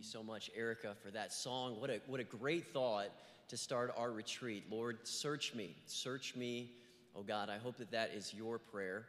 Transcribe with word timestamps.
you 0.00 0.04
so 0.06 0.22
much, 0.22 0.50
Erica, 0.56 0.94
for 1.02 1.10
that 1.10 1.30
song. 1.30 1.78
What 1.78 1.90
a, 1.90 2.00
what 2.06 2.20
a 2.20 2.24
great 2.24 2.72
thought 2.72 3.08
to 3.48 3.56
start 3.58 3.92
our 3.98 4.10
retreat. 4.10 4.64
Lord, 4.70 5.06
search 5.06 5.54
me, 5.54 5.76
search 5.84 6.34
me. 6.34 6.70
Oh 7.14 7.22
God, 7.22 7.50
I 7.50 7.58
hope 7.58 7.76
that 7.76 7.90
that 7.90 8.12
is 8.14 8.32
your 8.32 8.58
prayer. 8.58 9.04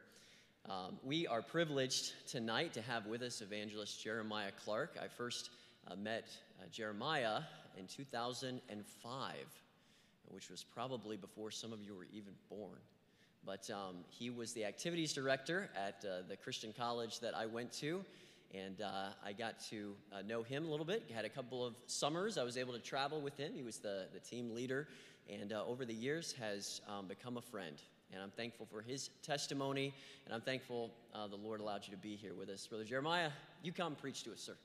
Um, 0.67 0.97
we 1.01 1.25
are 1.27 1.41
privileged 1.41 2.11
tonight 2.27 2.73
to 2.73 2.81
have 2.81 3.05
with 3.05 3.21
us 3.21 3.39
evangelist 3.39 4.03
Jeremiah 4.03 4.51
Clark. 4.65 4.97
I 5.01 5.07
first 5.07 5.51
uh, 5.87 5.95
met 5.95 6.27
uh, 6.59 6.65
Jeremiah 6.73 7.39
in 7.77 7.87
2005, 7.87 9.35
which 10.27 10.49
was 10.49 10.61
probably 10.61 11.15
before 11.15 11.51
some 11.51 11.71
of 11.71 11.81
you 11.81 11.95
were 11.95 12.07
even 12.11 12.33
born. 12.49 12.79
But 13.45 13.69
um, 13.69 13.95
he 14.09 14.29
was 14.29 14.51
the 14.51 14.65
activities 14.65 15.13
director 15.13 15.69
at 15.73 16.03
uh, 16.03 16.27
the 16.27 16.35
Christian 16.35 16.73
college 16.77 17.21
that 17.21 17.33
I 17.33 17.45
went 17.45 17.71
to 17.79 18.03
and 18.53 18.81
uh, 18.81 19.09
I 19.25 19.33
got 19.33 19.59
to 19.69 19.95
uh, 20.11 20.21
know 20.23 20.43
him 20.43 20.65
a 20.65 20.69
little 20.69 20.85
bit. 20.85 21.09
Had 21.13 21.25
a 21.25 21.29
couple 21.29 21.65
of 21.65 21.75
summers 21.85 22.37
I 22.37 22.43
was 22.43 22.57
able 22.57 22.73
to 22.73 22.79
travel 22.79 23.21
with 23.21 23.37
him. 23.37 23.53
He 23.53 23.63
was 23.63 23.77
the, 23.77 24.07
the 24.13 24.19
team 24.19 24.53
leader, 24.53 24.87
and 25.29 25.53
uh, 25.53 25.63
over 25.65 25.85
the 25.85 25.93
years 25.93 26.33
has 26.33 26.81
um, 26.87 27.07
become 27.07 27.37
a 27.37 27.41
friend. 27.41 27.75
And 28.13 28.21
I'm 28.21 28.31
thankful 28.31 28.67
for 28.69 28.81
his 28.81 29.09
testimony, 29.23 29.93
and 30.25 30.33
I'm 30.33 30.41
thankful 30.41 30.91
uh, 31.15 31.27
the 31.27 31.37
Lord 31.37 31.61
allowed 31.61 31.87
you 31.87 31.91
to 31.91 32.01
be 32.01 32.15
here 32.15 32.33
with 32.33 32.49
us. 32.49 32.67
Brother 32.67 32.83
Jeremiah, 32.83 33.29
you 33.63 33.71
come 33.71 33.95
preach 33.95 34.23
to 34.23 34.33
us, 34.33 34.41
sir. 34.41 34.55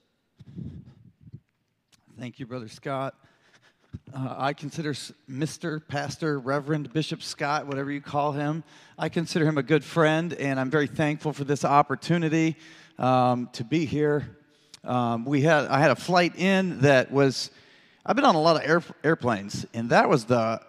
Thank 2.18 2.40
you, 2.40 2.46
Brother 2.46 2.68
Scott. 2.68 3.14
Uh, 4.12 4.34
I 4.36 4.52
consider 4.52 4.94
Mr. 5.30 5.86
Pastor, 5.86 6.38
Reverend 6.38 6.92
Bishop 6.92 7.22
Scott, 7.22 7.66
whatever 7.66 7.90
you 7.90 8.00
call 8.00 8.32
him, 8.32 8.64
I 8.98 9.08
consider 9.08 9.44
him 9.44 9.58
a 9.58 9.62
good 9.62 9.84
friend, 9.84 10.32
and 10.32 10.58
I'm 10.58 10.70
very 10.70 10.86
thankful 10.86 11.32
for 11.32 11.44
this 11.44 11.64
opportunity 11.64 12.56
um, 12.98 13.48
to 13.52 13.64
be 13.64 13.84
here. 13.84 14.36
Um, 14.84 15.24
we 15.24 15.42
had 15.42 15.66
I 15.66 15.80
had 15.80 15.90
a 15.90 15.96
flight 15.96 16.36
in 16.36 16.80
that 16.80 17.10
was 17.10 17.50
I've 18.04 18.14
been 18.14 18.24
on 18.24 18.36
a 18.36 18.40
lot 18.40 18.56
of 18.56 18.68
air, 18.68 18.82
airplanes, 19.02 19.66
and 19.74 19.90
that 19.90 20.08
was 20.08 20.26
the 20.26 20.60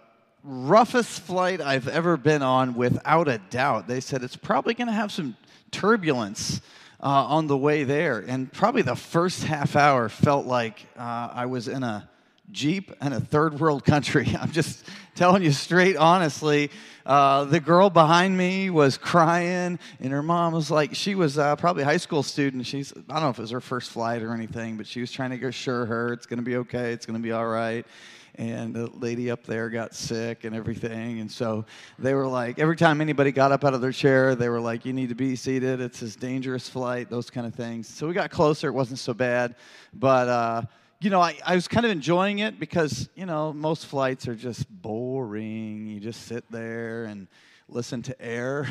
roughest 0.42 1.20
flight 1.22 1.60
I've 1.60 1.86
ever 1.86 2.16
been 2.16 2.42
on, 2.42 2.74
without 2.74 3.28
a 3.28 3.38
doubt. 3.50 3.86
They 3.86 4.00
said 4.00 4.22
it's 4.22 4.36
probably 4.36 4.74
going 4.74 4.88
to 4.88 4.92
have 4.92 5.12
some 5.12 5.36
turbulence 5.70 6.60
uh, 7.00 7.06
on 7.06 7.46
the 7.46 7.56
way 7.56 7.84
there, 7.84 8.18
and 8.26 8.52
probably 8.52 8.82
the 8.82 8.96
first 8.96 9.44
half 9.44 9.76
hour 9.76 10.08
felt 10.08 10.46
like 10.46 10.84
uh, 10.96 11.30
I 11.32 11.46
was 11.46 11.68
in 11.68 11.82
a 11.82 12.08
Jeep 12.50 12.92
and 13.00 13.12
a 13.14 13.20
third 13.20 13.60
world 13.60 13.84
country. 13.84 14.34
I'm 14.40 14.52
just 14.52 14.84
telling 15.14 15.42
you 15.42 15.52
straight 15.52 15.96
honestly. 15.96 16.70
Uh, 17.04 17.44
the 17.44 17.58
girl 17.58 17.88
behind 17.88 18.36
me 18.36 18.68
was 18.68 18.98
crying, 18.98 19.78
and 19.98 20.12
her 20.12 20.22
mom 20.22 20.52
was 20.52 20.70
like, 20.70 20.94
she 20.94 21.14
was 21.14 21.38
uh, 21.38 21.56
probably 21.56 21.82
a 21.82 21.86
high 21.86 21.96
school 21.96 22.22
student. 22.22 22.66
She's, 22.66 22.92
I 22.92 23.14
don't 23.14 23.22
know 23.22 23.30
if 23.30 23.38
it 23.38 23.42
was 23.42 23.50
her 23.50 23.62
first 23.62 23.90
flight 23.90 24.22
or 24.22 24.34
anything, 24.34 24.76
but 24.76 24.86
she 24.86 25.00
was 25.00 25.10
trying 25.10 25.30
to 25.30 25.46
assure 25.46 25.86
her 25.86 26.12
it's 26.12 26.26
going 26.26 26.38
to 26.38 26.44
be 26.44 26.56
okay, 26.56 26.92
it's 26.92 27.06
going 27.06 27.18
to 27.18 27.22
be 27.22 27.32
all 27.32 27.46
right. 27.46 27.86
And 28.34 28.74
the 28.74 28.88
lady 28.88 29.30
up 29.30 29.44
there 29.44 29.70
got 29.70 29.94
sick 29.94 30.44
and 30.44 30.54
everything. 30.54 31.20
And 31.20 31.32
so 31.32 31.64
they 31.98 32.12
were 32.12 32.26
like, 32.26 32.58
every 32.58 32.76
time 32.76 33.00
anybody 33.00 33.32
got 33.32 33.52
up 33.52 33.64
out 33.64 33.72
of 33.72 33.80
their 33.80 33.90
chair, 33.90 34.34
they 34.34 34.50
were 34.50 34.60
like, 34.60 34.84
you 34.84 34.92
need 34.92 35.08
to 35.08 35.16
be 35.16 35.34
seated. 35.34 35.80
It's 35.80 36.00
this 36.00 36.14
dangerous 36.14 36.68
flight, 36.68 37.08
those 37.08 37.30
kind 37.30 37.46
of 37.46 37.54
things. 37.54 37.88
So 37.88 38.06
we 38.06 38.12
got 38.12 38.30
closer. 38.30 38.68
It 38.68 38.74
wasn't 38.74 39.00
so 39.00 39.14
bad. 39.14 39.56
But, 39.94 40.28
uh, 40.28 40.62
you 41.00 41.10
know, 41.10 41.20
I, 41.20 41.38
I 41.46 41.54
was 41.54 41.68
kind 41.68 41.86
of 41.86 41.92
enjoying 41.92 42.40
it 42.40 42.58
because, 42.58 43.08
you 43.14 43.24
know, 43.24 43.52
most 43.52 43.86
flights 43.86 44.26
are 44.26 44.34
just 44.34 44.68
boring. 44.68 45.86
You 45.86 46.00
just 46.00 46.26
sit 46.26 46.44
there 46.50 47.04
and 47.04 47.28
listen 47.68 48.02
to 48.02 48.20
air. 48.20 48.66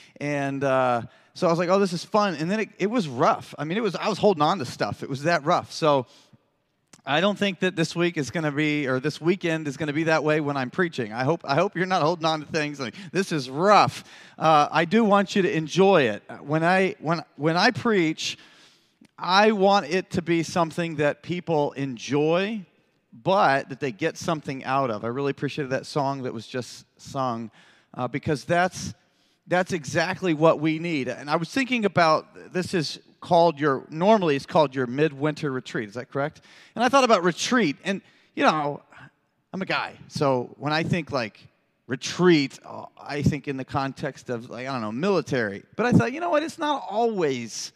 and 0.20 0.62
uh, 0.62 1.02
so 1.32 1.46
I 1.46 1.50
was 1.50 1.58
like, 1.58 1.70
oh, 1.70 1.78
this 1.78 1.94
is 1.94 2.04
fun. 2.04 2.34
And 2.34 2.50
then 2.50 2.60
it, 2.60 2.68
it 2.78 2.90
was 2.90 3.08
rough. 3.08 3.54
I 3.58 3.64
mean, 3.64 3.78
it 3.78 3.82
was, 3.82 3.96
I 3.96 4.08
was 4.08 4.18
holding 4.18 4.42
on 4.42 4.58
to 4.58 4.66
stuff. 4.66 5.02
It 5.02 5.08
was 5.08 5.22
that 5.22 5.44
rough. 5.44 5.72
So 5.72 6.06
I 7.06 7.22
don't 7.22 7.38
think 7.38 7.60
that 7.60 7.76
this 7.76 7.96
week 7.96 8.18
is 8.18 8.30
going 8.30 8.44
to 8.44 8.52
be, 8.52 8.86
or 8.86 9.00
this 9.00 9.18
weekend 9.18 9.66
is 9.66 9.78
going 9.78 9.86
to 9.86 9.94
be 9.94 10.04
that 10.04 10.22
way 10.22 10.42
when 10.42 10.58
I'm 10.58 10.70
preaching. 10.70 11.14
I 11.14 11.24
hope, 11.24 11.42
I 11.44 11.54
hope 11.54 11.76
you're 11.76 11.86
not 11.86 12.02
holding 12.02 12.26
on 12.26 12.40
to 12.40 12.46
things 12.46 12.78
like 12.78 12.94
this 13.10 13.32
is 13.32 13.48
rough. 13.48 14.04
Uh, 14.38 14.68
I 14.70 14.84
do 14.84 15.02
want 15.02 15.34
you 15.34 15.40
to 15.42 15.50
enjoy 15.50 16.02
it. 16.02 16.22
When 16.42 16.62
I, 16.62 16.96
when, 17.00 17.22
when 17.36 17.56
I 17.56 17.70
preach, 17.70 18.36
I 19.18 19.52
want 19.52 19.86
it 19.86 20.10
to 20.10 20.22
be 20.22 20.42
something 20.42 20.96
that 20.96 21.22
people 21.22 21.72
enjoy, 21.72 22.66
but 23.12 23.68
that 23.68 23.78
they 23.78 23.92
get 23.92 24.16
something 24.16 24.64
out 24.64 24.90
of. 24.90 25.04
I 25.04 25.08
really 25.08 25.30
appreciated 25.30 25.70
that 25.70 25.86
song 25.86 26.24
that 26.24 26.34
was 26.34 26.46
just 26.46 26.84
sung 27.00 27.52
uh, 27.94 28.08
because 28.08 28.44
that's, 28.44 28.92
that's 29.46 29.72
exactly 29.72 30.34
what 30.34 30.58
we 30.58 30.80
need. 30.80 31.08
And 31.08 31.30
I 31.30 31.36
was 31.36 31.48
thinking 31.48 31.84
about 31.84 32.52
this 32.52 32.74
is 32.74 32.98
called 33.20 33.60
your, 33.60 33.84
normally 33.88 34.34
it's 34.34 34.46
called 34.46 34.74
your 34.74 34.88
midwinter 34.88 35.52
retreat. 35.52 35.88
Is 35.88 35.94
that 35.94 36.10
correct? 36.10 36.40
And 36.74 36.82
I 36.82 36.88
thought 36.88 37.04
about 37.04 37.22
retreat. 37.22 37.76
And, 37.84 38.02
you 38.34 38.42
know, 38.42 38.82
I'm 39.52 39.62
a 39.62 39.66
guy. 39.66 39.94
So 40.08 40.56
when 40.58 40.72
I 40.72 40.82
think 40.82 41.12
like 41.12 41.38
retreat, 41.86 42.58
uh, 42.64 42.86
I 43.00 43.22
think 43.22 43.46
in 43.46 43.56
the 43.56 43.64
context 43.64 44.28
of, 44.28 44.50
like, 44.50 44.66
I 44.66 44.72
don't 44.72 44.80
know, 44.80 44.90
military. 44.90 45.62
But 45.76 45.86
I 45.86 45.92
thought, 45.92 46.12
you 46.12 46.18
know 46.18 46.30
what? 46.30 46.42
It's 46.42 46.58
not 46.58 46.84
always 46.90 47.70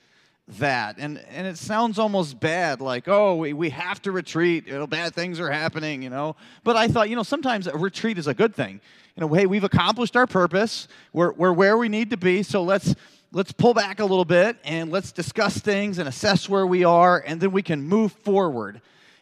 that. 0.58 0.96
And, 0.98 1.22
and 1.30 1.46
it 1.46 1.58
sounds 1.58 1.98
almost 1.98 2.40
bad, 2.40 2.80
like, 2.80 3.06
oh, 3.06 3.36
we, 3.36 3.52
we 3.52 3.70
have 3.70 4.00
to 4.02 4.12
retreat. 4.12 4.66
You 4.66 4.74
know, 4.74 4.86
bad 4.86 5.14
things 5.14 5.40
are 5.40 5.50
happening, 5.50 6.02
you 6.02 6.10
know. 6.10 6.36
But 6.64 6.76
I 6.76 6.88
thought, 6.88 7.10
you 7.10 7.16
know, 7.16 7.22
sometimes 7.22 7.66
a 7.66 7.76
retreat 7.76 8.18
is 8.18 8.26
a 8.26 8.34
good 8.34 8.54
thing. 8.54 8.80
You 9.16 9.20
know, 9.20 9.34
hey, 9.34 9.46
we've 9.46 9.64
accomplished 9.64 10.16
our 10.16 10.26
purpose. 10.26 10.88
We're, 11.12 11.32
we're 11.32 11.52
where 11.52 11.76
we 11.76 11.88
need 11.88 12.10
to 12.10 12.16
be. 12.16 12.42
So 12.42 12.62
let's, 12.62 12.94
let's 13.32 13.52
pull 13.52 13.74
back 13.74 14.00
a 14.00 14.04
little 14.04 14.24
bit 14.24 14.56
and 14.64 14.90
let's 14.90 15.12
discuss 15.12 15.58
things 15.58 15.98
and 15.98 16.08
assess 16.08 16.48
where 16.48 16.66
we 16.66 16.84
are, 16.84 17.22
and 17.26 17.40
then 17.40 17.52
we 17.52 17.62
can 17.62 17.82
move 17.82 18.12
forward. 18.12 18.80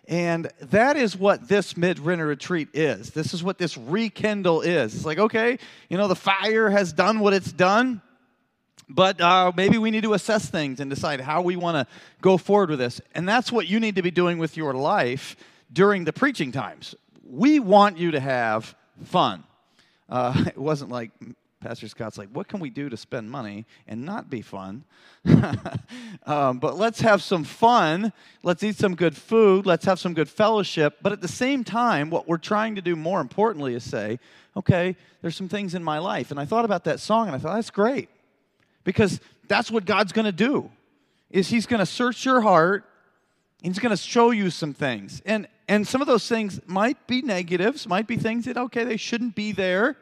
And 0.09 0.49
that 0.61 0.97
is 0.97 1.17
what 1.17 1.49
this 1.49 1.77
mid-winter 1.77 2.27
retreat 2.27 2.69
is. 2.73 3.11
This 3.11 3.35
is 3.35 3.43
what 3.43 3.59
this 3.59 3.77
rekindle 3.77 4.61
is. 4.61 4.95
It's 4.95 5.05
like, 5.05 5.19
okay, 5.19 5.59
you 5.89 5.99
know, 5.99 6.07
the 6.07 6.15
fire 6.15 6.71
has 6.71 6.93
done 6.93 7.19
what 7.19 7.33
it's 7.33 7.51
done 7.51 8.01
but 8.89 9.21
uh, 9.21 9.53
maybe 9.57 9.79
we 9.79 9.91
need 9.91 10.05
to 10.05 10.15
assess 10.15 10.49
things 10.49 10.79
and 10.81 10.89
decide 10.89 11.21
how 11.21 11.43
we 11.43 11.57
want 11.57 11.77
to 11.77 11.95
go 12.21 12.37
forward 12.37 12.71
with 12.71 12.79
this. 12.79 13.01
And 13.15 13.29
that's 13.29 13.51
what 13.51 13.69
you 13.69 13.81
need 13.81 13.97
to 13.97 14.03
be 14.03 14.11
doing 14.11 14.39
with 14.39 14.57
your 14.57 14.75
life 14.75 15.37
during 15.73 16.05
the 16.05 16.13
preaching 16.13 16.53
times. 16.53 16.95
We 17.29 17.59
want 17.59 17.99
you 17.99 18.13
to 18.13 18.21
have 18.21 18.77
fun. 19.05 19.45
Uh, 20.09 20.45
it 20.47 20.59
wasn't 20.59 20.91
like 20.91 21.11
Pastor 21.61 21.89
Scott's 21.89 22.17
like, 22.17 22.29
what 22.29 22.47
can 22.47 22.61
we 22.61 22.71
do 22.71 22.89
to 22.89 22.97
spend 22.97 23.29
money 23.29 23.67
and 23.89 24.05
not 24.05 24.31
be 24.31 24.41
fun? 24.41 24.85
um, 26.27 26.61
but 26.61 26.79
let's 26.79 27.01
have 27.01 27.23
some 27.23 27.43
fun. 27.43 28.13
Let's 28.45 28.63
eat 28.63 28.77
some 28.77 28.95
good 28.95 29.17
food. 29.17 29.67
Let's 29.67 29.85
have 29.87 29.99
some 29.99 30.15
good 30.15 30.29
fellowship. 30.29 30.99
But 31.03 31.11
at 31.11 31.21
the 31.21 31.29
same 31.29 31.65
time, 31.65 32.09
what 32.09 32.29
we're 32.29 32.37
trying 32.37 32.77
to 32.77 32.83
do 32.83 32.95
more 32.95 33.21
importantly 33.21 33.75
is 33.75 33.83
say, 33.83 34.21
okay, 34.57 34.95
there's 35.23 35.35
some 35.35 35.49
things 35.49 35.75
in 35.75 35.83
my 35.83 35.99
life. 35.99 36.31
And 36.31 36.39
I 36.39 36.45
thought 36.45 36.65
about 36.65 36.85
that 36.85 37.01
song 37.01 37.27
and 37.27 37.35
I 37.35 37.39
thought, 37.41 37.57
that's 37.57 37.71
great 37.71 38.11
because 38.87 39.21
that's 39.47 39.71
what 39.71 39.85
God's 39.85 40.13
going 40.13 40.25
to 40.25 40.33
do. 40.33 40.71
Is 41.31 41.49
he's 41.49 41.67
going 41.67 41.81
to 41.81 41.87
search 41.87 42.25
your 42.25 42.41
heart 42.41 42.87
he's 43.63 43.79
going 43.79 43.91
to 43.91 43.97
show 43.97 44.31
you 44.31 44.51
some 44.51 44.73
things. 44.73 45.23
And 45.27 45.49
and 45.69 45.87
some 45.87 46.01
of 46.01 46.07
those 46.07 46.29
things 46.29 46.61
might 46.67 47.09
be 47.09 47.23
negatives, 47.23 47.89
might 47.89 48.07
be 48.07 48.17
things 48.17 48.45
that 48.45 48.57
okay, 48.57 48.85
they 48.85 48.97
shouldn't 48.97 49.35
be 49.35 49.53
there 49.53 49.97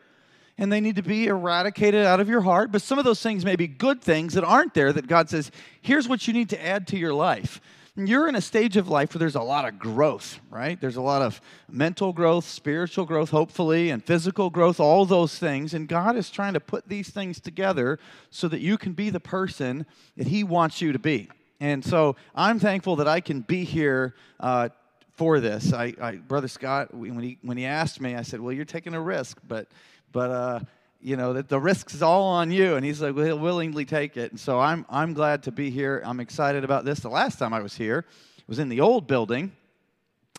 and 0.59 0.71
they 0.71 0.81
need 0.81 0.97
to 0.97 1.03
be 1.03 1.27
eradicated 1.27 2.05
out 2.06 2.21
of 2.21 2.28
your 2.28 2.43
heart, 2.43 2.71
but 2.71 2.81
some 2.81 2.99
of 2.99 3.05
those 3.05 3.21
things 3.21 3.45
may 3.45 3.56
be 3.56 3.67
good 3.67 4.00
things 4.00 4.34
that 4.34 4.45
aren't 4.45 4.72
there 4.75 4.93
that 4.93 5.09
God 5.09 5.28
says, 5.28 5.51
here's 5.83 6.06
what 6.06 6.28
you 6.28 6.33
need 6.33 6.51
to 6.51 6.65
add 6.65 6.87
to 6.89 6.97
your 6.97 7.12
life 7.12 7.61
you're 7.97 8.28
in 8.28 8.34
a 8.34 8.41
stage 8.41 8.77
of 8.77 8.88
life 8.88 9.15
where 9.15 9.21
there's 9.21 9.37
a 9.37 9.43
lot 9.43 9.69
of 9.69 9.78
growth, 9.78 10.41
right? 10.50 10.81
There's 10.81 10.97
a 10.97 11.03
lot 11.03 11.22
of 11.22 11.41
mental 11.71 12.12
growth, 12.12 12.44
spiritual 12.44 13.05
growth, 13.05 13.31
hopefully, 13.31 13.91
and 13.91 14.05
physical 14.05 14.50
growth, 14.50 14.81
all 14.81 15.06
those 15.06 15.38
things. 15.38 15.75
And 15.75 15.87
God 15.87 16.16
is 16.16 16.28
trying 16.28 16.54
to 16.54 16.60
put 16.60 16.88
these 16.88 17.10
things 17.10 17.38
together 17.38 18.00
so 18.31 18.49
that 18.49 18.60
you 18.60 18.77
can 18.78 18.94
be 18.94 19.10
the 19.10 19.21
person 19.21 19.87
that 20.16 20.27
He 20.27 20.43
wants 20.43 20.81
you 20.81 20.93
to 20.93 20.99
be. 20.99 21.28
And 21.60 21.84
so 21.84 22.16
I'm 22.34 22.59
thankful 22.59 22.97
that 22.97 23.06
I 23.06 23.21
can 23.21 23.43
be 23.43 23.62
here 23.62 24.15
uh, 24.41 24.71
for 25.13 25.39
this. 25.39 25.72
I, 25.72 25.95
I, 26.01 26.16
Brother 26.16 26.48
Scott, 26.48 26.92
when 26.92 27.21
he, 27.21 27.39
when 27.42 27.57
he 27.57 27.65
asked 27.65 28.01
me, 28.01 28.16
I 28.16 28.22
said, 28.22 28.41
Well, 28.41 28.53
you're 28.53 28.65
taking 28.65 28.95
a 28.95 29.01
risk, 29.01 29.39
but, 29.47 29.69
but, 30.10 30.30
uh, 30.30 30.60
you 31.04 31.16
know 31.16 31.34
that 31.34 31.48
the 31.51 31.60
risk's 31.60 31.95
is 31.95 32.03
all 32.03 32.24
on 32.24 32.51
you. 32.51 32.77
And 32.77 32.84
he's 32.84 33.01
like 33.03 33.15
well, 33.15 33.27
he'll 33.27 33.39
willingly 33.39 33.84
take 33.84 34.16
it. 34.16 34.33
And 34.33 34.41
so 34.41 34.59
i'm 34.59 34.86
i'm 34.89 35.12
glad 35.12 35.42
to 35.45 35.53
be 35.53 35.71
here. 35.71 36.03
I'm 36.04 36.18
excited 36.18 36.65
about 36.65 36.84
this. 36.84 37.01
The 37.01 37.10
last 37.10 37.39
time 37.39 37.53
i 37.53 37.60
was 37.60 37.77
here 37.77 37.98
it 37.98 38.48
was 38.48 38.59
in 38.59 38.71
the 38.71 38.80
old 38.80 39.06
building 39.06 39.53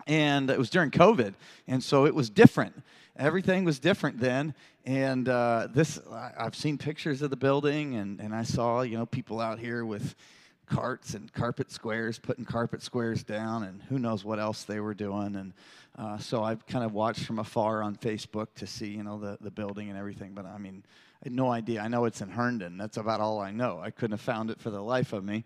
and 0.08 0.50
it 0.50 0.58
was 0.58 0.70
during 0.72 0.90
covid. 0.90 1.36
And 1.68 1.84
so 1.84 2.06
it 2.06 2.16
was 2.16 2.30
different. 2.30 2.82
Everything 3.18 3.64
was 3.64 3.80
different 3.80 4.20
then. 4.20 4.56
And 4.86 5.30
uh, 5.30 5.68
this 5.72 6.00
i've 6.38 6.56
seen 6.56 6.80
pictures 6.80 7.22
of 7.22 7.30
the 7.30 7.38
building 7.38 7.96
and, 7.96 8.20
and 8.20 8.34
i 8.34 8.44
saw 8.44 8.82
you 8.82 8.98
know 8.98 9.06
people 9.06 9.40
out 9.40 9.60
here 9.60 9.86
with 9.86 10.16
carts 10.66 11.14
and 11.14 11.32
carpet 11.34 11.72
squares, 11.72 12.20
putting 12.20 12.46
carpet 12.46 12.82
squares 12.82 13.24
down, 13.24 13.64
and 13.64 13.82
who 13.84 14.00
knows 14.00 14.24
what 14.24 14.40
else 14.40 14.64
they 14.64 14.80
were 14.80 14.94
doing. 14.94 15.36
And 15.36 15.54
uh, 15.98 16.18
so 16.18 16.44
I've 16.44 16.66
kind 16.66 16.84
of 16.84 16.94
watched 16.94 17.26
from 17.26 17.40
afar 17.40 17.82
on 17.82 17.96
Facebook 17.96 18.48
to 18.56 18.68
see, 18.68 18.88
you 18.88 19.04
know, 19.04 19.20
the, 19.20 19.38
the 19.42 19.52
building 19.52 19.90
and 19.90 19.98
everything. 19.98 20.34
But 20.34 20.46
I 20.46 20.58
mean, 20.58 20.84
I 21.22 21.26
had 21.26 21.34
no 21.34 21.52
idea. 21.52 21.82
I 21.82 21.88
know 21.88 22.06
it's 22.06 22.22
in 22.22 22.30
Herndon. 22.30 22.78
That's 22.78 22.98
about 22.98 23.20
all 23.20 23.40
I 23.40 23.52
know. 23.52 23.80
I 23.80 23.92
couldn't 23.92 24.12
have 24.12 24.22
found 24.22 24.50
it 24.50 24.60
for 24.60 24.70
the 24.70 24.82
life 24.82 25.14
of 25.14 25.24
me. 25.24 25.44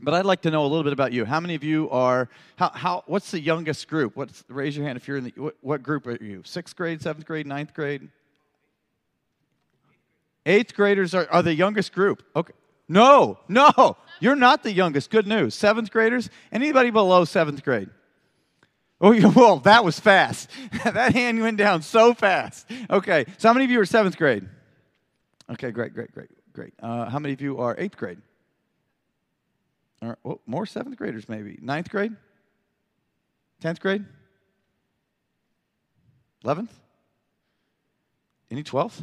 But 0.00 0.14
I'd 0.14 0.24
like 0.24 0.42
to 0.42 0.50
know 0.50 0.62
a 0.62 0.68
little 0.68 0.84
bit 0.84 0.92
about 0.92 1.12
you. 1.12 1.24
How 1.24 1.40
many 1.40 1.56
of 1.56 1.64
you 1.64 1.90
are, 1.90 2.28
how, 2.56 2.70
how, 2.70 3.02
what's 3.06 3.32
the 3.32 3.40
youngest 3.40 3.88
group? 3.88 4.14
What's, 4.14 4.44
raise 4.48 4.76
your 4.76 4.86
hand 4.86 4.96
if 4.96 5.08
you're 5.08 5.16
in 5.16 5.24
the, 5.24 5.32
what, 5.36 5.56
what 5.60 5.82
group 5.82 6.06
are 6.06 6.22
you? 6.22 6.42
Sixth 6.44 6.76
grade, 6.76 7.02
seventh 7.02 7.26
grade, 7.26 7.46
ninth 7.46 7.74
grade? 7.74 8.08
Eighth 10.46 10.74
graders 10.74 11.14
are, 11.14 11.26
are 11.30 11.42
the 11.42 11.54
youngest 11.54 11.92
group. 11.92 12.22
Okay. 12.36 12.52
No, 12.88 13.38
no, 13.48 13.96
you're 14.20 14.36
not 14.36 14.62
the 14.62 14.72
youngest. 14.72 15.10
Good 15.10 15.26
news. 15.26 15.54
Seventh 15.54 15.90
graders? 15.90 16.30
Anybody 16.52 16.90
below 16.90 17.24
seventh 17.24 17.62
grade? 17.64 17.90
Oh, 19.00 19.30
well, 19.30 19.58
that 19.60 19.84
was 19.84 20.00
fast. 20.00 20.50
that 20.84 21.12
hand 21.12 21.40
went 21.40 21.56
down 21.56 21.82
so 21.82 22.14
fast. 22.14 22.66
Okay, 22.90 23.26
so 23.38 23.48
how 23.48 23.54
many 23.54 23.64
of 23.64 23.70
you 23.70 23.80
are 23.80 23.86
seventh 23.86 24.16
grade? 24.16 24.48
Okay, 25.50 25.70
great, 25.70 25.94
great, 25.94 26.12
great, 26.12 26.30
great. 26.52 26.74
Uh, 26.82 27.08
how 27.08 27.18
many 27.18 27.32
of 27.32 27.40
you 27.40 27.58
are 27.58 27.76
eighth 27.78 27.96
grade? 27.96 28.18
Or, 30.02 30.18
well, 30.22 30.40
more 30.46 30.66
seventh 30.66 30.96
graders, 30.96 31.28
maybe. 31.28 31.58
Ninth 31.62 31.90
grade? 31.90 32.14
Tenth 33.60 33.80
grade? 33.80 34.04
Eleventh? 36.44 36.72
Any 38.50 38.62
twelfth? 38.62 39.02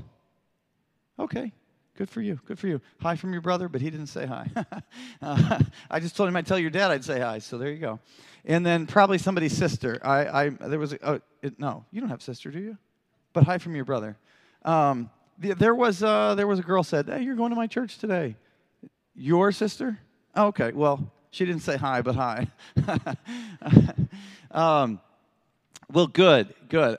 Okay, 1.19 1.53
good 1.97 2.09
for 2.09 2.21
you. 2.21 2.39
Good 2.45 2.59
for 2.59 2.67
you. 2.67 2.81
Hi 3.01 3.15
from 3.15 3.31
your 3.31 3.41
brother, 3.41 3.67
but 3.69 3.81
he 3.81 3.89
didn't 3.89 4.07
say 4.07 4.25
hi. 4.25 4.49
uh, 5.21 5.59
I 5.89 5.99
just 5.99 6.15
told 6.15 6.29
him 6.29 6.35
I'd 6.35 6.45
tell 6.45 6.59
your 6.59 6.69
dad 6.69 6.91
I'd 6.91 7.03
say 7.03 7.19
hi, 7.19 7.39
so 7.39 7.57
there 7.57 7.71
you 7.71 7.79
go. 7.79 7.99
And 8.45 8.65
then 8.65 8.85
probably 8.85 9.17
somebody's 9.17 9.55
sister. 9.55 9.99
I, 10.03 10.45
I 10.45 10.49
there 10.49 10.79
was 10.79 10.93
a, 10.93 11.09
oh, 11.09 11.19
it, 11.41 11.59
no, 11.59 11.85
you 11.91 12.01
don't 12.01 12.09
have 12.09 12.21
sister, 12.21 12.51
do 12.51 12.59
you? 12.59 12.77
But 13.33 13.43
hi 13.43 13.57
from 13.57 13.75
your 13.75 13.85
brother. 13.85 14.17
Um, 14.63 15.09
the, 15.37 15.53
there 15.53 15.75
was 15.75 16.03
uh, 16.03 16.35
there 16.35 16.47
was 16.47 16.59
a 16.59 16.63
girl 16.63 16.83
said, 16.83 17.07
"Hey, 17.07 17.23
you're 17.23 17.35
going 17.35 17.49
to 17.49 17.55
my 17.55 17.67
church 17.67 17.97
today." 17.97 18.35
Your 19.15 19.51
sister? 19.51 19.99
Oh, 20.35 20.47
okay, 20.47 20.73
well, 20.73 21.11
she 21.31 21.45
didn't 21.45 21.61
say 21.61 21.77
hi, 21.77 22.01
but 22.01 22.15
hi. 22.15 22.47
um, 24.51 24.99
well, 25.91 26.07
good, 26.07 26.53
good. 26.69 26.97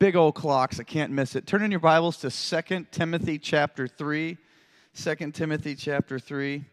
Big 0.00 0.16
old 0.16 0.34
clocks, 0.34 0.80
I 0.80 0.82
can't 0.82 1.12
miss 1.12 1.36
it. 1.36 1.46
Turn 1.46 1.62
in 1.62 1.70
your 1.70 1.78
Bibles 1.78 2.16
to 2.22 2.30
2 2.30 2.86
Timothy 2.90 3.38
chapter 3.38 3.86
3. 3.86 4.38
2 4.96 5.14
Timothy 5.30 5.74
chapter 5.74 6.18
3. 6.18 6.64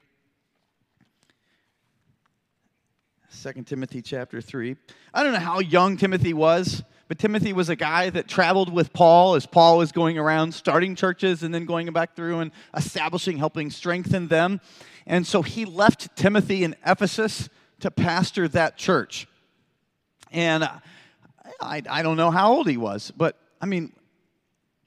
2 3.44 3.64
Timothy 3.64 4.02
chapter 4.02 4.40
3. 4.40 4.78
I 5.14 5.24
don't 5.24 5.34
know 5.34 5.40
how 5.40 5.60
young 5.60 5.98
Timothy 5.98 6.34
was, 6.34 6.84
but 7.10 7.20
Timothy 7.20 7.52
was 7.52 7.68
a 7.68 7.76
guy 7.76 8.10
that 8.12 8.30
traveled 8.30 8.72
with 8.72 8.94
Paul 8.94 9.36
as 9.36 9.46
Paul 9.46 9.80
was 9.80 9.92
going 9.92 10.18
around 10.18 10.54
starting 10.54 10.96
churches 10.96 11.44
and 11.44 11.54
then 11.54 11.66
going 11.66 11.92
back 11.92 12.16
through 12.16 12.40
and 12.40 12.52
establishing, 12.78 13.38
helping 13.38 13.72
strengthen 13.72 14.30
them. 14.30 14.62
And 15.06 15.28
so 15.28 15.42
he 15.42 15.66
left 15.66 16.16
Timothy 16.16 16.64
in 16.64 16.78
Ephesus 16.86 17.50
to 17.82 17.92
pastor 17.92 18.48
that 18.48 18.78
church. 18.78 19.28
And 20.32 20.70
I, 21.62 21.82
I 21.90 22.02
don't 22.04 22.18
know 22.18 22.32
how 22.32 22.54
old 22.54 22.68
he 22.68 22.78
was, 22.78 23.12
but 23.16 23.38
I 23.62 23.66
mean, 23.66 23.94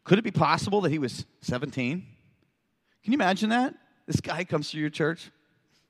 could 0.05 0.19
it 0.19 0.23
be 0.23 0.31
possible 0.31 0.81
that 0.83 0.91
he 0.91 0.99
was 0.99 1.25
17? 1.43 2.07
Can 3.03 3.12
you 3.12 3.17
imagine 3.17 3.51
that? 3.51 3.75
This 4.07 4.21
guy 4.21 4.45
comes 4.45 4.71
to 4.71 4.79
your 4.79 4.91
church, 4.91 5.31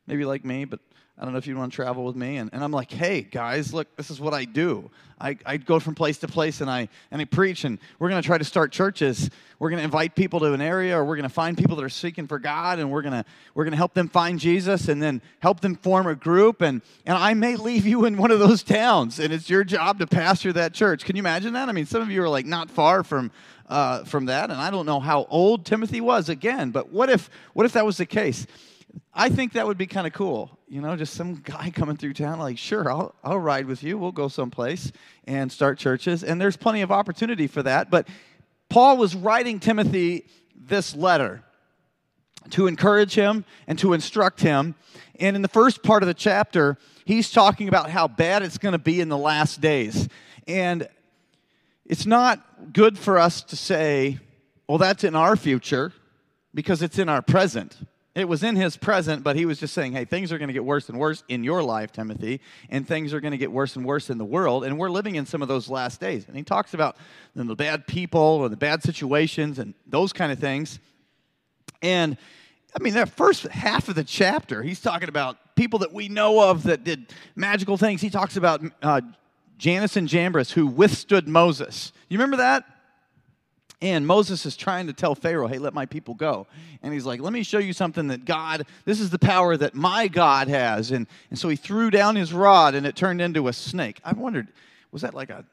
maybe 0.06 0.25
like 0.25 0.44
me, 0.44 0.64
but 0.64 0.81
I 1.20 1.25
don't 1.25 1.32
know 1.32 1.38
if 1.38 1.46
you 1.46 1.55
want 1.55 1.70
to 1.70 1.76
travel 1.76 2.05
with 2.05 2.17
me. 2.17 2.38
And, 2.38 2.49
and 2.55 2.64
I'm 2.64 2.72
like, 2.72 2.90
hey, 2.90 3.20
guys, 3.20 3.75
look, 3.75 3.94
this 3.96 4.11
is 4.11 4.19
what 4.19 4.32
I 4.32 4.46
do. 4.46 4.90
I, 5.20 5.37
I 5.44 5.58
go 5.58 5.78
from 5.78 5.94
place 5.94 6.17
to 6.20 6.28
place 6.28 6.62
and 6.62 6.70
I, 6.70 6.88
and 7.11 7.20
I 7.20 7.26
preach, 7.26 7.64
and 7.64 7.78
we're 7.99 8.08
going 8.08 8.22
to 8.22 8.26
try 8.26 8.38
to 8.38 8.44
start 8.44 8.72
churches. 8.72 9.28
We're 9.58 9.69
going 9.69 9.81
to 9.81 9.84
invite 9.84 10.14
people 10.14 10.40
to 10.40 10.55
an 10.55 10.62
area, 10.62 10.96
or 10.96 11.05
we're 11.05 11.17
going 11.17 11.28
to 11.28 11.28
find 11.28 11.58
people 11.58 11.76
that 11.76 11.84
are 11.84 11.90
seeking 11.90 12.26
for 12.26 12.38
God, 12.38 12.78
and 12.78 12.90
we're 12.90 13.02
going 13.02 13.12
to, 13.12 13.26
we're 13.55 13.64
going 13.64 13.72
to 13.72 13.76
help 13.76 13.93
them 13.93 14.08
find 14.08 14.40
Jesus 14.40 14.88
and 14.88 15.02
then 15.02 15.20
help 15.40 15.61
them 15.61 15.75
form 15.75 16.06
a 16.06 16.14
group. 16.14 16.62
And, 16.62 16.81
and 17.05 17.19
I 17.19 17.34
may 17.34 17.56
leave 17.56 17.87
you 17.87 18.06
in 18.06 18.16
one 18.16 18.31
of 18.31 18.38
those 18.38 18.62
towns, 18.62 19.20
and 19.20 19.31
it's 19.31 19.50
your 19.50 19.62
job 19.62 19.99
to 19.99 20.06
pastor 20.06 20.55
that 20.55 20.73
church. 20.73 21.05
Can 21.05 21.16
you 21.16 21.20
imagine 21.20 21.52
that? 21.52 21.69
I 21.69 21.73
mean, 21.73 21.84
some 21.84 22.00
of 22.00 22.11
you 22.11 22.23
are 22.23 22.31
like 22.31 22.46
not 22.46 22.70
far 22.70 23.05
from, 23.05 23.31
uh, 23.69 24.05
from 24.05 24.25
that, 24.25 24.50
and 24.50 24.58
I 24.58 24.70
don't 24.70 24.87
know 24.87 25.00
how 25.00 25.26
old 25.28 25.66
Timothy 25.66 26.00
was 26.00 26.31
again, 26.31 26.70
but 26.70 26.88
what 26.88 27.11
if, 27.11 27.28
what 27.52 27.66
if 27.66 27.75
that 27.75 27.84
was 27.84 27.99
the 27.99 28.06
case? 28.06 28.46
I 29.12 29.28
think 29.28 29.52
that 29.52 29.66
would 29.66 29.78
be 29.78 29.86
kind 29.86 30.06
of 30.06 30.12
cool. 30.12 30.56
You 30.68 30.80
know, 30.80 30.96
just 30.96 31.14
some 31.14 31.36
guy 31.36 31.70
coming 31.74 31.96
through 31.96 32.14
town, 32.14 32.38
like, 32.38 32.58
sure, 32.58 32.90
I'll, 32.90 33.14
I'll 33.24 33.38
ride 33.38 33.66
with 33.66 33.82
you. 33.82 33.98
We'll 33.98 34.12
go 34.12 34.28
someplace 34.28 34.92
and 35.26 35.50
start 35.50 35.78
churches. 35.78 36.22
And 36.22 36.40
there's 36.40 36.56
plenty 36.56 36.82
of 36.82 36.92
opportunity 36.92 37.46
for 37.46 37.62
that. 37.62 37.90
But 37.90 38.08
Paul 38.68 38.96
was 38.96 39.14
writing 39.16 39.58
Timothy 39.58 40.26
this 40.54 40.94
letter 40.94 41.42
to 42.50 42.66
encourage 42.66 43.14
him 43.14 43.44
and 43.66 43.78
to 43.80 43.92
instruct 43.92 44.40
him. 44.40 44.74
And 45.18 45.36
in 45.36 45.42
the 45.42 45.48
first 45.48 45.82
part 45.82 46.02
of 46.02 46.06
the 46.06 46.14
chapter, 46.14 46.78
he's 47.04 47.30
talking 47.30 47.68
about 47.68 47.90
how 47.90 48.08
bad 48.08 48.42
it's 48.42 48.58
going 48.58 48.72
to 48.72 48.78
be 48.78 49.00
in 49.00 49.08
the 49.08 49.18
last 49.18 49.60
days. 49.60 50.08
And 50.46 50.88
it's 51.84 52.06
not 52.06 52.72
good 52.72 52.96
for 52.96 53.18
us 53.18 53.42
to 53.42 53.56
say, 53.56 54.18
well, 54.68 54.78
that's 54.78 55.02
in 55.02 55.16
our 55.16 55.34
future 55.34 55.92
because 56.54 56.82
it's 56.82 56.98
in 56.98 57.08
our 57.08 57.22
present. 57.22 57.76
It 58.14 58.28
was 58.28 58.42
in 58.42 58.56
his 58.56 58.76
present, 58.76 59.22
but 59.22 59.36
he 59.36 59.46
was 59.46 59.60
just 59.60 59.72
saying, 59.72 59.92
hey, 59.92 60.04
things 60.04 60.32
are 60.32 60.38
going 60.38 60.48
to 60.48 60.52
get 60.52 60.64
worse 60.64 60.88
and 60.88 60.98
worse 60.98 61.22
in 61.28 61.44
your 61.44 61.62
life, 61.62 61.92
Timothy, 61.92 62.40
and 62.68 62.86
things 62.86 63.14
are 63.14 63.20
going 63.20 63.30
to 63.30 63.38
get 63.38 63.52
worse 63.52 63.76
and 63.76 63.86
worse 63.86 64.10
in 64.10 64.18
the 64.18 64.24
world, 64.24 64.64
and 64.64 64.78
we're 64.78 64.90
living 64.90 65.14
in 65.14 65.26
some 65.26 65.42
of 65.42 65.48
those 65.48 65.68
last 65.68 66.00
days. 66.00 66.26
And 66.26 66.36
he 66.36 66.42
talks 66.42 66.74
about 66.74 66.96
the 67.36 67.54
bad 67.54 67.86
people 67.86 68.42
and 68.44 68.52
the 68.52 68.56
bad 68.56 68.82
situations 68.82 69.60
and 69.60 69.74
those 69.86 70.12
kind 70.12 70.32
of 70.32 70.40
things. 70.40 70.80
And 71.82 72.16
I 72.78 72.82
mean, 72.82 72.94
that 72.94 73.10
first 73.10 73.44
half 73.44 73.88
of 73.88 73.94
the 73.94 74.04
chapter, 74.04 74.62
he's 74.62 74.80
talking 74.80 75.08
about 75.08 75.54
people 75.54 75.80
that 75.80 75.92
we 75.92 76.08
know 76.08 76.50
of 76.50 76.64
that 76.64 76.82
did 76.82 77.14
magical 77.36 77.76
things. 77.76 78.00
He 78.00 78.10
talks 78.10 78.36
about 78.36 78.60
uh, 78.82 79.00
Jannes 79.56 79.96
and 79.96 80.08
Jambres 80.08 80.52
who 80.52 80.66
withstood 80.66 81.28
Moses. 81.28 81.92
You 82.08 82.18
remember 82.18 82.38
that? 82.38 82.64
And 83.82 84.06
Moses 84.06 84.44
is 84.44 84.56
trying 84.56 84.88
to 84.88 84.92
tell 84.92 85.14
Pharaoh, 85.14 85.46
hey, 85.46 85.58
let 85.58 85.72
my 85.72 85.86
people 85.86 86.14
go. 86.14 86.46
And 86.82 86.92
he's 86.92 87.06
like, 87.06 87.20
let 87.20 87.32
me 87.32 87.42
show 87.42 87.58
you 87.58 87.72
something 87.72 88.08
that 88.08 88.26
God, 88.26 88.66
this 88.84 89.00
is 89.00 89.08
the 89.08 89.18
power 89.18 89.56
that 89.56 89.74
my 89.74 90.06
God 90.06 90.48
has. 90.48 90.90
And, 90.90 91.06
and 91.30 91.38
so 91.38 91.48
he 91.48 91.56
threw 91.56 91.90
down 91.90 92.14
his 92.14 92.32
rod 92.32 92.74
and 92.74 92.86
it 92.86 92.94
turned 92.94 93.22
into 93.22 93.48
a 93.48 93.54
snake. 93.54 93.98
I 94.04 94.12
wondered, 94.12 94.48
was 94.92 95.00
that 95.02 95.14
like 95.14 95.30
a, 95.30 95.46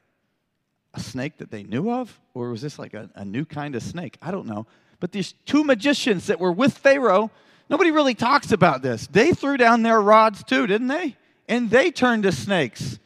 a 0.93 0.99
snake 0.99 1.37
that 1.37 1.51
they 1.51 1.63
knew 1.63 1.89
of? 1.89 2.19
Or 2.33 2.49
was 2.49 2.61
this 2.61 2.77
like 2.77 2.93
a, 2.93 3.09
a 3.15 3.23
new 3.23 3.45
kind 3.45 3.75
of 3.75 3.83
snake? 3.83 4.17
I 4.21 4.31
don't 4.31 4.45
know. 4.45 4.67
But 4.99 5.13
these 5.13 5.33
two 5.45 5.63
magicians 5.63 6.27
that 6.27 6.39
were 6.39 6.51
with 6.51 6.77
Pharaoh, 6.77 7.31
nobody 7.69 7.91
really 7.91 8.15
talks 8.15 8.51
about 8.51 8.81
this. 8.81 9.07
They 9.07 9.31
threw 9.31 9.55
down 9.55 9.83
their 9.83 10.01
rods 10.01 10.43
too, 10.43 10.67
didn't 10.67 10.87
they? 10.87 11.15
And 11.47 11.69
they 11.69 11.91
turned 11.91 12.23
to 12.23 12.33
snakes. 12.33 12.99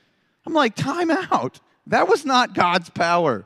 I'm 0.48 0.54
like, 0.54 0.74
time 0.74 1.12
out. 1.12 1.60
That 1.86 2.08
was 2.08 2.26
not 2.26 2.56
God's 2.56 2.90
power. 2.90 3.46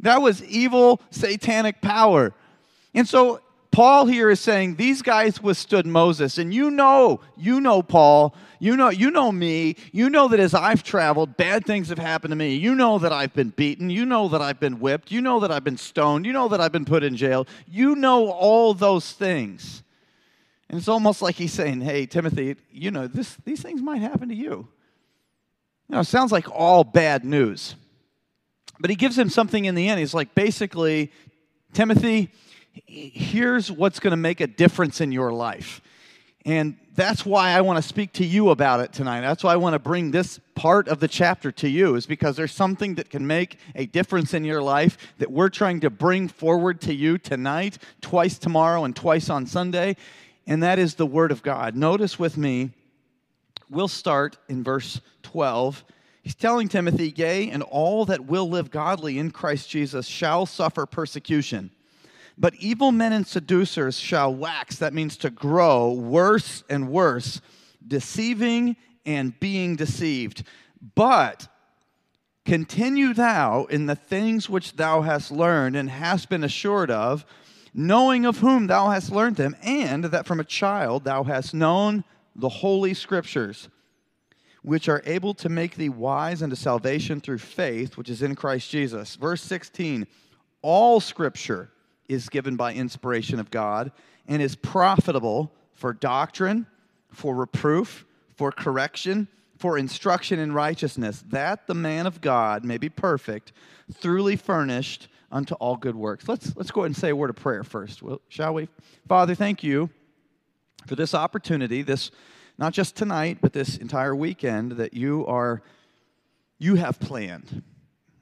That 0.00 0.22
was 0.22 0.42
evil, 0.44 1.00
satanic 1.10 1.80
power. 1.80 2.32
And 2.94 3.08
so 3.08 3.40
Paul 3.70 4.06
here 4.06 4.30
is 4.30 4.40
saying 4.40 4.76
these 4.76 5.00
guys 5.00 5.40
withstood 5.40 5.86
Moses. 5.86 6.38
And 6.38 6.52
you 6.52 6.70
know, 6.70 7.20
you 7.36 7.60
know 7.60 7.82
Paul, 7.82 8.34
you 8.58 8.76
know, 8.76 8.88
you 8.88 9.10
know 9.10 9.30
me, 9.30 9.76
you 9.92 10.10
know 10.10 10.28
that 10.28 10.40
as 10.40 10.54
I've 10.54 10.82
traveled, 10.82 11.36
bad 11.36 11.64
things 11.64 11.88
have 11.88 11.98
happened 11.98 12.32
to 12.32 12.36
me. 12.36 12.56
You 12.56 12.74
know 12.74 12.98
that 12.98 13.12
I've 13.12 13.32
been 13.32 13.50
beaten, 13.50 13.88
you 13.88 14.04
know 14.04 14.28
that 14.28 14.42
I've 14.42 14.58
been 14.58 14.80
whipped, 14.80 15.12
you 15.12 15.20
know 15.20 15.40
that 15.40 15.52
I've 15.52 15.64
been 15.64 15.76
stoned, 15.76 16.26
you 16.26 16.32
know 16.32 16.48
that 16.48 16.60
I've 16.60 16.72
been 16.72 16.84
put 16.84 17.04
in 17.04 17.16
jail. 17.16 17.46
You 17.68 17.94
know 17.94 18.30
all 18.30 18.74
those 18.74 19.12
things. 19.12 19.82
And 20.68 20.78
it's 20.78 20.88
almost 20.88 21.22
like 21.22 21.36
he's 21.36 21.52
saying, 21.52 21.80
Hey, 21.80 22.06
Timothy, 22.06 22.56
you 22.72 22.90
know, 22.90 23.06
this, 23.06 23.36
these 23.44 23.62
things 23.62 23.80
might 23.80 24.02
happen 24.02 24.28
to 24.28 24.34
you. 24.34 24.68
You 25.88 25.96
know, 25.96 26.00
it 26.00 26.04
sounds 26.04 26.32
like 26.32 26.50
all 26.50 26.84
bad 26.84 27.24
news. 27.24 27.76
But 28.80 28.90
he 28.90 28.96
gives 28.96 29.16
him 29.16 29.28
something 29.28 29.66
in 29.66 29.74
the 29.74 29.88
end. 29.88 30.00
He's 30.00 30.14
like, 30.14 30.34
basically, 30.34 31.12
Timothy, 31.74 32.30
here's 32.86 33.70
what's 33.70 34.00
going 34.00 34.12
to 34.12 34.16
make 34.16 34.40
a 34.40 34.46
difference 34.46 35.00
in 35.00 35.12
your 35.12 35.32
life. 35.32 35.82
And 36.46 36.78
that's 36.94 37.26
why 37.26 37.50
I 37.50 37.60
want 37.60 37.76
to 37.76 37.86
speak 37.86 38.14
to 38.14 38.24
you 38.24 38.48
about 38.48 38.80
it 38.80 38.94
tonight. 38.94 39.20
That's 39.20 39.44
why 39.44 39.52
I 39.52 39.56
want 39.56 39.74
to 39.74 39.78
bring 39.78 40.10
this 40.10 40.40
part 40.54 40.88
of 40.88 40.98
the 40.98 41.08
chapter 41.08 41.52
to 41.52 41.68
you, 41.68 41.94
is 41.94 42.06
because 42.06 42.36
there's 42.36 42.52
something 42.52 42.94
that 42.94 43.10
can 43.10 43.26
make 43.26 43.58
a 43.74 43.84
difference 43.84 44.32
in 44.32 44.44
your 44.44 44.62
life 44.62 44.96
that 45.18 45.30
we're 45.30 45.50
trying 45.50 45.80
to 45.80 45.90
bring 45.90 46.28
forward 46.28 46.80
to 46.82 46.94
you 46.94 47.18
tonight, 47.18 47.76
twice 48.00 48.38
tomorrow, 48.38 48.84
and 48.84 48.96
twice 48.96 49.28
on 49.28 49.46
Sunday. 49.46 49.96
And 50.46 50.62
that 50.62 50.78
is 50.78 50.94
the 50.94 51.06
Word 51.06 51.30
of 51.30 51.42
God. 51.42 51.76
Notice 51.76 52.18
with 52.18 52.38
me, 52.38 52.70
we'll 53.68 53.88
start 53.88 54.38
in 54.48 54.64
verse 54.64 55.02
12 55.22 55.84
He's 56.30 56.36
telling 56.36 56.68
Timothy, 56.68 57.12
Yea, 57.16 57.50
and 57.50 57.60
all 57.60 58.04
that 58.04 58.26
will 58.26 58.48
live 58.48 58.70
godly 58.70 59.18
in 59.18 59.32
Christ 59.32 59.68
Jesus 59.68 60.06
shall 60.06 60.46
suffer 60.46 60.86
persecution. 60.86 61.72
But 62.38 62.54
evil 62.54 62.92
men 62.92 63.12
and 63.12 63.26
seducers 63.26 63.98
shall 63.98 64.32
wax, 64.32 64.76
that 64.76 64.94
means 64.94 65.16
to 65.16 65.30
grow, 65.30 65.90
worse 65.90 66.62
and 66.70 66.88
worse, 66.88 67.40
deceiving 67.84 68.76
and 69.04 69.40
being 69.40 69.74
deceived. 69.74 70.44
But 70.94 71.48
continue 72.44 73.12
thou 73.12 73.64
in 73.64 73.86
the 73.86 73.96
things 73.96 74.48
which 74.48 74.76
thou 74.76 75.00
hast 75.00 75.32
learned 75.32 75.74
and 75.74 75.90
hast 75.90 76.28
been 76.28 76.44
assured 76.44 76.92
of, 76.92 77.26
knowing 77.74 78.24
of 78.24 78.38
whom 78.38 78.68
thou 78.68 78.90
hast 78.90 79.10
learned 79.10 79.34
them, 79.34 79.56
and 79.64 80.04
that 80.04 80.26
from 80.26 80.38
a 80.38 80.44
child 80.44 81.02
thou 81.02 81.24
hast 81.24 81.54
known 81.54 82.04
the 82.36 82.48
holy 82.48 82.94
scriptures, 82.94 83.68
which 84.62 84.88
are 84.88 85.02
able 85.06 85.34
to 85.34 85.48
make 85.48 85.76
thee 85.76 85.88
wise 85.88 86.42
unto 86.42 86.56
salvation 86.56 87.20
through 87.20 87.38
faith, 87.38 87.96
which 87.96 88.10
is 88.10 88.22
in 88.22 88.34
Christ 88.34 88.70
Jesus. 88.70 89.16
Verse 89.16 89.42
16 89.42 90.06
All 90.62 91.00
scripture 91.00 91.70
is 92.08 92.28
given 92.28 92.56
by 92.56 92.74
inspiration 92.74 93.38
of 93.38 93.50
God 93.50 93.92
and 94.26 94.42
is 94.42 94.56
profitable 94.56 95.52
for 95.72 95.92
doctrine, 95.92 96.66
for 97.10 97.34
reproof, 97.34 98.04
for 98.36 98.52
correction, 98.52 99.28
for 99.56 99.78
instruction 99.78 100.38
in 100.38 100.52
righteousness, 100.52 101.24
that 101.28 101.66
the 101.66 101.74
man 101.74 102.06
of 102.06 102.20
God 102.20 102.64
may 102.64 102.78
be 102.78 102.88
perfect, 102.88 103.52
thoroughly 103.92 104.36
furnished 104.36 105.08
unto 105.30 105.54
all 105.56 105.76
good 105.76 105.94
works. 105.94 106.28
Let's, 106.28 106.54
let's 106.56 106.70
go 106.70 106.80
ahead 106.80 106.88
and 106.88 106.96
say 106.96 107.10
a 107.10 107.16
word 107.16 107.30
of 107.30 107.36
prayer 107.36 107.62
first, 107.62 108.02
shall 108.28 108.54
we? 108.54 108.68
Father, 109.06 109.34
thank 109.34 109.62
you 109.62 109.90
for 110.86 110.96
this 110.96 111.14
opportunity, 111.14 111.82
this 111.82 112.10
not 112.60 112.74
just 112.74 112.94
tonight, 112.94 113.38
but 113.40 113.54
this 113.54 113.78
entire 113.78 114.14
weekend 114.14 114.72
that 114.72 114.92
you 114.92 115.26
are 115.26 115.62
you 116.58 116.74
have 116.74 117.00
planned. 117.00 117.62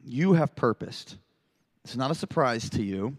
You 0.05 0.35
have 0.35 0.55
purposed. 0.55 1.17
It's 1.85 1.97
not 1.97 2.13
a 2.13 2.15
surprise 2.15 2.71
to 2.71 2.83
you. 2.83 3.17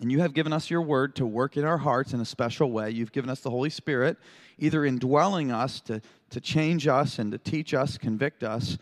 And 0.00 0.10
you 0.10 0.20
have 0.20 0.32
given 0.32 0.54
us 0.54 0.70
your 0.70 0.80
word 0.80 1.16
to 1.16 1.26
work 1.26 1.58
in 1.58 1.64
our 1.64 1.76
hearts 1.76 2.14
in 2.14 2.20
a 2.20 2.24
special 2.24 2.70
way. 2.70 2.90
You've 2.90 3.12
given 3.12 3.28
us 3.28 3.40
the 3.40 3.50
Holy 3.50 3.68
Spirit, 3.68 4.16
either 4.58 4.86
indwelling 4.86 5.52
us 5.52 5.80
to, 5.82 6.00
to 6.30 6.40
change 6.40 6.86
us 6.86 7.18
and 7.18 7.30
to 7.32 7.38
teach 7.38 7.74
us, 7.74 7.98
convict 7.98 8.42
us, 8.42 8.78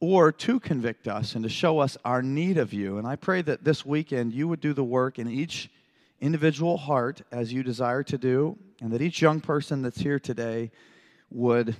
or 0.00 0.32
to 0.32 0.58
convict 0.58 1.08
us 1.08 1.34
and 1.34 1.42
to 1.44 1.50
show 1.50 1.78
us 1.78 1.98
our 2.06 2.22
need 2.22 2.56
of 2.56 2.72
you. 2.72 2.96
And 2.96 3.06
I 3.06 3.16
pray 3.16 3.42
that 3.42 3.64
this 3.64 3.84
weekend 3.84 4.32
you 4.32 4.48
would 4.48 4.60
do 4.60 4.72
the 4.72 4.84
work 4.84 5.18
in 5.18 5.28
each 5.28 5.70
individual 6.20 6.76
heart 6.76 7.22
as 7.30 7.52
you 7.52 7.62
desire 7.62 8.02
to 8.04 8.18
do, 8.18 8.58
and 8.80 8.92
that 8.92 9.02
each 9.02 9.22
young 9.22 9.40
person 9.40 9.82
that's 9.82 10.00
here 10.00 10.18
today 10.18 10.70
would 11.30 11.76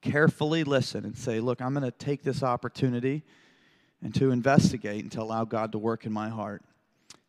carefully 0.00 0.64
listen 0.64 1.04
and 1.04 1.16
say, 1.16 1.40
Look, 1.40 1.60
I'm 1.60 1.74
going 1.74 1.84
to 1.84 1.90
take 1.90 2.22
this 2.22 2.42
opportunity 2.42 3.22
and 4.02 4.14
to 4.16 4.30
investigate 4.30 5.02
and 5.02 5.12
to 5.12 5.22
allow 5.22 5.44
God 5.44 5.72
to 5.72 5.78
work 5.78 6.06
in 6.06 6.12
my 6.12 6.28
heart. 6.28 6.62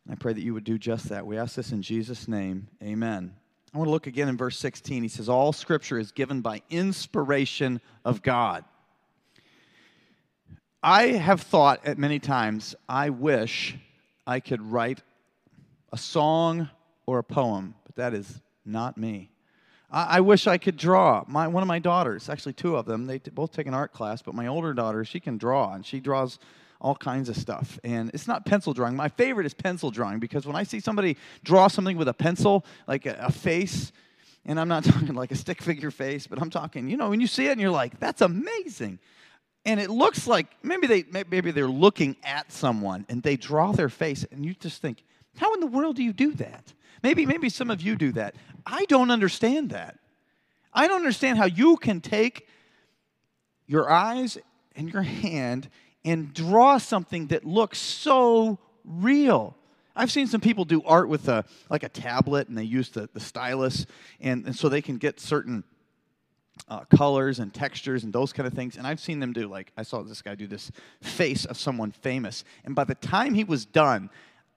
And 0.04 0.12
I 0.12 0.16
pray 0.16 0.32
that 0.32 0.42
you 0.42 0.52
would 0.54 0.64
do 0.64 0.76
just 0.76 1.08
that. 1.08 1.26
We 1.26 1.38
ask 1.38 1.54
this 1.54 1.72
in 1.72 1.82
Jesus' 1.82 2.28
name. 2.28 2.68
Amen. 2.82 3.34
I 3.72 3.78
want 3.78 3.88
to 3.88 3.92
look 3.92 4.06
again 4.06 4.28
in 4.28 4.36
verse 4.36 4.58
16. 4.58 5.02
He 5.02 5.08
says, 5.08 5.28
All 5.28 5.52
scripture 5.52 5.98
is 5.98 6.12
given 6.12 6.40
by 6.40 6.62
inspiration 6.70 7.80
of 8.04 8.22
God. 8.22 8.64
I 10.82 11.06
have 11.12 11.40
thought 11.40 11.84
at 11.86 11.96
many 11.96 12.18
times, 12.18 12.74
I 12.88 13.08
wish 13.08 13.76
I 14.26 14.40
could 14.40 14.60
write 14.60 15.02
a 15.94 15.96
song 15.96 16.68
or 17.06 17.20
a 17.20 17.22
poem, 17.22 17.72
but 17.86 17.94
that 17.94 18.14
is 18.14 18.42
not 18.66 18.98
me. 18.98 19.30
I, 19.88 20.16
I 20.16 20.20
wish 20.20 20.48
I 20.48 20.58
could 20.58 20.76
draw. 20.76 21.22
My, 21.28 21.46
one 21.46 21.62
of 21.62 21.68
my 21.68 21.78
daughters, 21.78 22.28
actually 22.28 22.54
two 22.54 22.74
of 22.74 22.84
them, 22.84 23.06
they 23.06 23.20
t- 23.20 23.30
both 23.30 23.52
take 23.52 23.68
an 23.68 23.74
art 23.74 23.92
class, 23.92 24.20
but 24.20 24.34
my 24.34 24.48
older 24.48 24.74
daughter, 24.74 25.04
she 25.04 25.20
can 25.20 25.38
draw, 25.38 25.72
and 25.72 25.86
she 25.86 26.00
draws 26.00 26.40
all 26.80 26.96
kinds 26.96 27.28
of 27.28 27.36
stuff. 27.36 27.78
And 27.84 28.10
it's 28.12 28.26
not 28.26 28.44
pencil 28.44 28.72
drawing. 28.74 28.96
My 28.96 29.08
favorite 29.08 29.46
is 29.46 29.54
pencil 29.54 29.92
drawing 29.92 30.18
because 30.18 30.46
when 30.46 30.56
I 30.56 30.64
see 30.64 30.80
somebody 30.80 31.16
draw 31.44 31.68
something 31.68 31.96
with 31.96 32.08
a 32.08 32.12
pencil, 32.12 32.64
like 32.88 33.06
a, 33.06 33.14
a 33.20 33.30
face, 33.30 33.92
and 34.44 34.58
I'm 34.58 34.68
not 34.68 34.82
talking 34.92 35.14
like 35.14 35.30
a 35.30 35.36
stick 35.36 35.62
figure 35.62 35.92
face, 35.92 36.26
but 36.26 36.42
I'm 36.42 36.50
talking, 36.50 36.88
you 36.88 36.96
know, 36.96 37.10
when 37.10 37.20
you 37.20 37.28
see 37.28 37.46
it 37.46 37.52
and 37.52 37.60
you're 37.60 37.70
like, 37.70 38.00
that's 38.00 38.20
amazing. 38.20 38.98
And 39.64 39.78
it 39.78 39.90
looks 39.90 40.26
like 40.26 40.48
maybe 40.64 40.88
they 40.88 41.04
maybe 41.30 41.52
they're 41.52 41.68
looking 41.68 42.16
at 42.24 42.50
someone 42.50 43.06
and 43.08 43.22
they 43.22 43.36
draw 43.36 43.70
their 43.70 43.88
face 43.88 44.26
and 44.32 44.44
you 44.44 44.54
just 44.54 44.82
think, 44.82 45.04
how 45.36 45.54
in 45.54 45.60
the 45.60 45.66
world 45.66 45.96
do 45.96 46.02
you 46.02 46.12
do 46.12 46.32
that? 46.34 46.72
Maybe 47.02 47.26
maybe 47.26 47.48
some 47.48 47.70
of 47.70 47.82
you 47.82 47.96
do 47.96 48.12
that. 48.12 48.34
I 48.66 48.84
don't 48.86 49.10
understand 49.10 49.70
that. 49.70 49.98
I 50.72 50.88
don't 50.88 50.96
understand 50.96 51.38
how 51.38 51.46
you 51.46 51.76
can 51.76 52.00
take 52.00 52.48
your 53.66 53.90
eyes 53.90 54.38
and 54.74 54.92
your 54.92 55.02
hand 55.02 55.68
and 56.04 56.32
draw 56.34 56.78
something 56.78 57.28
that 57.28 57.44
looks 57.44 57.78
so 57.78 58.58
real. 58.84 59.56
I've 59.96 60.10
seen 60.10 60.26
some 60.26 60.40
people 60.40 60.64
do 60.64 60.82
art 60.84 61.08
with 61.08 61.28
a 61.28 61.44
like 61.70 61.82
a 61.82 61.88
tablet 61.88 62.48
and 62.48 62.58
they 62.58 62.64
use 62.64 62.88
the, 62.90 63.08
the 63.12 63.20
stylus 63.20 63.86
and, 64.20 64.46
and 64.46 64.56
so 64.56 64.68
they 64.68 64.82
can 64.82 64.96
get 64.96 65.20
certain 65.20 65.64
uh, 66.68 66.80
colors 66.84 67.38
and 67.38 67.52
textures 67.52 68.04
and 68.04 68.12
those 68.12 68.32
kind 68.32 68.46
of 68.46 68.54
things. 68.54 68.76
And 68.76 68.86
I've 68.86 69.00
seen 69.00 69.20
them 69.20 69.32
do 69.32 69.46
like 69.46 69.72
I 69.76 69.82
saw 69.82 70.02
this 70.02 70.22
guy 70.22 70.34
do 70.34 70.46
this 70.46 70.72
face 71.00 71.44
of 71.44 71.58
someone 71.58 71.92
famous. 71.92 72.44
And 72.64 72.74
by 72.74 72.84
the 72.84 72.96
time 72.96 73.34
he 73.34 73.44
was 73.44 73.64
done, 73.64 74.10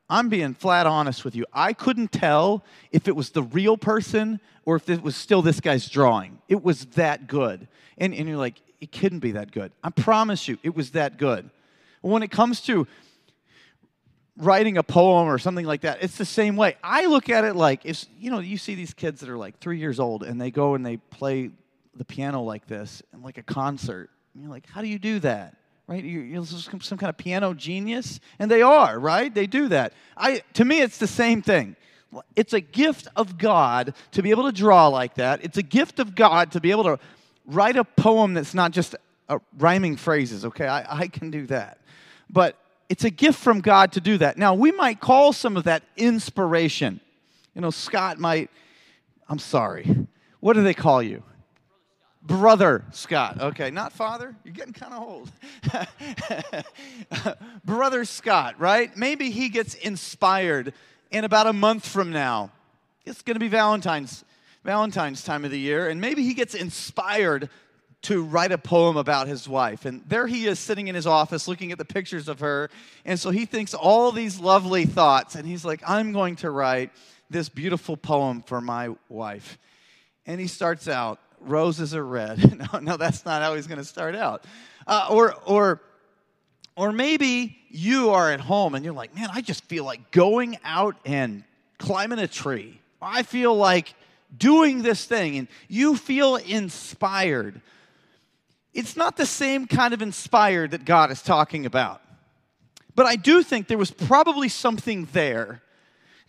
I'm 0.10 0.30
being 0.30 0.54
flat 0.54 0.88
honest 0.88 1.26
with 1.26 1.36
you. 1.36 1.46
I 1.54 1.74
couldn't 1.74 2.12
tell 2.12 2.64
if 2.92 3.08
it 3.08 3.16
was 3.16 3.32
the 3.32 3.44
real 3.44 3.78
person 3.78 4.40
or 4.66 4.78
if 4.78 4.90
it 4.90 5.02
was 5.02 5.16
still 5.16 5.42
this 5.42 5.60
guy's 5.60 5.90
drawing. 5.90 6.40
It 6.48 6.64
was 6.64 6.86
that 6.88 7.28
good. 7.28 7.68
And, 7.98 8.14
and 8.14 8.28
you're 8.28 8.38
like, 8.38 8.62
it 8.80 8.92
couldn't 8.92 9.20
be 9.20 9.34
that 9.34 9.52
good. 9.52 9.72
I 9.84 9.90
promise 9.90 10.48
you, 10.48 10.58
it 10.64 10.76
was 10.76 10.92
that 10.92 11.18
good. 11.18 11.50
When 12.02 12.24
it 12.24 12.32
comes 12.32 12.62
to 12.62 12.88
writing 14.38 14.78
a 14.78 14.84
poem 14.84 15.28
or 15.28 15.38
something 15.40 15.66
like 15.66 15.82
that, 15.82 15.98
it's 16.02 16.18
the 16.18 16.26
same 16.26 16.56
way. 16.56 16.78
I 16.84 17.08
look 17.08 17.30
at 17.30 17.44
it 17.44 17.56
like 17.56 17.86
if 17.86 18.06
you 18.20 18.32
know, 18.32 18.40
you 18.40 18.58
see 18.58 18.76
these 18.76 18.94
kids 18.94 19.22
that 19.22 19.30
are 19.30 19.38
like 19.38 19.60
three 19.60 19.80
years 19.80 20.00
old 20.00 20.24
and 20.24 20.40
they 20.40 20.52
go 20.52 20.76
and 20.76 20.86
they 20.86 20.98
play 20.98 21.50
the 21.96 22.06
piano 22.06 22.44
like 22.44 22.68
this 22.68 23.02
and 23.12 23.24
like 23.24 23.38
a 23.38 23.44
concert. 23.44 24.10
And 24.34 24.44
you're 24.44 24.52
like, 24.52 24.68
how 24.70 24.82
do 24.82 24.88
you 24.88 25.00
do 25.00 25.20
that? 25.20 25.58
Right? 25.88 26.04
You're, 26.04 26.46
some 26.46 26.98
kind 26.98 27.10
of 27.10 27.18
piano 27.18 27.54
genius, 27.54 28.20
and 28.40 28.52
they 28.52 28.62
are 28.62 29.00
right. 29.00 29.34
They 29.34 29.48
do 29.48 29.70
that. 29.70 29.94
I 30.18 30.42
to 30.54 30.66
me, 30.66 30.82
it's 30.82 30.98
the 30.98 31.08
same 31.08 31.42
thing. 31.42 31.78
It's 32.36 32.54
a 32.54 32.60
gift 32.60 33.08
of 33.16 33.38
God 33.38 33.94
to 34.12 34.22
be 34.22 34.32
able 34.32 34.44
to 34.44 34.52
draw 34.52 34.88
like 34.88 35.16
that. 35.16 35.44
It's 35.44 35.58
a 35.58 35.64
gift 35.64 36.00
of 36.00 36.16
God 36.16 36.52
to 36.54 36.62
be 36.62 36.72
able 36.72 36.84
to 36.86 37.00
write 37.46 37.78
a 37.78 37.84
poem 37.84 38.34
that's 38.34 38.54
not 38.54 38.72
just 38.72 38.96
uh, 39.30 39.40
rhyming 39.58 39.98
phrases, 39.98 40.46
okay? 40.46 40.68
I, 40.68 41.02
I 41.02 41.08
can 41.08 41.32
do 41.32 41.46
that. 41.48 41.80
But 42.30 42.58
it's 42.90 43.04
a 43.04 43.10
gift 43.10 43.40
from 43.40 43.62
God 43.62 43.92
to 43.94 44.02
do 44.02 44.18
that. 44.20 44.38
Now, 44.38 44.54
we 44.54 44.72
might 44.72 45.00
call 45.00 45.34
some 45.34 45.58
of 45.58 45.66
that 45.66 45.84
inspiration. 45.98 47.00
You 47.54 47.62
know, 47.62 47.72
Scott 47.72 48.20
might, 48.20 48.50
I'm 49.28 49.40
sorry, 49.40 50.08
what 50.40 50.54
do 50.54 50.64
they 50.64 50.74
call 50.74 51.02
you? 51.04 51.24
Brother 52.28 52.84
Scott. 52.92 53.40
Okay, 53.40 53.72
not 53.72 53.94
father. 53.94 54.36
You're 54.44 54.54
getting 54.54 54.74
kind 54.74 54.94
of 54.94 55.02
old. 55.02 55.32
Brother 57.66 58.04
Scott, 58.04 58.60
right? 58.60 58.96
Maybe 58.98 59.32
he 59.32 59.48
gets 59.48 59.74
inspired 59.76 60.74
in 61.10 61.24
about 61.24 61.48
a 61.48 61.54
month 61.54 61.88
from 61.88 62.12
now. 62.12 62.52
It's 63.06 63.22
going 63.22 63.36
to 63.36 63.40
be 63.40 63.48
Valentine's 63.48 64.26
Valentine's 64.66 65.24
time 65.24 65.46
of 65.46 65.52
the 65.52 65.60
year, 65.60 65.88
and 65.88 66.02
maybe 66.02 66.24
he 66.24 66.34
gets 66.34 66.54
inspired 66.54 67.50
to 68.02 68.22
write 68.22 68.52
a 68.52 68.58
poem 68.58 68.98
about 68.98 69.28
his 69.28 69.48
wife. 69.48 69.86
And 69.86 70.04
there 70.08 70.28
he 70.28 70.46
is 70.46 70.60
sitting 70.60 70.90
in 70.90 70.96
his 70.96 71.08
office 71.08 71.48
looking 71.48 71.72
at 71.72 71.78
the 71.78 71.86
pictures 71.86 72.28
of 72.28 72.42
her. 72.42 72.70
And 73.06 73.18
so 73.18 73.30
he 73.30 73.46
thinks 73.46 73.74
all 73.74 74.12
these 74.12 74.40
lovely 74.40 74.86
thoughts, 74.86 75.36
and 75.36 75.48
he's 75.48 75.64
like, 75.64 75.82
I'm 75.88 76.12
going 76.12 76.36
to 76.38 76.52
write 76.52 76.92
this 77.30 77.48
beautiful 77.48 77.96
poem 77.96 78.42
for 78.42 78.60
my 78.60 78.90
wife. 79.08 79.58
And 80.26 80.42
he 80.42 80.48
starts 80.48 80.90
out, 80.90 81.20
Roses 81.42 81.94
are 81.96 82.06
red. 82.06 82.60
no, 82.74 82.80
no, 82.80 82.98
that's 82.98 83.26
not 83.26 83.42
how 83.42 83.56
he's 83.56 83.68
going 83.68 83.80
to 83.80 83.86
start 83.86 84.16
out. 84.16 84.44
Uh, 84.86 85.08
or, 85.10 85.36
or, 85.46 85.82
or 86.76 86.92
maybe 86.92 87.58
you 87.70 88.12
are 88.12 88.32
at 88.32 88.40
home 88.40 88.76
and 88.76 88.84
you're 88.84 88.94
like, 88.94 89.16
man, 89.16 89.30
I 89.32 89.42
just 89.42 89.64
feel 89.66 89.84
like 89.84 90.12
going 90.12 90.58
out 90.64 90.96
and 91.06 91.44
climbing 91.78 92.20
a 92.20 92.28
tree. 92.28 92.80
I 93.02 93.24
feel 93.24 93.56
like 93.56 93.94
doing 94.36 94.82
this 94.82 95.06
thing 95.06 95.38
and 95.38 95.48
you 95.68 95.96
feel 95.96 96.36
inspired. 96.36 97.62
It's 98.74 98.96
not 98.96 99.18
the 99.18 99.26
same 99.26 99.68
kind 99.68 99.94
of 99.94 100.02
inspired 100.02 100.72
that 100.72 100.86
God 100.86 101.12
is 101.12 101.22
talking 101.22 101.66
about. 101.66 102.02
But 102.96 103.06
I 103.06 103.16
do 103.16 103.44
think 103.44 103.68
there 103.68 103.78
was 103.78 103.92
probably 103.92 104.50
something 104.50 105.08
there 105.14 105.62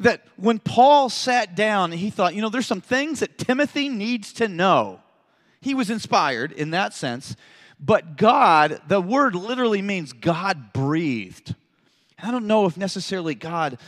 that 0.00 0.22
when 0.36 0.58
Paul 0.58 1.08
sat 1.08 1.54
down, 1.54 1.92
he 1.92 2.10
thought, 2.10 2.34
you 2.34 2.42
know, 2.42 2.48
there's 2.48 2.66
some 2.66 2.80
things 2.80 3.20
that 3.20 3.38
Timothy 3.38 3.88
needs 3.88 4.32
to 4.34 4.48
know. 4.48 5.00
He 5.60 5.74
was 5.74 5.90
inspired 5.90 6.52
in 6.52 6.70
that 6.70 6.94
sense, 6.94 7.36
but 7.80 8.16
God, 8.16 8.80
the 8.88 9.00
word 9.00 9.34
literally 9.34 9.82
means 9.82 10.12
God 10.12 10.72
breathed. 10.72 11.54
I 12.22 12.30
don't 12.30 12.46
know 12.46 12.66
if 12.66 12.76
necessarily 12.76 13.34
God 13.34 13.78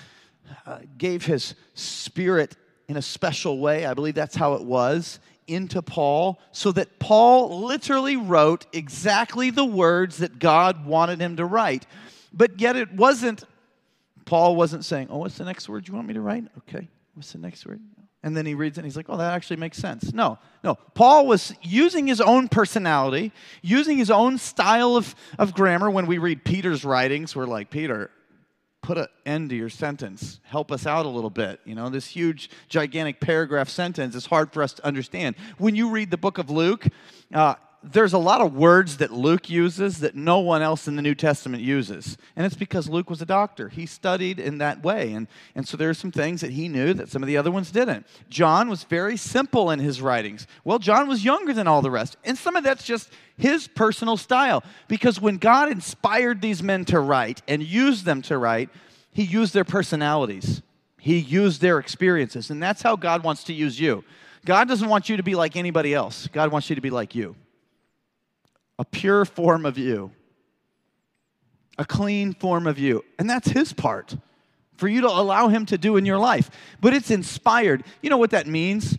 uh, 0.66 0.78
gave 0.98 1.26
his 1.26 1.54
spirit 1.74 2.56
in 2.88 2.96
a 2.96 3.02
special 3.02 3.58
way. 3.58 3.86
I 3.86 3.94
believe 3.94 4.14
that's 4.14 4.36
how 4.36 4.54
it 4.54 4.62
was 4.62 5.20
into 5.46 5.82
Paul, 5.82 6.40
so 6.52 6.70
that 6.72 7.00
Paul 7.00 7.64
literally 7.64 8.16
wrote 8.16 8.66
exactly 8.72 9.50
the 9.50 9.64
words 9.64 10.18
that 10.18 10.38
God 10.38 10.86
wanted 10.86 11.20
him 11.20 11.36
to 11.36 11.44
write. 11.44 11.86
But 12.32 12.60
yet 12.60 12.76
it 12.76 12.92
wasn't, 12.92 13.42
Paul 14.30 14.54
wasn't 14.54 14.84
saying, 14.84 15.08
Oh, 15.10 15.18
what's 15.18 15.36
the 15.38 15.44
next 15.44 15.68
word 15.68 15.88
you 15.88 15.94
want 15.94 16.06
me 16.06 16.14
to 16.14 16.20
write? 16.20 16.44
Okay, 16.58 16.88
what's 17.14 17.32
the 17.32 17.38
next 17.38 17.66
word? 17.66 17.80
And 18.22 18.36
then 18.36 18.46
he 18.46 18.54
reads 18.54 18.78
it 18.78 18.82
and 18.82 18.86
he's 18.86 18.96
like, 18.96 19.06
Oh, 19.08 19.16
that 19.16 19.34
actually 19.34 19.56
makes 19.56 19.76
sense. 19.76 20.12
No, 20.12 20.38
no. 20.62 20.76
Paul 20.94 21.26
was 21.26 21.52
using 21.62 22.06
his 22.06 22.20
own 22.20 22.46
personality, 22.46 23.32
using 23.60 23.98
his 23.98 24.08
own 24.08 24.38
style 24.38 24.94
of, 24.94 25.16
of 25.36 25.52
grammar. 25.52 25.90
When 25.90 26.06
we 26.06 26.18
read 26.18 26.44
Peter's 26.44 26.84
writings, 26.84 27.34
we're 27.34 27.46
like, 27.46 27.70
Peter, 27.70 28.12
put 28.82 28.98
an 28.98 29.08
end 29.26 29.50
to 29.50 29.56
your 29.56 29.68
sentence. 29.68 30.38
Help 30.44 30.70
us 30.70 30.86
out 30.86 31.06
a 31.06 31.08
little 31.08 31.28
bit. 31.28 31.58
You 31.64 31.74
know, 31.74 31.88
this 31.88 32.06
huge, 32.06 32.50
gigantic 32.68 33.20
paragraph 33.20 33.68
sentence 33.68 34.14
is 34.14 34.26
hard 34.26 34.52
for 34.52 34.62
us 34.62 34.74
to 34.74 34.86
understand. 34.86 35.34
When 35.58 35.74
you 35.74 35.90
read 35.90 36.12
the 36.12 36.16
book 36.16 36.38
of 36.38 36.50
Luke, 36.50 36.86
uh, 37.34 37.56
there's 37.82 38.12
a 38.12 38.18
lot 38.18 38.42
of 38.42 38.54
words 38.54 38.98
that 38.98 39.10
Luke 39.10 39.48
uses 39.48 40.00
that 40.00 40.14
no 40.14 40.38
one 40.38 40.60
else 40.60 40.86
in 40.86 40.96
the 40.96 41.02
New 41.02 41.14
Testament 41.14 41.62
uses. 41.62 42.18
And 42.36 42.44
it's 42.44 42.54
because 42.54 42.90
Luke 42.90 43.08
was 43.08 43.22
a 43.22 43.26
doctor. 43.26 43.70
He 43.70 43.86
studied 43.86 44.38
in 44.38 44.58
that 44.58 44.82
way. 44.82 45.12
And, 45.12 45.28
and 45.54 45.66
so 45.66 45.78
there 45.78 45.88
are 45.88 45.94
some 45.94 46.12
things 46.12 46.42
that 46.42 46.50
he 46.50 46.68
knew 46.68 46.92
that 46.92 47.08
some 47.08 47.22
of 47.22 47.26
the 47.26 47.38
other 47.38 47.50
ones 47.50 47.70
didn't. 47.70 48.06
John 48.28 48.68
was 48.68 48.84
very 48.84 49.16
simple 49.16 49.70
in 49.70 49.78
his 49.78 50.02
writings. 50.02 50.46
Well, 50.62 50.78
John 50.78 51.08
was 51.08 51.24
younger 51.24 51.54
than 51.54 51.66
all 51.66 51.80
the 51.80 51.90
rest. 51.90 52.18
And 52.22 52.36
some 52.36 52.54
of 52.54 52.64
that's 52.64 52.84
just 52.84 53.10
his 53.38 53.66
personal 53.66 54.18
style. 54.18 54.62
Because 54.86 55.18
when 55.18 55.38
God 55.38 55.70
inspired 55.70 56.42
these 56.42 56.62
men 56.62 56.84
to 56.86 57.00
write 57.00 57.40
and 57.48 57.62
used 57.62 58.04
them 58.04 58.20
to 58.22 58.36
write, 58.36 58.68
he 59.12 59.22
used 59.22 59.54
their 59.54 59.64
personalities, 59.64 60.62
he 60.98 61.18
used 61.18 61.62
their 61.62 61.78
experiences. 61.78 62.50
And 62.50 62.62
that's 62.62 62.82
how 62.82 62.94
God 62.94 63.24
wants 63.24 63.44
to 63.44 63.54
use 63.54 63.80
you. 63.80 64.04
God 64.44 64.68
doesn't 64.68 64.88
want 64.88 65.08
you 65.08 65.16
to 65.16 65.22
be 65.22 65.34
like 65.34 65.56
anybody 65.56 65.94
else, 65.94 66.26
God 66.26 66.52
wants 66.52 66.68
you 66.68 66.76
to 66.76 66.82
be 66.82 66.90
like 66.90 67.14
you 67.14 67.36
a 68.80 68.84
pure 68.86 69.26
form 69.26 69.66
of 69.66 69.76
you, 69.76 70.10
a 71.76 71.84
clean 71.84 72.32
form 72.32 72.66
of 72.66 72.78
you. 72.78 73.04
And 73.18 73.28
that's 73.28 73.50
his 73.50 73.74
part 73.74 74.16
for 74.78 74.88
you 74.88 75.02
to 75.02 75.06
allow 75.06 75.48
him 75.48 75.66
to 75.66 75.76
do 75.76 75.98
in 75.98 76.06
your 76.06 76.16
life. 76.16 76.50
But 76.80 76.94
it's 76.94 77.10
inspired. 77.10 77.84
You 78.00 78.08
know 78.08 78.16
what 78.16 78.30
that 78.30 78.46
means? 78.46 78.96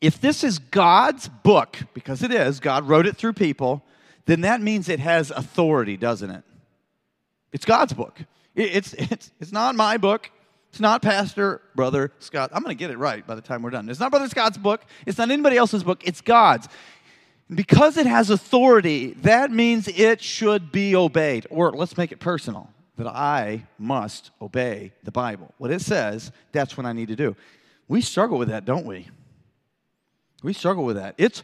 If 0.00 0.20
this 0.20 0.44
is 0.44 0.60
God's 0.60 1.26
book, 1.28 1.76
because 1.92 2.22
it 2.22 2.30
is, 2.30 2.60
God 2.60 2.86
wrote 2.86 3.04
it 3.04 3.16
through 3.16 3.32
people, 3.32 3.82
then 4.26 4.42
that 4.42 4.62
means 4.62 4.88
it 4.88 5.00
has 5.00 5.32
authority, 5.32 5.96
doesn't 5.96 6.30
it? 6.30 6.44
It's 7.52 7.64
God's 7.64 7.94
book. 7.94 8.20
It's, 8.54 8.92
it's, 8.98 9.32
it's 9.40 9.50
not 9.50 9.74
my 9.74 9.96
book. 9.96 10.30
It's 10.70 10.80
not 10.80 11.02
Pastor 11.02 11.60
Brother 11.74 12.12
Scott. 12.18 12.50
I'm 12.52 12.62
going 12.62 12.76
to 12.76 12.78
get 12.78 12.90
it 12.90 12.98
right 12.98 13.24
by 13.24 13.36
the 13.36 13.40
time 13.40 13.62
we're 13.62 13.70
done. 13.70 13.88
It's 13.88 14.00
not 14.00 14.10
Brother 14.10 14.28
Scott's 14.28 14.58
book. 14.58 14.84
It's 15.06 15.18
not 15.18 15.30
anybody 15.30 15.56
else's 15.56 15.84
book. 15.84 16.02
It's 16.04 16.20
God's. 16.20 16.68
Because 17.52 17.96
it 17.96 18.06
has 18.06 18.30
authority, 18.30 19.12
that 19.22 19.50
means 19.50 19.86
it 19.88 20.22
should 20.22 20.72
be 20.72 20.96
obeyed. 20.96 21.46
Or 21.50 21.72
let's 21.72 21.96
make 21.96 22.10
it 22.10 22.20
personal 22.20 22.70
that 22.96 23.06
I 23.06 23.64
must 23.78 24.30
obey 24.40 24.92
the 25.02 25.10
Bible. 25.10 25.52
What 25.58 25.70
it 25.70 25.80
says, 25.80 26.32
that's 26.52 26.76
what 26.76 26.86
I 26.86 26.92
need 26.92 27.08
to 27.08 27.16
do. 27.16 27.36
We 27.88 28.00
struggle 28.00 28.38
with 28.38 28.48
that, 28.48 28.64
don't 28.64 28.86
we? 28.86 29.08
We 30.42 30.52
struggle 30.52 30.84
with 30.84 30.96
that. 30.96 31.14
It's 31.18 31.42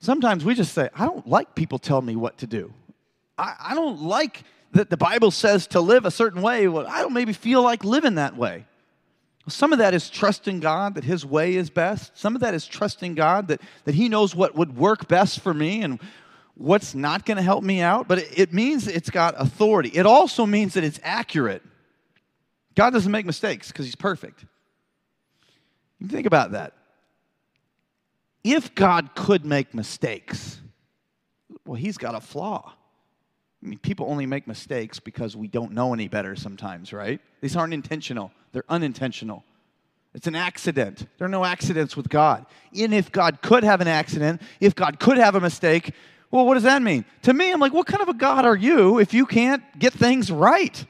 sometimes 0.00 0.44
we 0.44 0.54
just 0.54 0.74
say, 0.74 0.90
I 0.94 1.06
don't 1.06 1.26
like 1.26 1.54
people 1.54 1.78
telling 1.78 2.06
me 2.06 2.16
what 2.16 2.38
to 2.38 2.46
do. 2.46 2.72
I, 3.38 3.54
I 3.60 3.74
don't 3.74 4.02
like 4.02 4.44
that 4.72 4.90
the 4.90 4.96
Bible 4.96 5.30
says 5.30 5.66
to 5.68 5.80
live 5.80 6.04
a 6.04 6.10
certain 6.10 6.42
way. 6.42 6.68
Well, 6.68 6.86
I 6.86 7.02
don't 7.02 7.12
maybe 7.12 7.32
feel 7.32 7.62
like 7.62 7.84
living 7.84 8.16
that 8.16 8.36
way. 8.36 8.64
Some 9.48 9.72
of 9.72 9.80
that 9.80 9.92
is 9.92 10.08
trusting 10.08 10.60
God 10.60 10.94
that 10.94 11.04
His 11.04 11.26
way 11.26 11.56
is 11.56 11.68
best. 11.68 12.16
Some 12.16 12.34
of 12.34 12.42
that 12.42 12.54
is 12.54 12.66
trusting 12.66 13.14
God 13.14 13.48
that, 13.48 13.60
that 13.84 13.94
He 13.94 14.08
knows 14.08 14.34
what 14.34 14.54
would 14.54 14.76
work 14.76 15.08
best 15.08 15.40
for 15.40 15.52
me 15.52 15.82
and 15.82 15.98
what's 16.54 16.94
not 16.94 17.26
going 17.26 17.36
to 17.36 17.42
help 17.42 17.64
me 17.64 17.80
out. 17.80 18.06
But 18.06 18.18
it, 18.18 18.38
it 18.38 18.52
means 18.52 18.86
it's 18.86 19.10
got 19.10 19.34
authority. 19.36 19.90
It 19.90 20.06
also 20.06 20.46
means 20.46 20.74
that 20.74 20.84
it's 20.84 21.00
accurate. 21.02 21.62
God 22.76 22.90
doesn't 22.90 23.10
make 23.10 23.26
mistakes 23.26 23.68
because 23.68 23.84
He's 23.84 23.96
perfect. 23.96 24.44
You 25.98 26.06
think 26.06 26.26
about 26.26 26.52
that. 26.52 26.74
If 28.44 28.74
God 28.74 29.14
could 29.14 29.44
make 29.44 29.74
mistakes, 29.74 30.60
well, 31.66 31.76
He's 31.76 31.98
got 31.98 32.14
a 32.14 32.20
flaw. 32.20 32.72
I 33.62 33.68
mean, 33.68 33.78
people 33.78 34.06
only 34.08 34.26
make 34.26 34.46
mistakes 34.46 34.98
because 35.00 35.36
we 35.36 35.46
don't 35.46 35.72
know 35.72 35.94
any 35.94 36.08
better 36.08 36.34
sometimes, 36.34 36.92
right? 36.92 37.20
These 37.40 37.56
aren't 37.56 37.74
intentional, 37.74 38.32
they're 38.52 38.64
unintentional. 38.68 39.44
It's 40.14 40.26
an 40.26 40.34
accident. 40.34 41.06
There 41.16 41.26
are 41.26 41.30
no 41.30 41.44
accidents 41.44 41.96
with 41.96 42.08
God. 42.08 42.44
And 42.78 42.92
if 42.92 43.10
God 43.10 43.40
could 43.40 43.64
have 43.64 43.80
an 43.80 43.88
accident, 43.88 44.42
if 44.60 44.74
God 44.74 45.00
could 45.00 45.16
have 45.16 45.34
a 45.34 45.40
mistake, 45.40 45.94
well, 46.30 46.46
what 46.46 46.54
does 46.54 46.62
that 46.64 46.82
mean? 46.82 47.04
To 47.22 47.32
me, 47.32 47.50
I'm 47.50 47.60
like, 47.60 47.72
what 47.72 47.86
kind 47.86 48.02
of 48.02 48.08
a 48.08 48.14
God 48.14 48.44
are 48.44 48.56
you 48.56 48.98
if 48.98 49.14
you 49.14 49.26
can't 49.26 49.62
get 49.78 49.92
things 49.92 50.30
right? 50.30 50.84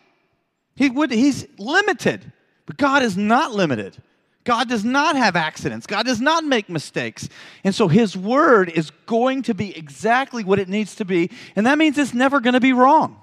He 0.75 0.88
would, 0.88 1.11
he's 1.11 1.46
limited, 1.59 2.33
but 2.66 2.77
God 2.77 3.03
is 3.03 3.16
not 3.16 3.53
limited. 3.53 3.96
God 4.44 4.68
does 4.68 4.85
not 4.85 5.14
have 5.16 5.37
accidents. 5.37 5.87
God 5.87 6.05
does 6.05 6.20
not 6.20 6.44
make 6.44 6.68
mistakes. 6.68 7.29
And 7.62 7.75
so 7.75 7.87
His 7.87 8.16
Word 8.16 8.70
is 8.70 8.90
going 9.07 9.42
to 9.42 9.55
be 9.55 9.77
exactly 9.77 10.42
what 10.42 10.59
it 10.59 10.68
needs 10.68 10.96
to 10.96 11.05
be. 11.05 11.31
And 11.55 11.66
that 11.66 11.79
means 11.79 11.96
it's 11.96 12.14
never 12.14 12.40
going 12.40 12.55
to 12.55 12.61
be 12.61 12.72
wrong. 12.72 13.18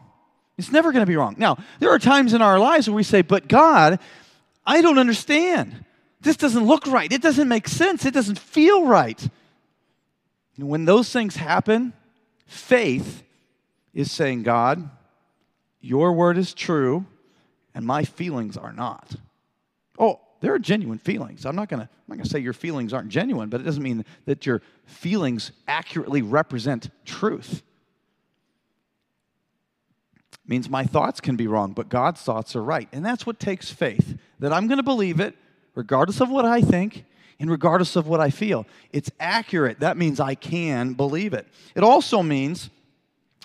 It's 0.58 0.71
never 0.71 0.91
going 0.91 1.04
to 1.04 1.10
be 1.10 1.17
wrong. 1.17 1.36
Now, 1.38 1.58
there 1.80 1.89
are 1.89 1.99
times 1.99 2.34
in 2.34 2.41
our 2.41 2.60
lives 2.60 2.88
where 2.88 2.95
we 2.95 3.04
say, 3.04 3.21
But 3.21 3.47
God, 3.47 3.99
I 4.69 4.84
don't 4.84 4.99
understand. 4.99 5.84
This 6.21 6.38
doesn't 6.38 6.63
look 6.63 6.86
right. 6.86 7.12
It 7.12 7.23
doesn't 7.23 7.47
make 7.47 7.67
sense. 7.67 8.05
It 8.05 8.13
doesn't 8.13 8.38
feel 8.38 8.86
right. 8.86 9.19
And 10.58 10.69
when 10.69 10.86
those 10.86 11.12
things 11.12 11.38
happen, 11.38 11.91
faith 12.45 13.23
is 13.95 14.12
saying, 14.12 14.43
God, 14.43 14.88
your 15.82 16.13
word 16.13 16.38
is 16.38 16.53
true, 16.53 17.08
and 17.73 17.84
my 17.84 18.03
feelings 18.03 18.58
are 18.58 18.71
not. 18.71 19.15
Oh, 19.97 20.19
there 20.39 20.53
are 20.53 20.60
genuine 20.60 20.99
feelings. 20.99 21.47
I'm 21.47 21.55
not 21.55 21.67
going 21.67 21.79
to 21.79 21.86
I'm 21.86 22.03
not 22.08 22.15
going 22.17 22.25
to 22.25 22.29
say 22.29 22.39
your 22.39 22.53
feelings 22.53 22.93
aren't 22.93 23.10
genuine, 23.10 23.49
but 23.49 23.62
it 23.62 23.63
doesn't 23.63 23.82
mean 23.82 24.05
that 24.25 24.45
your 24.45 24.62
feelings 24.86 25.51
accurately 25.67 26.21
represent 26.21 26.91
truth. 27.05 27.63
It 30.32 30.47
means 30.47 30.69
my 30.69 30.84
thoughts 30.84 31.19
can 31.21 31.36
be 31.36 31.47
wrong, 31.47 31.73
but 31.73 31.89
God's 31.89 32.21
thoughts 32.21 32.55
are 32.55 32.63
right. 32.63 32.88
And 32.91 33.03
that's 33.03 33.25
what 33.25 33.39
takes 33.39 33.71
faith. 33.71 34.15
That 34.39 34.54
I'm 34.54 34.67
going 34.67 34.78
to 34.78 34.84
believe 34.84 35.19
it 35.19 35.36
regardless 35.75 36.21
of 36.21 36.30
what 36.30 36.45
I 36.45 36.62
think 36.62 37.06
and 37.39 37.49
regardless 37.49 37.95
of 37.95 38.08
what 38.08 38.19
I 38.19 38.30
feel. 38.30 38.65
It's 38.91 39.12
accurate. 39.19 39.80
That 39.80 39.97
means 39.97 40.19
I 40.19 40.36
can 40.36 40.93
believe 40.93 41.34
it. 41.34 41.47
It 41.75 41.84
also 41.84 42.21
means 42.21 42.69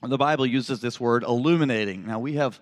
the 0.02 0.18
Bible 0.18 0.46
uses 0.46 0.80
this 0.80 0.98
word 0.98 1.22
illuminating. 1.22 2.07
Now 2.07 2.18
we 2.18 2.35
have 2.35 2.61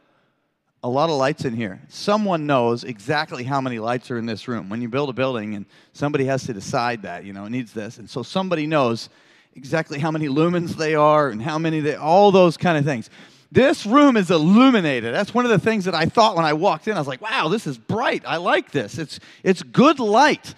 a 0.85 0.89
lot 0.89 1.11
of 1.11 1.17
lights 1.17 1.45
in 1.45 1.55
here. 1.55 1.81
Someone 1.89 2.47
knows 2.47 2.85
exactly 2.85 3.45
how 3.45 3.61
many 3.61 3.79
lights 3.79 4.11
are 4.11 4.19
in 4.19 4.27
this 4.27 4.49
room. 4.49 4.69
When 4.69 4.83
you 4.83 4.89
build 4.89 5.11
a 5.11 5.13
building 5.13 5.55
and 5.55 5.65
somebody 5.93 6.25
has 6.25 6.45
to 6.47 6.53
decide 6.53 7.03
that, 7.03 7.25
you 7.25 7.33
know, 7.33 7.45
it 7.45 7.51
needs 7.51 7.73
this. 7.73 7.99
And 7.99 8.11
so 8.11 8.23
somebody 8.23 8.67
knows 8.67 9.09
exactly 9.55 9.99
how 9.99 10.11
many 10.11 10.29
lumens 10.29 10.75
they 10.77 10.95
are 10.95 11.29
and 11.29 11.41
how 11.41 11.59
many 11.59 11.81
they, 11.81 11.95
all 11.95 12.33
those 12.33 12.57
kind 12.57 12.77
of 12.77 12.85
things. 12.85 13.11
This 13.53 13.85
room 13.85 14.17
is 14.17 14.31
illuminated. 14.31 15.13
That's 15.13 15.35
one 15.35 15.45
of 15.45 15.51
the 15.51 15.59
things 15.59 15.85
that 15.85 15.95
I 15.95 16.07
thought 16.07 16.37
when 16.37 16.47
I 16.47 16.55
walked 16.55 16.89
in. 16.89 16.97
I 16.97 16.99
was 16.99 17.07
like, 17.07 17.21
wow, 17.21 17.49
this 17.49 17.67
is 17.67 17.77
bright. 17.77 18.23
I 18.27 18.39
like 18.39 18.71
this. 18.71 18.97
It's, 18.97 19.21
it's 19.43 19.63
good 19.63 20.01
light. 20.01 20.55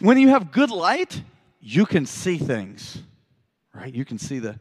When 0.00 0.18
you 0.18 0.30
have 0.30 0.50
good 0.50 0.72
light, 0.72 1.22
you 1.60 1.86
can 1.86 2.04
see 2.04 2.36
things, 2.36 3.00
right? 3.72 3.94
You 3.94 4.04
can 4.04 4.18
see 4.18 4.40
the, 4.40 4.58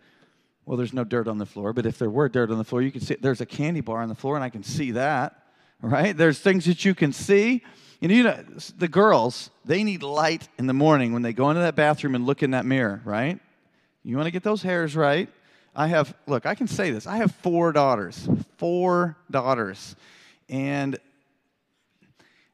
well, 0.68 0.78
there's 0.78 0.94
no 0.94 1.04
dirt 1.04 1.28
on 1.28 1.40
the 1.40 1.48
floor, 1.48 1.74
but 1.74 1.88
if 1.88 1.98
there 1.98 2.10
were 2.12 2.30
dirt 2.30 2.52
on 2.52 2.60
the 2.60 2.64
floor, 2.64 2.84
you 2.84 2.92
can 2.92 3.02
see 3.02 3.16
there's 3.20 3.42
a 3.42 3.48
candy 3.48 3.82
bar 3.82 4.04
on 4.04 4.10
the 4.10 4.16
floor, 4.16 4.36
and 4.36 4.44
I 4.44 4.50
can 4.50 4.62
see 4.62 4.92
that, 4.92 5.36
right? 5.82 6.16
There's 6.16 6.38
things 6.38 6.66
that 6.66 6.86
you 6.86 6.94
can 6.94 7.12
see. 7.12 7.64
And 8.00 8.12
you 8.12 8.26
know, 8.26 8.44
the 8.78 8.88
girls, 8.88 9.50
they 9.66 9.84
need 9.84 10.04
light 10.04 10.48
in 10.60 10.68
the 10.68 10.74
morning 10.74 11.14
when 11.14 11.24
they 11.24 11.34
go 11.34 11.50
into 11.50 11.64
that 11.64 11.76
bathroom 11.76 12.14
and 12.14 12.28
look 12.28 12.44
in 12.44 12.52
that 12.52 12.68
mirror, 12.68 13.02
right? 13.04 13.40
You 14.04 14.18
want 14.18 14.28
to 14.28 14.32
get 14.32 14.44
those 14.44 14.62
hairs 14.62 14.96
right. 14.96 15.30
I 15.76 15.88
have, 15.88 16.14
look, 16.28 16.46
I 16.46 16.56
can 16.56 16.68
say 16.68 16.92
this. 16.92 17.08
I 17.08 17.18
have 17.18 17.32
four 17.32 17.72
daughters, 17.72 18.28
four 18.58 19.18
daughters. 19.32 19.96
And 20.48 21.00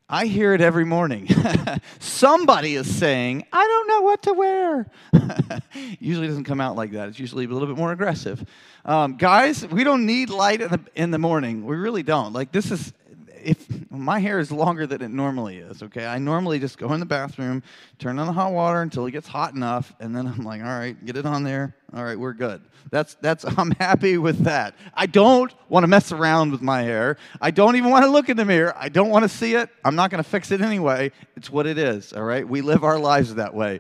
I 0.08 0.26
hear 0.26 0.54
it 0.54 0.62
every 0.62 0.86
morning. 0.86 1.28
Somebody 2.00 2.76
is 2.76 2.94
saying, 2.98 3.46
I 3.52 3.68
don't 3.68 3.88
know 3.88 4.02
what 4.02 4.24
to 4.24 4.34
wear. 4.34 4.86
usually 6.00 6.28
doesn't 6.28 6.46
come 6.46 6.62
out 6.62 6.76
like 6.76 6.92
that. 6.94 7.10
It's 7.10 7.20
usually 7.20 7.46
a 7.46 7.48
little 7.50 7.68
bit 7.68 7.78
more 7.78 7.92
aggressive. 7.92 8.44
Um, 8.86 9.18
guys, 9.18 9.68
we 9.68 9.84
don't 9.84 10.06
need 10.06 10.30
light 10.30 10.62
in 10.62 10.70
the, 10.70 10.80
in 10.96 11.12
the 11.12 11.20
morning. 11.20 11.66
We 11.66 11.76
really 11.76 12.04
don't. 12.04 12.32
Like, 12.32 12.52
this 12.52 12.72
is, 12.72 12.94
if 13.44 13.68
my 13.92 14.20
hair 14.20 14.40
is 14.40 14.52
longer 14.52 14.86
than 14.86 15.02
it 15.02 15.10
normally 15.10 15.58
is, 15.58 15.84
okay, 15.84 16.06
I 16.06 16.18
normally 16.18 16.60
just 16.60 16.78
go 16.78 16.94
in 16.94 17.00
the 17.00 17.06
bathroom, 17.06 17.64
turn 17.98 18.20
on 18.20 18.28
the 18.28 18.34
hot 18.34 18.52
water 18.52 18.82
until 18.82 19.06
it 19.06 19.12
gets 19.12 19.28
hot 19.28 19.54
enough, 19.54 19.94
and 20.00 20.16
then 20.16 20.28
I'm 20.28 20.44
like, 20.44 20.62
all 20.62 20.68
right, 20.68 21.04
get 21.06 21.18
it 21.18 21.26
on 21.26 21.44
there. 21.44 21.76
All 21.94 22.04
right, 22.04 22.18
we're 22.18 22.34
good. 22.34 22.62
That's 22.92 23.16
that's 23.16 23.46
I'm 23.58 23.72
happy 23.72 24.18
with 24.18 24.44
that. 24.44 24.76
I 24.94 25.06
don't 25.06 25.54
want 25.70 25.84
to 25.84 25.88
mess 25.88 26.12
around 26.12 26.52
with 26.52 26.62
my 26.62 26.82
hair. 26.82 27.18
I 27.42 27.52
don't 27.52 27.76
even 27.76 27.90
want 27.90 28.06
to 28.06 28.12
look 28.12 28.30
in 28.30 28.38
the 28.38 28.46
mirror. 28.46 28.74
I 28.78 28.90
don't 28.90 29.10
want 29.10 29.24
to 29.24 29.30
see 29.30 29.56
it. 29.56 29.70
I'm 29.84 29.96
not 29.96 30.12
going 30.12 30.24
to 30.24 30.30
fix 30.30 30.52
it 30.52 30.62
anyway. 30.62 31.12
It's 31.36 31.50
what 31.50 31.66
it 31.66 31.78
is, 31.78 32.14
all 32.14 32.24
right? 32.24 32.48
We 32.48 32.62
live 32.62 32.84
our 32.84 33.00
lives 33.00 33.36
that 33.36 33.54
way. 33.54 33.80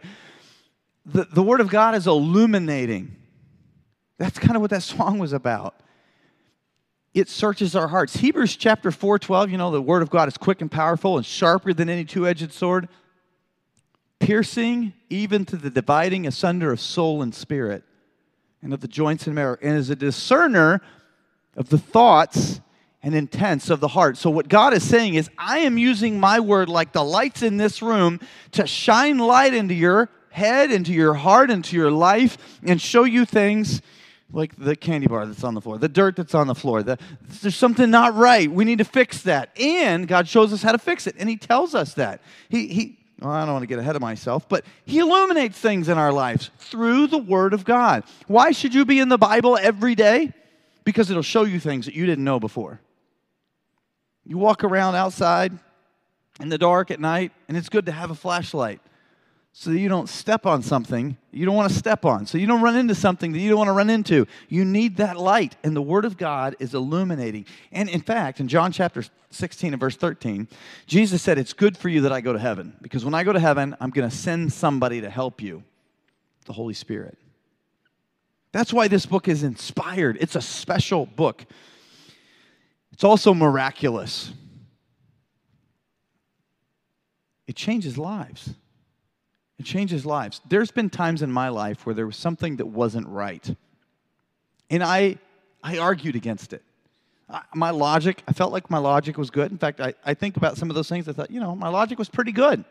The 1.05 1.25
the 1.25 1.43
word 1.43 1.61
of 1.61 1.69
God 1.69 1.95
is 1.95 2.07
illuminating. 2.07 3.15
That's 4.17 4.37
kind 4.37 4.55
of 4.55 4.61
what 4.61 4.71
that 4.71 4.83
song 4.83 5.19
was 5.19 5.33
about 5.33 5.75
it 7.13 7.27
searches 7.27 7.75
our 7.75 7.87
hearts. 7.87 8.17
Hebrews 8.17 8.55
chapter 8.55 8.91
4 8.91 9.19
12, 9.19 9.51
you 9.51 9.57
know, 9.57 9.71
the 9.71 9.81
word 9.81 10.01
of 10.01 10.09
God 10.09 10.27
is 10.27 10.37
quick 10.37 10.61
and 10.61 10.71
powerful 10.71 11.17
and 11.17 11.25
sharper 11.25 11.73
than 11.73 11.89
any 11.89 12.05
two 12.05 12.27
edged 12.27 12.53
sword, 12.53 12.87
piercing 14.19 14.93
even 15.09 15.45
to 15.45 15.57
the 15.57 15.69
dividing 15.69 16.27
asunder 16.27 16.71
of 16.71 16.79
soul 16.79 17.21
and 17.21 17.33
spirit 17.33 17.83
and 18.61 18.73
of 18.73 18.81
the 18.81 18.87
joints 18.87 19.25
and 19.25 19.35
marrow, 19.35 19.57
and 19.61 19.77
is 19.77 19.89
a 19.89 19.95
discerner 19.95 20.81
of 21.55 21.69
the 21.69 21.77
thoughts 21.77 22.61
and 23.01 23.15
intents 23.15 23.69
of 23.69 23.79
the 23.79 23.87
heart. 23.87 24.17
So, 24.17 24.29
what 24.29 24.47
God 24.47 24.73
is 24.73 24.87
saying 24.87 25.15
is, 25.15 25.29
I 25.37 25.59
am 25.59 25.77
using 25.77 26.19
my 26.19 26.39
word 26.39 26.69
like 26.69 26.91
the 26.91 27.03
lights 27.03 27.41
in 27.41 27.57
this 27.57 27.81
room 27.81 28.19
to 28.51 28.67
shine 28.67 29.17
light 29.17 29.53
into 29.53 29.73
your 29.73 30.09
head, 30.29 30.71
into 30.71 30.93
your 30.93 31.15
heart, 31.15 31.49
into 31.49 31.75
your 31.75 31.91
life, 31.91 32.37
and 32.63 32.79
show 32.79 33.03
you 33.03 33.25
things 33.25 33.81
like 34.31 34.55
the 34.57 34.75
candy 34.75 35.07
bar 35.07 35.25
that's 35.25 35.43
on 35.43 35.53
the 35.53 35.61
floor, 35.61 35.77
the 35.77 35.89
dirt 35.89 36.15
that's 36.15 36.35
on 36.35 36.47
the 36.47 36.55
floor. 36.55 36.83
The, 36.83 36.97
there's 37.41 37.55
something 37.55 37.89
not 37.89 38.15
right. 38.15 38.49
We 38.49 38.65
need 38.65 38.77
to 38.77 38.85
fix 38.85 39.23
that. 39.23 39.49
And 39.59 40.07
God 40.07 40.27
shows 40.27 40.53
us 40.53 40.61
how 40.61 40.71
to 40.71 40.77
fix 40.77 41.07
it, 41.07 41.15
and 41.17 41.27
He 41.29 41.37
tells 41.37 41.73
us 41.73 41.95
that. 41.95 42.21
He, 42.49 42.67
he, 42.67 42.99
well, 43.19 43.31
I 43.31 43.45
don't 43.45 43.53
want 43.53 43.63
to 43.63 43.67
get 43.67 43.79
ahead 43.79 43.95
of 43.95 44.01
myself, 44.01 44.47
but 44.47 44.65
He 44.85 44.99
illuminates 44.99 45.57
things 45.57 45.89
in 45.89 45.97
our 45.97 46.11
lives 46.11 46.51
through 46.59 47.07
the 47.07 47.17
Word 47.17 47.53
of 47.53 47.65
God. 47.65 48.03
Why 48.27 48.51
should 48.51 48.73
you 48.73 48.85
be 48.85 48.99
in 48.99 49.09
the 49.09 49.17
Bible 49.17 49.57
every 49.57 49.95
day? 49.95 50.33
Because 50.83 51.09
it'll 51.09 51.23
show 51.23 51.43
you 51.43 51.59
things 51.59 51.85
that 51.85 51.95
you 51.95 52.05
didn't 52.05 52.23
know 52.23 52.39
before. 52.39 52.79
You 54.25 54.37
walk 54.37 54.63
around 54.63 54.95
outside 54.95 55.57
in 56.39 56.49
the 56.49 56.57
dark 56.57 56.91
at 56.91 56.99
night, 56.99 57.31
and 57.47 57.57
it's 57.57 57.69
good 57.69 57.87
to 57.87 57.91
have 57.91 58.11
a 58.11 58.15
flashlight 58.15 58.79
so 59.51 59.71
that 59.71 59.79
you 59.79 59.89
don't 59.89 60.07
step 60.07 60.45
on 60.45 60.61
something 60.61 61.17
you 61.31 61.45
don't 61.45 61.55
want 61.55 61.71
to 61.71 61.77
step 61.77 62.05
on, 62.05 62.25
so 62.25 62.37
you 62.37 62.47
don't 62.47 62.61
run 62.61 62.75
into 62.75 62.95
something 62.95 63.31
that 63.33 63.39
you 63.39 63.49
don't 63.49 63.59
want 63.59 63.67
to 63.67 63.73
run 63.73 63.89
into. 63.89 64.25
You 64.47 64.65
need 64.65 64.97
that 64.97 65.15
light, 65.15 65.55
and 65.63 65.75
the 65.75 65.81
Word 65.81 66.05
of 66.05 66.17
God 66.17 66.55
is 66.59 66.73
illuminating. 66.73 67.45
And 67.71 67.87
in 67.87 68.01
fact, 68.01 68.39
in 68.39 68.47
John 68.47 68.71
chapter 68.71 69.03
16 69.29 69.73
and 69.73 69.79
verse 69.79 69.95
13, 69.95 70.47
Jesus 70.87 71.21
said, 71.21 71.37
It's 71.37 71.53
good 71.53 71.77
for 71.77 71.87
you 71.87 72.01
that 72.01 72.11
I 72.11 72.21
go 72.21 72.33
to 72.33 72.39
heaven, 72.39 72.75
because 72.81 73.05
when 73.05 73.13
I 73.13 73.23
go 73.23 73.31
to 73.31 73.39
heaven, 73.39 73.75
I'm 73.79 73.91
going 73.91 74.09
to 74.09 74.15
send 74.15 74.51
somebody 74.51 75.01
to 75.01 75.09
help 75.09 75.41
you 75.41 75.63
the 76.45 76.53
Holy 76.53 76.73
Spirit. 76.73 77.17
That's 78.51 78.73
why 78.73 78.87
this 78.87 79.05
book 79.05 79.27
is 79.27 79.43
inspired. 79.43 80.17
It's 80.19 80.35
a 80.35 80.41
special 80.41 81.05
book. 81.05 81.45
It's 82.91 83.03
also 83.03 83.35
miraculous. 83.35 84.33
It 87.45 87.55
changes 87.55 87.99
lives. 87.99 88.55
It 89.59 89.65
changes 89.65 90.05
lives. 90.05 90.39
There's 90.47 90.71
been 90.71 90.89
times 90.89 91.21
in 91.21 91.31
my 91.31 91.49
life 91.49 91.85
where 91.85 91.93
there 91.93 92.05
was 92.05 92.15
something 92.15 92.55
that 92.57 92.65
wasn't 92.65 93.07
right. 93.07 93.55
And 94.69 94.81
I, 94.81 95.17
I 95.61 95.77
argued 95.79 96.15
against 96.15 96.53
it. 96.53 96.63
my 97.53 97.71
logic, 97.71 98.23
I 98.27 98.31
felt 98.31 98.53
like 98.53 98.69
my 98.69 98.77
logic 98.77 99.17
was 99.17 99.29
good. 99.29 99.51
In 99.51 99.57
fact, 99.57 99.81
I, 99.81 99.93
I 100.05 100.13
think 100.13 100.37
about 100.37 100.57
some 100.57 100.69
of 100.69 100.75
those 100.75 100.87
things. 100.87 101.09
I 101.09 101.11
thought, 101.11 101.29
you 101.29 101.41
know, 101.41 101.55
my 101.55 101.67
logic 101.67 101.99
was 101.99 102.07
pretty 102.07 102.31
good. 102.31 102.63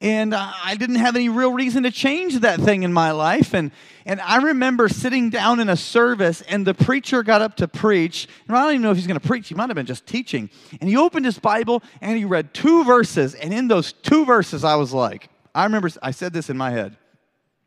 And 0.00 0.32
I 0.32 0.76
didn't 0.76 0.96
have 0.96 1.16
any 1.16 1.28
real 1.28 1.52
reason 1.52 1.82
to 1.82 1.90
change 1.90 2.38
that 2.40 2.60
thing 2.60 2.84
in 2.84 2.92
my 2.92 3.10
life. 3.10 3.52
And, 3.52 3.72
and 4.06 4.20
I 4.20 4.36
remember 4.36 4.88
sitting 4.88 5.28
down 5.28 5.58
in 5.58 5.68
a 5.68 5.76
service, 5.76 6.40
and 6.42 6.64
the 6.64 6.74
preacher 6.74 7.24
got 7.24 7.42
up 7.42 7.56
to 7.56 7.66
preach. 7.66 8.28
And 8.46 8.56
I 8.56 8.62
don't 8.62 8.74
even 8.74 8.82
know 8.82 8.92
if 8.92 8.96
he's 8.96 9.08
going 9.08 9.18
to 9.18 9.26
preach, 9.26 9.48
he 9.48 9.56
might 9.56 9.68
have 9.68 9.74
been 9.74 9.86
just 9.86 10.06
teaching. 10.06 10.50
And 10.80 10.88
he 10.88 10.96
opened 10.96 11.24
his 11.24 11.40
Bible 11.40 11.82
and 12.00 12.16
he 12.16 12.24
read 12.24 12.54
two 12.54 12.84
verses. 12.84 13.34
And 13.34 13.52
in 13.52 13.66
those 13.66 13.92
two 13.92 14.24
verses, 14.24 14.62
I 14.62 14.76
was 14.76 14.92
like, 14.92 15.30
I 15.58 15.64
remember 15.64 15.90
I 16.00 16.12
said 16.12 16.32
this 16.32 16.50
in 16.50 16.56
my 16.56 16.70
head 16.70 16.96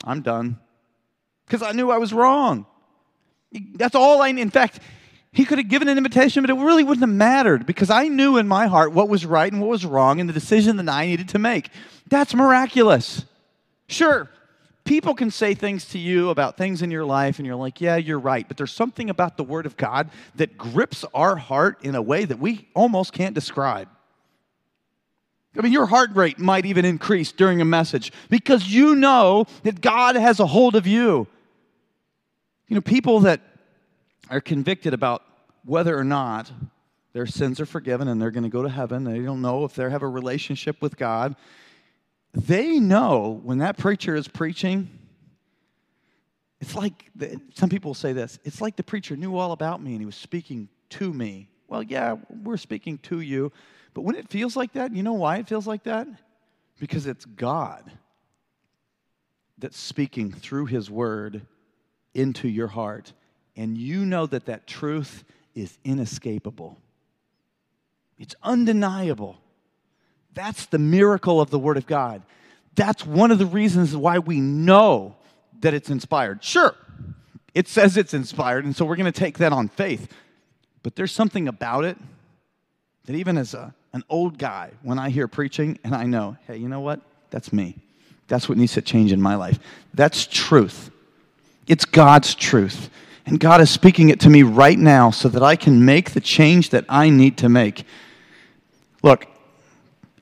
I'm 0.06 0.22
done. 0.22 0.58
Because 1.46 1.62
I 1.62 1.74
knew 1.74 1.92
I 1.92 1.98
was 1.98 2.14
wrong. 2.14 2.66
That's 3.74 3.96
all 3.96 4.22
I, 4.22 4.30
in 4.30 4.50
fact, 4.50 4.80
he 5.34 5.44
could 5.44 5.58
have 5.58 5.68
given 5.68 5.90
an 5.90 5.98
invitation, 5.98 6.42
but 6.42 6.50
it 6.50 6.54
really 6.54 6.84
wouldn't 6.84 7.02
have 7.02 7.14
mattered 7.14 7.66
because 7.66 7.90
I 7.90 8.08
knew 8.08 8.38
in 8.38 8.48
my 8.48 8.68
heart 8.68 8.94
what 8.94 9.10
was 9.10 9.26
right 9.26 9.52
and 9.52 9.62
what 9.62 9.70
was 9.70 9.86
wrong 9.86 10.22
and 10.22 10.30
the 10.30 10.34
decision 10.34 10.78
that 10.78 10.88
I 10.88 11.06
needed 11.06 11.28
to 11.30 11.40
make. 11.40 11.70
That's 12.08 12.34
miraculous. 12.34 13.26
Sure, 13.88 14.30
people 14.86 15.14
can 15.14 15.30
say 15.30 15.54
things 15.54 15.86
to 15.90 16.00
you 16.00 16.30
about 16.30 16.56
things 16.56 16.82
in 16.82 16.92
your 16.92 17.04
life, 17.04 17.40
and 17.40 17.46
you're 17.46 17.58
like, 17.58 17.82
yeah, 17.82 17.98
you're 17.98 18.20
right. 18.20 18.48
But 18.48 18.56
there's 18.56 18.72
something 18.72 19.10
about 19.10 19.36
the 19.36 19.44
Word 19.44 19.66
of 19.66 19.76
God 19.76 20.10
that 20.36 20.58
grips 20.58 21.04
our 21.14 21.36
heart 21.36 21.84
in 21.84 21.96
a 21.96 22.02
way 22.02 22.24
that 22.24 22.40
we 22.40 22.70
almost 22.74 23.12
can't 23.12 23.36
describe. 23.36 23.90
I 25.58 25.62
mean, 25.62 25.74
your 25.74 25.86
heart 25.86 26.12
rate 26.16 26.40
might 26.40 26.66
even 26.66 26.86
increase 26.86 27.32
during 27.32 27.60
a 27.60 27.66
message 27.66 28.14
because 28.30 28.68
you 28.68 28.96
know 28.96 29.46
that 29.64 29.82
God 29.82 30.16
has 30.16 30.40
a 30.40 30.46
hold 30.46 30.76
of 30.76 30.88
you. 30.88 31.28
You 32.68 32.76
know, 32.76 32.82
people 32.82 33.22
that 33.22 33.42
are 34.30 34.40
convicted 34.40 34.94
about 34.94 35.24
whether 35.66 35.98
or 35.98 36.06
not 36.06 36.50
their 37.12 37.26
sins 37.26 37.60
are 37.60 37.66
forgiven 37.66 38.08
and 38.08 38.22
they're 38.22 38.32
going 38.32 38.46
to 38.46 38.50
go 38.50 38.64
to 38.64 38.70
heaven, 38.70 39.04
they 39.04 39.20
don't 39.20 39.42
know 39.42 39.66
if 39.66 39.76
they 39.76 39.90
have 39.90 40.04
a 40.04 40.08
relationship 40.08 40.82
with 40.82 40.96
God. 40.96 41.36
They 42.34 42.80
know 42.80 43.42
when 43.44 43.58
that 43.58 43.78
preacher 43.78 44.16
is 44.16 44.30
preaching, 44.30 44.90
it's 46.62 46.76
like 46.76 47.10
some 47.56 47.70
people 47.70 47.94
say 47.94 48.14
this 48.14 48.40
it's 48.46 48.62
like 48.62 48.78
the 48.78 48.84
preacher 48.84 49.18
knew 49.18 49.36
all 49.36 49.52
about 49.52 49.82
me 49.82 49.92
and 49.92 50.00
he 50.00 50.06
was 50.06 50.16
speaking 50.16 50.70
to 50.92 51.12
me. 51.12 51.50
Well, 51.68 51.84
yeah, 51.84 52.16
we're 52.44 52.58
speaking 52.58 53.00
to 53.00 53.20
you 53.20 53.52
but 53.94 54.02
when 54.02 54.16
it 54.16 54.30
feels 54.30 54.56
like 54.56 54.74
that, 54.74 54.96
you 54.96 55.04
know 55.04 55.14
why 55.14 55.38
it 55.38 55.48
feels 55.48 55.68
like 55.68 55.84
that? 55.84 56.08
Because 56.80 57.08
it's 57.08 57.26
God 57.26 57.92
that's 59.58 59.78
speaking 59.78 60.32
through 60.32 60.66
His 60.66 60.90
Word 60.90 61.46
into 62.14 62.48
your 62.48 62.68
heart. 62.68 63.14
And 63.56 63.78
you 63.78 64.06
know 64.06 64.26
that 64.26 64.46
that 64.46 64.66
truth 64.66 65.24
is 65.54 65.78
inescapable, 65.84 66.78
it's 68.18 68.36
undeniable. 68.44 69.38
That's 70.34 70.68
the 70.68 70.80
miracle 70.80 71.42
of 71.42 71.50
the 71.50 71.60
Word 71.60 71.76
of 71.76 71.86
God. 71.86 72.24
That's 72.76 73.06
one 73.06 73.32
of 73.32 73.38
the 73.38 73.46
reasons 73.46 73.98
why 73.98 74.20
we 74.20 74.40
know 74.40 75.18
that 75.60 75.74
it's 75.74 75.90
inspired. 75.90 76.42
Sure, 76.42 76.74
it 77.54 77.68
says 77.68 77.98
it's 77.98 78.14
inspired, 78.14 78.64
and 78.64 78.74
so 78.74 78.86
we're 78.86 78.96
going 78.96 79.12
to 79.12 79.20
take 79.20 79.40
that 79.40 79.52
on 79.52 79.68
faith. 79.68 80.08
But 80.84 80.96
there's 80.96 81.12
something 81.12 81.50
about 81.50 81.84
it 81.84 81.98
that 83.06 83.16
even 83.16 83.38
as 83.38 83.54
a 83.54 83.74
an 83.94 84.04
old 84.10 84.38
guy 84.38 84.72
when 84.84 84.98
I 84.98 85.10
hear 85.10 85.28
preaching 85.28 85.78
and 85.84 85.94
I 85.94 86.06
know, 86.06 86.38
hey, 86.48 86.58
you 86.58 86.70
know 86.70 86.80
what? 86.80 87.02
That's 87.30 87.52
me. 87.52 87.78
That's 88.28 88.48
what 88.48 88.58
needs 88.58 88.74
to 88.74 88.82
change 88.82 89.12
in 89.12 89.22
my 89.22 89.36
life. 89.36 89.60
That's 89.94 90.26
truth. 90.26 90.92
It's 91.68 91.86
God's 91.86 92.34
truth. 92.34 92.90
And 93.26 93.40
God 93.40 93.62
is 93.62 93.70
speaking 93.70 94.10
it 94.10 94.20
to 94.22 94.30
me 94.30 94.44
right 94.44 94.80
now 94.80 95.12
so 95.12 95.30
that 95.30 95.44
I 95.44 95.56
can 95.56 95.86
make 95.86 96.12
the 96.12 96.22
change 96.22 96.70
that 96.70 96.86
I 96.90 97.10
need 97.10 97.38
to 97.40 97.50
make. 97.50 97.84
Look, 99.04 99.28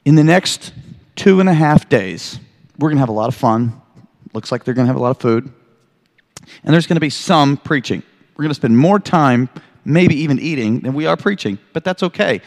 in 0.05 0.15
the 0.15 0.23
next 0.23 0.73
two 1.15 1.39
and 1.39 1.47
a 1.47 1.53
half 1.53 1.87
days, 1.87 2.39
we're 2.77 2.89
going 2.89 2.97
to 2.97 3.01
have 3.01 3.09
a 3.09 3.13
lot 3.13 3.27
of 3.27 3.35
fun. 3.35 3.79
Looks 4.33 4.51
like 4.51 4.63
they're 4.63 4.73
going 4.73 4.85
to 4.85 4.89
have 4.89 4.99
a 4.99 5.01
lot 5.01 5.11
of 5.11 5.19
food. 5.19 5.51
And 6.63 6.73
there's 6.73 6.87
going 6.87 6.95
to 6.95 7.01
be 7.01 7.09
some 7.09 7.57
preaching. 7.57 8.01
We're 8.35 8.43
going 8.43 8.49
to 8.49 8.55
spend 8.55 8.77
more 8.77 8.99
time, 8.99 9.49
maybe 9.85 10.15
even 10.15 10.39
eating, 10.39 10.79
than 10.81 10.93
we 10.93 11.05
are 11.05 11.17
preaching, 11.17 11.59
but 11.73 11.83
that's 11.83 12.03
okay 12.03 12.41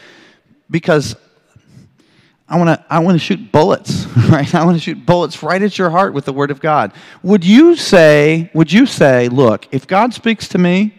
because 0.73 1.15
I 2.49 2.57
want 2.57 2.69
to 2.69 2.85
I 2.89 2.99
want 2.99 3.15
to 3.15 3.19
shoot 3.19 3.51
bullets, 3.51 4.05
right? 4.29 4.53
I 4.53 4.65
want 4.65 4.75
to 4.75 4.81
shoot 4.81 5.05
bullets 5.05 5.41
right 5.41 5.61
at 5.61 5.77
your 5.77 5.91
heart 5.91 6.13
with 6.13 6.25
the 6.25 6.33
word 6.33 6.51
of 6.51 6.59
God. 6.59 6.91
Would 7.21 7.45
you 7.45 7.77
say, 7.77 8.49
would 8.53 8.71
you 8.71 8.85
say, 8.85 9.29
look, 9.29 9.67
if 9.71 9.87
God 9.87 10.13
speaks 10.13 10.49
to 10.49 10.57
me, 10.57 10.95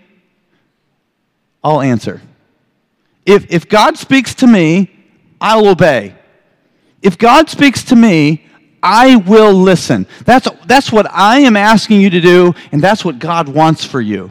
I'll 1.62 1.82
answer. 1.82 2.22
If 3.26 3.52
if 3.52 3.68
God 3.68 3.98
speaks 3.98 4.34
to 4.36 4.46
me, 4.46 4.90
I'll 5.40 5.66
obey. 5.66 6.14
If 7.02 7.18
God 7.18 7.50
speaks 7.50 7.82
to 7.84 7.96
me, 7.96 8.46
I 8.80 9.16
will 9.16 9.52
listen. 9.52 10.06
That's 10.24 10.48
that's 10.66 10.92
what 10.92 11.10
I 11.10 11.40
am 11.40 11.56
asking 11.56 12.00
you 12.00 12.10
to 12.10 12.20
do, 12.20 12.54
and 12.70 12.80
that's 12.80 13.04
what 13.04 13.18
God 13.18 13.48
wants 13.48 13.84
for 13.84 14.00
you 14.00 14.30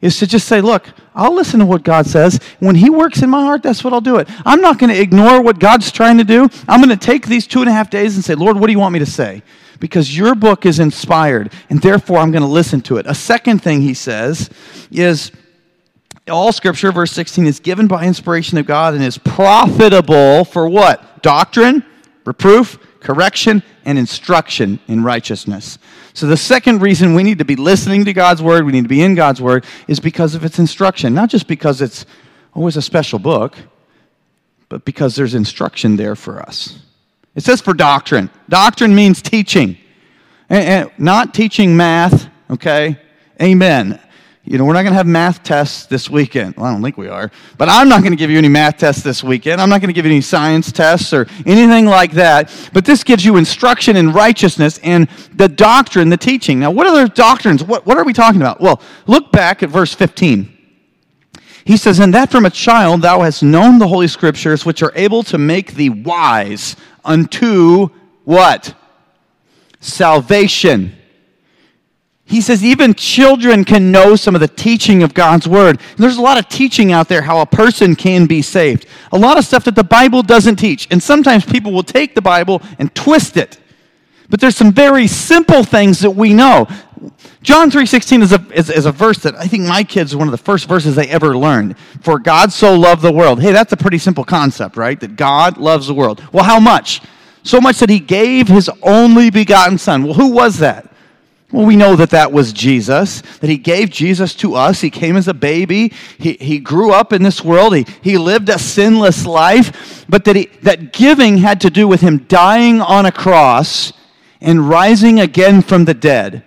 is 0.00 0.18
to 0.18 0.26
just 0.26 0.48
say, 0.48 0.60
look, 0.60 0.88
I'll 1.14 1.34
listen 1.34 1.60
to 1.60 1.66
what 1.66 1.82
God 1.82 2.06
says. 2.06 2.40
When 2.58 2.74
He 2.74 2.88
works 2.88 3.22
in 3.22 3.30
my 3.30 3.42
heart, 3.42 3.62
that's 3.62 3.84
what 3.84 3.92
I'll 3.92 4.00
do 4.00 4.16
it. 4.16 4.28
I'm 4.46 4.60
not 4.60 4.78
going 4.78 4.92
to 4.92 5.00
ignore 5.00 5.42
what 5.42 5.58
God's 5.58 5.92
trying 5.92 6.18
to 6.18 6.24
do. 6.24 6.48
I'm 6.68 6.80
going 6.80 6.96
to 6.96 7.06
take 7.06 7.26
these 7.26 7.46
two 7.46 7.60
and 7.60 7.68
a 7.68 7.72
half 7.72 7.90
days 7.90 8.14
and 8.14 8.24
say, 8.24 8.34
Lord, 8.34 8.58
what 8.58 8.66
do 8.66 8.72
you 8.72 8.78
want 8.78 8.92
me 8.94 8.98
to 9.00 9.06
say? 9.06 9.42
Because 9.78 10.16
your 10.16 10.34
book 10.34 10.66
is 10.66 10.78
inspired, 10.78 11.52
and 11.68 11.80
therefore 11.80 12.18
I'm 12.18 12.30
going 12.30 12.42
to 12.42 12.48
listen 12.48 12.80
to 12.82 12.96
it. 12.96 13.06
A 13.06 13.14
second 13.14 13.62
thing 13.62 13.82
he 13.82 13.94
says 13.94 14.50
is 14.90 15.32
all 16.28 16.52
scripture, 16.52 16.92
verse 16.92 17.12
16, 17.12 17.46
is 17.46 17.60
given 17.60 17.86
by 17.86 18.04
inspiration 18.04 18.58
of 18.58 18.66
God 18.66 18.94
and 18.94 19.02
is 19.02 19.18
profitable 19.18 20.44
for 20.44 20.68
what? 20.68 21.22
Doctrine, 21.22 21.84
reproof, 22.24 22.78
correction, 23.00 23.62
and 23.84 23.98
instruction 23.98 24.78
in 24.86 25.02
righteousness. 25.02 25.78
So, 26.12 26.26
the 26.26 26.36
second 26.36 26.82
reason 26.82 27.14
we 27.14 27.22
need 27.22 27.38
to 27.38 27.44
be 27.44 27.56
listening 27.56 28.04
to 28.04 28.12
God's 28.12 28.42
word, 28.42 28.64
we 28.64 28.72
need 28.72 28.82
to 28.82 28.88
be 28.88 29.02
in 29.02 29.14
God's 29.14 29.40
word, 29.40 29.64
is 29.86 30.00
because 30.00 30.34
of 30.34 30.44
its 30.44 30.58
instruction. 30.58 31.14
Not 31.14 31.30
just 31.30 31.46
because 31.46 31.80
it's 31.80 32.04
always 32.52 32.76
a 32.76 32.82
special 32.82 33.18
book, 33.18 33.56
but 34.68 34.84
because 34.84 35.16
there's 35.16 35.34
instruction 35.34 35.96
there 35.96 36.16
for 36.16 36.40
us. 36.40 36.78
It 37.34 37.42
says 37.42 37.60
for 37.60 37.74
doctrine. 37.74 38.30
Doctrine 38.48 38.94
means 38.94 39.22
teaching, 39.22 39.76
and, 40.48 40.64
and 40.64 40.90
not 40.98 41.32
teaching 41.32 41.76
math, 41.76 42.28
okay? 42.50 42.98
Amen. 43.40 44.00
You 44.50 44.58
know, 44.58 44.64
we're 44.64 44.72
not 44.72 44.82
going 44.82 44.90
to 44.94 44.96
have 44.96 45.06
math 45.06 45.44
tests 45.44 45.86
this 45.86 46.10
weekend. 46.10 46.56
Well, 46.56 46.66
I 46.66 46.72
don't 46.72 46.82
think 46.82 46.96
we 46.96 47.06
are. 47.06 47.30
But 47.56 47.68
I'm 47.68 47.88
not 47.88 48.00
going 48.00 48.10
to 48.10 48.16
give 48.16 48.30
you 48.30 48.38
any 48.38 48.48
math 48.48 48.78
tests 48.78 49.00
this 49.00 49.22
weekend. 49.22 49.60
I'm 49.60 49.68
not 49.68 49.80
going 49.80 49.90
to 49.90 49.92
give 49.92 50.04
you 50.04 50.10
any 50.10 50.20
science 50.20 50.72
tests 50.72 51.12
or 51.12 51.28
anything 51.46 51.86
like 51.86 52.10
that. 52.14 52.52
But 52.72 52.84
this 52.84 53.04
gives 53.04 53.24
you 53.24 53.36
instruction 53.36 53.94
in 53.94 54.10
righteousness 54.10 54.80
and 54.82 55.08
the 55.32 55.46
doctrine, 55.46 56.08
the 56.08 56.16
teaching. 56.16 56.58
Now, 56.58 56.72
what 56.72 56.88
are 56.88 57.00
the 57.00 57.08
doctrines? 57.10 57.62
What, 57.62 57.86
what 57.86 57.96
are 57.96 58.02
we 58.02 58.12
talking 58.12 58.40
about? 58.40 58.60
Well, 58.60 58.82
look 59.06 59.30
back 59.30 59.62
at 59.62 59.70
verse 59.70 59.94
15. 59.94 60.58
He 61.64 61.76
says, 61.76 62.00
And 62.00 62.12
that 62.14 62.32
from 62.32 62.44
a 62.44 62.50
child 62.50 63.02
thou 63.02 63.20
hast 63.20 63.44
known 63.44 63.78
the 63.78 63.86
Holy 63.86 64.08
Scriptures, 64.08 64.66
which 64.66 64.82
are 64.82 64.90
able 64.96 65.22
to 65.22 65.38
make 65.38 65.74
thee 65.74 65.90
wise 65.90 66.74
unto 67.04 67.88
what? 68.24 68.74
Salvation. 69.78 70.96
He 72.30 72.40
says 72.40 72.64
even 72.64 72.94
children 72.94 73.64
can 73.64 73.90
know 73.90 74.14
some 74.14 74.36
of 74.36 74.40
the 74.40 74.46
teaching 74.46 75.02
of 75.02 75.14
God's 75.14 75.48
word. 75.48 75.80
There's 75.96 76.16
a 76.16 76.22
lot 76.22 76.38
of 76.38 76.48
teaching 76.48 76.92
out 76.92 77.08
there 77.08 77.22
how 77.22 77.40
a 77.40 77.46
person 77.46 77.96
can 77.96 78.26
be 78.26 78.40
saved. 78.40 78.86
A 79.10 79.18
lot 79.18 79.36
of 79.36 79.44
stuff 79.44 79.64
that 79.64 79.74
the 79.74 79.82
Bible 79.82 80.22
doesn't 80.22 80.54
teach. 80.54 80.86
And 80.92 81.02
sometimes 81.02 81.44
people 81.44 81.72
will 81.72 81.82
take 81.82 82.14
the 82.14 82.22
Bible 82.22 82.62
and 82.78 82.94
twist 82.94 83.36
it. 83.36 83.58
But 84.28 84.38
there's 84.38 84.54
some 84.54 84.70
very 84.70 85.08
simple 85.08 85.64
things 85.64 85.98
that 86.00 86.12
we 86.12 86.32
know. 86.32 86.68
John 87.42 87.68
3.16 87.68 88.22
is 88.22 88.32
a, 88.32 88.46
is, 88.52 88.70
is 88.70 88.86
a 88.86 88.92
verse 88.92 89.18
that 89.24 89.34
I 89.34 89.48
think 89.48 89.64
my 89.64 89.82
kids, 89.82 90.14
one 90.14 90.28
of 90.28 90.32
the 90.32 90.38
first 90.38 90.68
verses 90.68 90.94
they 90.94 91.08
ever 91.08 91.36
learned. 91.36 91.76
For 92.00 92.20
God 92.20 92.52
so 92.52 92.78
loved 92.78 93.02
the 93.02 93.10
world. 93.10 93.42
Hey, 93.42 93.50
that's 93.50 93.72
a 93.72 93.76
pretty 93.76 93.98
simple 93.98 94.22
concept, 94.22 94.76
right? 94.76 95.00
That 95.00 95.16
God 95.16 95.58
loves 95.58 95.88
the 95.88 95.94
world. 95.94 96.22
Well, 96.32 96.44
how 96.44 96.60
much? 96.60 97.02
So 97.42 97.60
much 97.60 97.80
that 97.80 97.90
he 97.90 97.98
gave 97.98 98.46
his 98.46 98.70
only 98.84 99.30
begotten 99.30 99.78
son. 99.78 100.04
Well, 100.04 100.14
who 100.14 100.30
was 100.30 100.58
that? 100.58 100.86
Well, 101.52 101.66
we 101.66 101.74
know 101.74 101.96
that 101.96 102.10
that 102.10 102.30
was 102.30 102.52
Jesus, 102.52 103.22
that 103.40 103.50
he 103.50 103.56
gave 103.56 103.90
Jesus 103.90 104.34
to 104.36 104.54
us. 104.54 104.80
He 104.80 104.90
came 104.90 105.16
as 105.16 105.26
a 105.26 105.34
baby. 105.34 105.92
He, 106.16 106.34
he 106.34 106.58
grew 106.60 106.92
up 106.92 107.12
in 107.12 107.24
this 107.24 107.42
world. 107.42 107.74
He, 107.74 107.86
he 108.02 108.18
lived 108.18 108.48
a 108.48 108.58
sinless 108.58 109.26
life, 109.26 110.04
but 110.08 110.24
that, 110.26 110.36
he, 110.36 110.46
that 110.62 110.92
giving 110.92 111.38
had 111.38 111.60
to 111.62 111.70
do 111.70 111.88
with 111.88 112.02
him 112.02 112.18
dying 112.28 112.80
on 112.80 113.04
a 113.04 113.12
cross 113.12 113.92
and 114.40 114.68
rising 114.68 115.18
again 115.18 115.60
from 115.60 115.86
the 115.86 115.94
dead. 115.94 116.44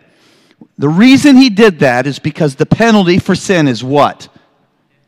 The 0.78 0.90
reason 0.90 1.36
he 1.36 1.50
did 1.50 1.80
that 1.80 2.08
is 2.08 2.18
because 2.18 2.56
the 2.56 2.66
penalty 2.66 3.20
for 3.20 3.36
sin 3.36 3.68
is 3.68 3.84
what? 3.84 4.30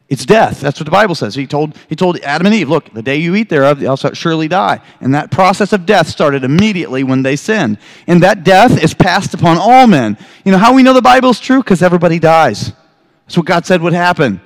It's 0.07 0.25
death. 0.25 0.61
That's 0.61 0.79
what 0.79 0.85
the 0.85 0.91
Bible 0.91 1.15
says. 1.15 1.33
He 1.33 1.47
told, 1.47 1.75
he 1.89 1.95
told 1.95 2.19
Adam 2.19 2.45
and 2.45 2.53
Eve, 2.53 2.69
look, 2.69 2.93
the 2.93 3.01
day 3.01 3.17
you 3.17 3.33
eat 3.33 3.49
thereof, 3.49 3.79
thou 3.79 3.95
shalt 3.95 4.15
surely 4.15 4.47
die. 4.47 4.79
And 5.01 5.15
that 5.15 5.31
process 5.31 5.73
of 5.73 5.87
death 5.87 6.07
started 6.07 6.43
immediately 6.43 7.03
when 7.03 7.23
they 7.23 7.35
sinned. 7.35 7.79
And 8.05 8.21
that 8.21 8.43
death 8.43 8.83
is 8.83 8.93
passed 8.93 9.33
upon 9.33 9.57
all 9.57 9.87
men. 9.87 10.17
You 10.43 10.51
know 10.51 10.59
how 10.59 10.75
we 10.75 10.83
know 10.83 10.93
the 10.93 11.01
Bible 11.01 11.31
is 11.31 11.39
true? 11.39 11.63
Because 11.63 11.81
everybody 11.81 12.19
dies. 12.19 12.71
That's 13.25 13.37
what 13.37 13.47
God 13.47 13.65
said 13.65 13.81
would 13.81 13.93
happen. 13.93 14.41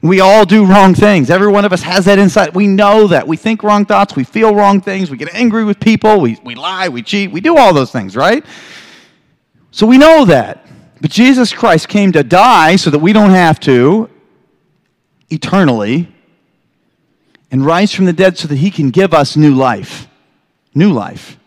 We 0.00 0.20
all 0.20 0.46
do 0.46 0.64
wrong 0.64 0.94
things. 0.94 1.28
Every 1.28 1.48
one 1.48 1.66
of 1.66 1.72
us 1.72 1.82
has 1.82 2.06
that 2.06 2.18
insight. 2.18 2.54
We 2.54 2.66
know 2.66 3.06
that. 3.08 3.26
We 3.26 3.36
think 3.36 3.62
wrong 3.62 3.84
thoughts. 3.84 4.16
We 4.16 4.24
feel 4.24 4.54
wrong 4.54 4.80
things. 4.80 5.10
We 5.10 5.18
get 5.18 5.34
angry 5.34 5.64
with 5.64 5.80
people. 5.80 6.20
We, 6.20 6.38
we 6.44 6.54
lie. 6.54 6.88
We 6.88 7.02
cheat. 7.02 7.30
We 7.30 7.42
do 7.42 7.58
all 7.58 7.74
those 7.74 7.90
things, 7.90 8.16
right? 8.16 8.44
So 9.70 9.86
we 9.86 9.98
know 9.98 10.24
that. 10.24 10.66
But 11.00 11.10
Jesus 11.10 11.52
Christ 11.52 11.88
came 11.88 12.12
to 12.12 12.22
die 12.22 12.76
so 12.76 12.88
that 12.88 12.98
we 12.98 13.12
don't 13.12 13.30
have 13.30 13.60
to 13.60 14.10
eternally 15.30 16.08
and 17.50 17.64
rise 17.64 17.92
from 17.94 18.04
the 18.04 18.12
dead 18.12 18.36
so 18.36 18.48
that 18.48 18.56
he 18.56 18.70
can 18.70 18.90
give 18.90 19.14
us 19.14 19.36
new 19.36 19.54
life. 19.54 20.08
New 20.74 20.92
life. 20.92 21.38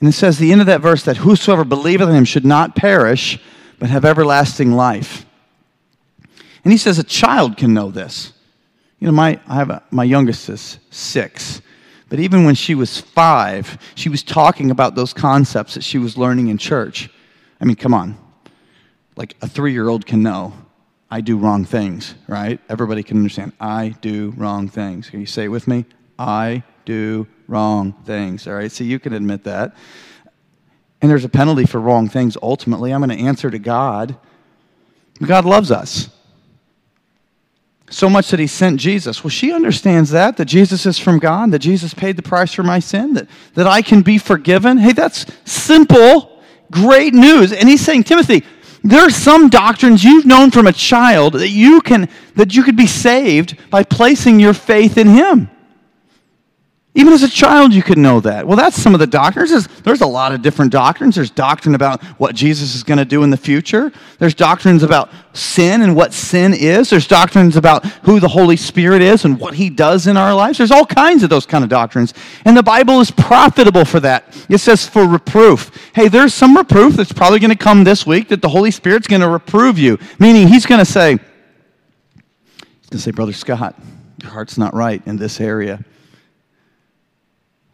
And 0.00 0.08
it 0.08 0.12
says, 0.12 0.38
the 0.38 0.52
end 0.52 0.60
of 0.60 0.66
that 0.66 0.80
verse, 0.80 1.02
that 1.04 1.16
whosoever 1.16 1.64
believeth 1.64 2.08
in 2.08 2.14
him 2.14 2.24
should 2.24 2.44
not 2.44 2.76
perish, 2.76 3.40
but 3.78 3.90
have 3.90 4.04
everlasting 4.04 4.72
life. 4.72 5.24
And 6.64 6.72
he 6.72 6.78
says 6.78 6.98
a 6.98 7.04
child 7.04 7.56
can 7.56 7.74
know 7.74 7.90
this. 7.90 8.32
You 8.98 9.06
know, 9.06 9.12
my, 9.12 9.40
I 9.46 9.54
have 9.56 9.70
a, 9.70 9.82
my 9.90 10.04
youngest 10.04 10.48
is 10.48 10.78
six. 10.90 11.60
But 12.08 12.20
even 12.20 12.44
when 12.44 12.54
she 12.54 12.74
was 12.74 13.00
five, 13.00 13.78
she 13.94 14.08
was 14.08 14.22
talking 14.22 14.70
about 14.70 14.94
those 14.94 15.12
concepts 15.12 15.74
that 15.74 15.82
she 15.84 15.98
was 15.98 16.16
learning 16.16 16.48
in 16.48 16.58
church. 16.58 17.10
I 17.60 17.64
mean, 17.64 17.76
come 17.76 17.94
on. 17.94 18.16
Like 19.16 19.34
a 19.42 19.48
three 19.48 19.72
year 19.72 19.88
old 19.88 20.06
can 20.06 20.22
know 20.22 20.52
I 21.10 21.20
do 21.20 21.36
wrong 21.36 21.64
things, 21.64 22.14
right? 22.26 22.60
Everybody 22.68 23.02
can 23.02 23.16
understand. 23.18 23.52
I 23.60 23.94
do 24.00 24.34
wrong 24.36 24.68
things. 24.68 25.08
Can 25.08 25.20
you 25.20 25.26
say 25.26 25.44
it 25.44 25.48
with 25.48 25.68
me? 25.68 25.84
I 26.18 26.64
do 26.84 27.26
wrong 27.46 27.92
things, 28.04 28.46
all 28.48 28.54
right? 28.54 28.72
So 28.72 28.84
you 28.84 28.98
can 28.98 29.12
admit 29.12 29.44
that. 29.44 29.76
And 31.00 31.10
there's 31.10 31.24
a 31.24 31.28
penalty 31.28 31.64
for 31.64 31.80
wrong 31.80 32.08
things 32.08 32.36
ultimately. 32.42 32.92
I'm 32.92 33.00
going 33.00 33.16
to 33.16 33.24
answer 33.24 33.50
to 33.50 33.58
God. 33.58 34.16
God 35.24 35.44
loves 35.44 35.70
us. 35.70 36.08
So 37.88 38.10
much 38.10 38.30
that 38.30 38.40
he 38.40 38.48
sent 38.48 38.80
Jesus. 38.80 39.22
Well, 39.22 39.30
she 39.30 39.52
understands 39.52 40.10
that, 40.10 40.36
that 40.38 40.46
Jesus 40.46 40.86
is 40.86 40.98
from 40.98 41.20
God, 41.20 41.52
that 41.52 41.60
Jesus 41.60 41.94
paid 41.94 42.16
the 42.16 42.22
price 42.22 42.52
for 42.52 42.64
my 42.64 42.80
sin, 42.80 43.14
that, 43.14 43.28
that 43.54 43.68
I 43.68 43.80
can 43.80 44.02
be 44.02 44.18
forgiven. 44.18 44.78
Hey, 44.78 44.92
that's 44.92 45.24
simple, 45.44 46.42
great 46.70 47.14
news. 47.14 47.52
And 47.52 47.68
he's 47.68 47.82
saying, 47.82 48.04
Timothy, 48.04 48.44
there 48.86 49.00
are 49.00 49.10
some 49.10 49.48
doctrines 49.48 50.04
you've 50.04 50.26
known 50.26 50.50
from 50.50 50.66
a 50.66 50.72
child 50.72 51.34
that 51.34 51.48
you 51.48 51.80
can 51.80 52.08
that 52.34 52.54
you 52.54 52.62
could 52.62 52.76
be 52.76 52.86
saved 52.86 53.56
by 53.70 53.82
placing 53.82 54.38
your 54.38 54.54
faith 54.54 54.96
in 54.96 55.08
him 55.08 55.50
even 56.96 57.12
as 57.12 57.22
a 57.22 57.28
child 57.28 57.74
you 57.74 57.82
could 57.82 57.98
know 57.98 58.20
that. 58.20 58.46
Well 58.46 58.56
that's 58.56 58.80
some 58.80 58.94
of 58.94 59.00
the 59.00 59.06
doctrines. 59.06 59.50
There's, 59.82 60.00
a 60.00 60.06
lot 60.06 60.32
of 60.32 60.42
different 60.42 60.72
doctrines. 60.72 61.14
There's 61.14 61.30
doctrine 61.30 61.74
about 61.74 62.02
what 62.18 62.34
jesus 62.34 62.74
is 62.74 62.82
going 62.82 62.98
to 62.98 63.04
do 63.04 63.22
in 63.22 63.30
the 63.30 63.36
future. 63.36 63.92
There's 64.18 64.34
doctrines 64.34 64.82
about 64.82 65.10
sin 65.34 65.82
and 65.82 65.94
what 65.94 66.12
sin 66.12 66.54
is. 66.54 66.90
There's 66.90 67.06
doctrines 67.06 67.56
about 67.56 67.84
who 68.04 68.18
the 68.18 68.28
holy 68.28 68.56
spirit 68.56 69.02
is 69.02 69.24
and 69.24 69.38
what 69.38 69.54
he 69.54 69.68
does 69.68 70.06
in 70.06 70.16
our 70.16 70.34
lives. 70.34 70.58
There's 70.58 70.70
all 70.70 70.86
kinds 70.86 71.22
of 71.22 71.30
those 71.30 71.44
kind 71.44 71.62
of 71.62 71.70
doctrines. 71.70 72.14
And 72.44 72.56
the 72.56 72.62
bible 72.62 73.00
is 73.00 73.10
profitable 73.10 73.84
for 73.84 74.00
that. 74.00 74.24
It 74.48 74.58
says 74.58 74.88
for 74.88 75.06
reproof. 75.06 75.70
Hey 75.94 76.08
there's 76.08 76.32
some 76.32 76.56
reproof 76.56 76.94
that's 76.94 77.12
probably 77.12 77.38
going 77.38 77.50
to 77.50 77.56
come 77.56 77.84
this 77.84 78.06
week 78.06 78.28
that 78.28 78.40
the 78.40 78.48
holy 78.48 78.70
spirit's 78.70 79.06
going 79.06 79.22
to 79.22 79.28
reprove 79.28 79.78
you. 79.78 79.98
Meaning 80.18 80.48
he's 80.48 80.64
going 80.64 80.80
to 80.80 80.90
say 80.90 81.12
he's 81.12 82.90
going 82.90 82.98
to 82.98 82.98
say 82.98 83.10
brother 83.10 83.34
scott 83.34 83.74
your 84.22 84.30
heart's 84.30 84.56
not 84.56 84.74
right 84.74 85.02
in 85.06 85.16
this 85.18 85.40
area 85.40 85.84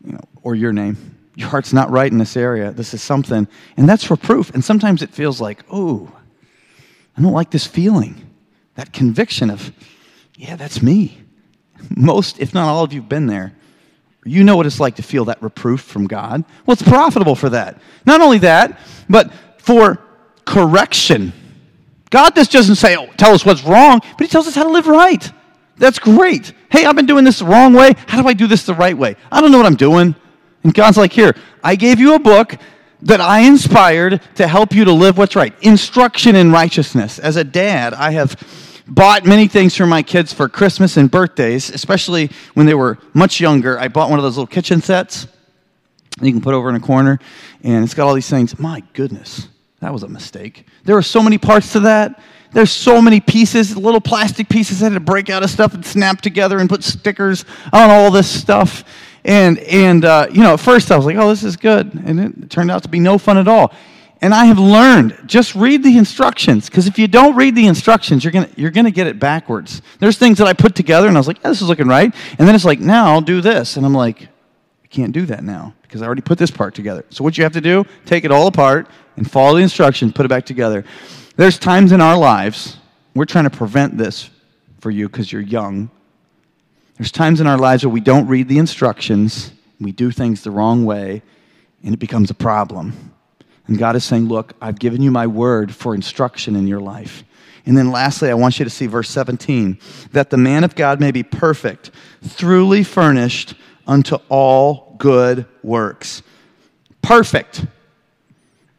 you 0.05 0.12
know, 0.12 0.21
or 0.43 0.55
your 0.55 0.73
name 0.73 1.12
your 1.35 1.49
heart's 1.49 1.73
not 1.73 1.91
right 1.91 2.11
in 2.11 2.19
this 2.19 2.37
area. 2.37 2.73
This 2.73 2.93
is 2.95 3.03
something. 3.03 3.49
And 3.77 3.88
that's 3.88 4.11
reproof. 4.11 4.51
And 4.55 4.65
sometimes 4.65 5.03
it 5.03 5.11
feels 5.11 5.41
like, 5.41 5.65
oh, 5.71 6.12
I 7.17 7.23
don't 7.23 7.33
like 7.33 7.51
this 7.51 7.67
feeling. 7.67 8.29
That 8.75 8.93
conviction 8.93 9.51
of, 9.51 9.73
yeah, 10.37 10.57
that's 10.57 10.83
me. 10.83 11.19
Most, 11.95 12.38
if 12.38 12.55
not 12.55 12.69
all 12.69 12.85
of 12.85 12.93
you, 12.93 13.01
have 13.01 13.09
been 13.09 13.27
there. 13.27 13.53
You 14.25 14.45
know 14.45 14.57
what 14.57 14.67
it's 14.67 14.79
like 14.79 14.97
to 14.97 15.03
feel 15.03 15.25
that 15.27 15.43
reproof 15.43 15.81
from 15.81 16.07
God. 16.07 16.45
Well, 16.65 16.75
it's 16.75 16.83
profitable 16.83 17.35
for 17.35 17.51
that. 17.51 17.81
Not 18.07 18.21
only 18.21 18.38
that, 18.38 18.79
but 19.09 19.33
for 19.59 19.99
correction. 20.45 21.33
God 22.11 22.35
just 22.35 22.53
doesn't 22.53 22.77
say, 22.77 22.97
oh, 22.97 23.07
tell 23.17 23.35
us 23.35 23.45
what's 23.45 23.65
wrong, 23.65 24.01
but 24.01 24.21
He 24.21 24.29
tells 24.29 24.47
us 24.47 24.55
how 24.55 24.65
to 24.65 24.71
live 24.71 24.87
right. 24.87 25.31
That's 25.83 25.99
great. 25.99 26.53
Hey, 26.71 26.85
I've 26.85 26.95
been 26.95 27.07
doing 27.07 27.25
this 27.25 27.40
the 27.40 27.45
wrong 27.45 27.73
way. 27.73 27.95
How 28.07 28.23
do 28.23 28.29
I 28.29 28.35
do 28.35 28.47
this 28.47 28.64
the 28.64 28.73
right 28.73 28.97
way? 28.97 29.16
I 29.33 29.40
don't 29.40 29.51
know 29.51 29.57
what 29.57 29.66
I'm 29.66 29.75
doing. 29.75 30.14
And 30.62 30.73
God's 30.73 30.97
like, 30.97 31.12
here, 31.12 31.35
I 31.61 31.75
gave 31.75 31.99
you 31.99 32.14
a 32.14 32.21
book 32.21 32.57
that 33.01 33.21
I 33.21 33.40
inspired 33.40 34.21
to 34.37 34.47
help 34.47 34.73
you 34.73 34.85
to 34.85 34.92
live 34.92 35.18
what's 35.18 35.35
right. 35.35 35.53
Instruction 35.61 36.37
in 36.37 36.53
righteousness. 36.53 37.18
As 37.18 37.35
a 37.35 37.42
dad, 37.42 37.95
I 37.95 38.12
have 38.12 38.37
bought 38.87 39.27
many 39.27 39.49
things 39.49 39.77
for 39.77 39.85
my 39.85 40.05
kids 40.05 40.33
for 40.33 40.49
Christmas 40.49 40.97
and 40.97 41.11
birthdays, 41.11 41.68
especially 41.68 42.31
when 42.55 42.66
they 42.66 42.75
were 42.75 42.99
much 43.12 43.40
younger. 43.40 43.77
I 43.77 43.88
bought 43.88 44.09
one 44.09 44.21
of 44.21 44.23
those 44.23 44.37
little 44.37 44.47
kitchen 44.47 44.83
sets 44.83 45.27
you 46.21 46.31
can 46.31 46.42
put 46.42 46.55
over 46.55 46.68
in 46.68 46.77
a 46.77 46.81
corner, 46.81 47.18
and 47.64 47.83
it's 47.83 47.95
got 47.95 48.07
all 48.07 48.14
these 48.14 48.31
things. 48.31 48.57
My 48.57 48.85
goodness, 48.92 49.49
that 49.81 49.92
was 49.92 50.05
a 50.05 50.09
mistake. 50.09 50.64
There 50.85 50.97
are 50.97 51.03
so 51.03 51.25
many 51.25 51.38
parts 51.38 51.73
to 51.73 51.81
that. 51.81 52.21
There's 52.53 52.71
so 52.71 53.01
many 53.01 53.21
pieces, 53.21 53.77
little 53.77 54.01
plastic 54.01 54.49
pieces 54.49 54.83
I 54.83 54.87
had 54.87 54.95
to 54.95 55.01
break 55.01 55.31
out 55.31 55.43
of 55.43 55.51
stuff 55.51 55.75
and 55.75 55.85
snap 55.85 56.21
together 56.21 56.59
and 56.59 56.69
put 56.69 56.85
stickers 56.85 57.45
on 57.73 57.91
all 57.91 58.11
this 58.11 58.29
stuff. 58.29 58.85
And, 59.25 59.59
and 59.61 60.05
uh, 60.05 60.27
you 60.31 60.43
know, 60.43 60.55
at 60.55 60.61
first 60.61 60.91
I 60.91 60.97
was 60.97 61.07
like, 61.07 61.17
oh, 61.17 61.29
this 61.29 61.45
is 61.45 61.57
good. 61.57 61.95
And 61.95 62.21
it 62.21 62.51
turned 62.51 62.71
out 62.71 62.83
to 62.83 62.88
be 62.88 63.01
no 63.01 63.19
fun 63.19 63.38
at 63.38 63.49
all. 63.49 63.73
And 64.21 64.33
I 64.33 64.45
have 64.45 64.59
learned 64.59 65.19
just 65.27 65.57
read 65.57 65.83
the 65.83 65.99
instructions 65.99 66.69
because 66.69 66.87
if 66.87 66.97
you 66.97 67.09
don't 67.09 67.35
read 67.35 67.57
the 67.57 67.67
instructions, 67.67 68.23
you're 68.23 68.33
gonna 68.33 68.49
you're 68.55 68.71
gonna 68.71 68.93
get 68.93 69.09
it 69.09 69.19
backwards. 69.19 69.83
There's 69.99 70.17
things 70.17 70.38
that 70.38 70.47
I 70.47 70.53
put 70.53 70.77
together 70.77 71.09
and 71.09 71.17
I 71.17 71.21
was 71.21 71.27
like, 71.27 71.43
yeah, 71.43 71.49
this 71.49 71.61
is 71.61 71.69
looking 71.69 71.88
right, 71.88 72.15
and 72.38 72.47
then 72.47 72.55
it's 72.55 72.65
like, 72.65 72.79
now 72.79 73.07
I'll 73.07 73.21
do 73.21 73.41
this, 73.41 73.77
and 73.77 73.85
I'm 73.85 73.95
like, 73.95 74.23
I 74.23 74.87
can't 74.87 75.11
do 75.11 75.27
that 75.27 75.43
now 75.43 75.75
because 75.83 76.03
I 76.03 76.07
already 76.07 76.23
put 76.23 76.38
this 76.38 76.53
part 76.53 76.73
together. 76.77 77.05
So 77.11 77.25
what 77.25 77.37
you 77.37 77.43
have 77.43 77.55
to 77.55 77.61
do, 77.61 77.85
take 78.07 78.25
it 78.25 78.31
all 78.31 78.47
apart 78.47 78.87
and 79.17 79.29
follow 79.29 79.57
the 79.57 79.62
instruction, 79.62 80.12
put 80.12 80.25
it 80.25 80.29
back 80.29 80.47
together. 80.47 80.85
There's 81.37 81.59
times 81.59 81.92
in 81.92 82.01
our 82.01 82.16
lives 82.16 82.77
we're 83.14 83.25
trying 83.27 83.45
to 83.45 83.51
prevent 83.51 83.99
this 83.99 84.31
for 84.81 84.90
you 84.90 85.09
because 85.09 85.31
you're 85.31 85.42
young 85.42 85.90
there's 87.03 87.11
times 87.11 87.40
in 87.40 87.49
our 87.49 87.59
lives 87.59 87.85
where 87.85 87.92
we 87.92 88.01
don't 88.01 88.29
read 88.29 88.49
the 88.49 88.59
instructions, 88.59 89.51
we 89.81 89.90
do 89.92 90.11
things 90.11 90.45
the 90.45 90.53
wrong 90.53 90.85
way, 90.85 91.23
and 91.83 91.95
it 91.95 91.99
becomes 91.99 92.31
a 92.31 92.35
problem. 92.35 93.12
And 93.66 93.77
God 93.77 93.97
is 93.97 94.05
saying, 94.05 94.29
Look, 94.29 94.55
I've 94.61 94.79
given 94.79 95.03
you 95.03 95.11
my 95.11 95.27
word 95.27 95.75
for 95.75 95.97
instruction 95.97 96.55
in 96.55 96.68
your 96.68 96.81
life. 96.81 97.25
And 97.64 97.77
then 97.77 97.90
lastly, 97.90 98.31
I 98.31 98.35
want 98.35 98.59
you 98.59 98.64
to 98.64 98.71
see 98.71 98.87
verse 98.87 99.09
17 99.11 99.79
that 100.12 100.31
the 100.31 100.37
man 100.37 100.62
of 100.62 100.77
God 100.77 101.01
may 101.01 101.11
be 101.11 101.25
perfect, 101.25 101.90
truly 102.37 102.85
furnished 102.85 103.55
unto 103.87 104.18
all 104.29 104.95
good 104.99 105.47
works. 105.62 106.23
Perfect. 107.03 107.66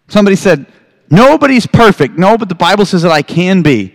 Somebody 0.07 0.37
said, 0.37 0.65
Nobody's 1.13 1.67
perfect. 1.67 2.17
No, 2.17 2.39
but 2.39 2.49
the 2.49 2.55
Bible 2.55 2.87
says 2.87 3.03
that 3.03 3.11
I 3.11 3.21
can 3.21 3.61
be. 3.61 3.93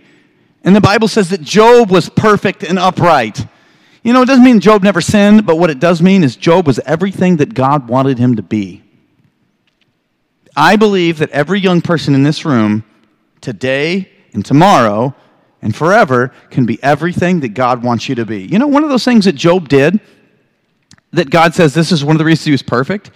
And 0.63 0.73
the 0.73 0.79
Bible 0.79 1.09
says 1.09 1.29
that 1.31 1.41
Job 1.41 1.91
was 1.91 2.07
perfect 2.07 2.63
and 2.63 2.79
upright. 2.79 3.45
You 4.03 4.13
know, 4.13 4.21
it 4.21 4.25
doesn't 4.27 4.45
mean 4.45 4.61
Job 4.61 4.83
never 4.83 5.01
sinned, 5.01 5.45
but 5.45 5.57
what 5.57 5.69
it 5.69 5.81
does 5.81 6.01
mean 6.01 6.23
is 6.23 6.37
Job 6.37 6.65
was 6.65 6.79
everything 6.79 7.35
that 7.37 7.53
God 7.53 7.89
wanted 7.89 8.19
him 8.19 8.37
to 8.37 8.41
be. 8.41 8.83
I 10.55 10.77
believe 10.77 11.17
that 11.17 11.29
every 11.31 11.59
young 11.59 11.81
person 11.81 12.15
in 12.15 12.23
this 12.23 12.45
room, 12.45 12.85
today 13.41 14.09
and 14.31 14.45
tomorrow 14.45 15.13
and 15.61 15.75
forever, 15.75 16.31
can 16.49 16.65
be 16.65 16.81
everything 16.81 17.41
that 17.41 17.49
God 17.49 17.83
wants 17.83 18.07
you 18.07 18.15
to 18.15 18.25
be. 18.25 18.43
You 18.43 18.59
know, 18.59 18.67
one 18.67 18.85
of 18.85 18.89
those 18.89 19.03
things 19.03 19.25
that 19.25 19.35
Job 19.35 19.67
did, 19.67 19.99
that 21.11 21.29
God 21.29 21.53
says 21.53 21.73
this 21.73 21.91
is 21.91 22.05
one 22.05 22.15
of 22.15 22.19
the 22.19 22.25
reasons 22.25 22.45
he 22.45 22.51
was 22.51 22.63
perfect, 22.63 23.11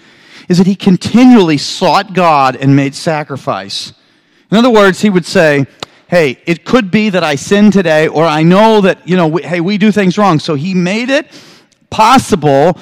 is 0.49 0.57
that 0.57 0.67
he 0.67 0.75
continually 0.75 1.57
sought 1.57 2.13
God 2.13 2.55
and 2.55 2.75
made 2.75 2.95
sacrifice. 2.95 3.93
In 4.51 4.57
other 4.57 4.69
words, 4.69 5.01
he 5.01 5.09
would 5.09 5.25
say, 5.25 5.65
Hey, 6.07 6.37
it 6.45 6.63
could 6.63 6.91
be 6.91 7.09
that 7.09 7.23
I 7.23 7.35
sin 7.35 7.71
today, 7.71 8.07
or 8.07 8.23
I 8.23 8.43
know 8.43 8.81
that, 8.81 9.07
you 9.07 9.17
know, 9.17 9.27
we, 9.27 9.41
hey, 9.41 9.61
we 9.61 9.79
do 9.79 9.91
things 9.91 10.15
wrong. 10.15 10.37
So 10.37 10.53
he 10.53 10.75
made 10.75 11.09
it 11.09 11.27
possible 11.89 12.77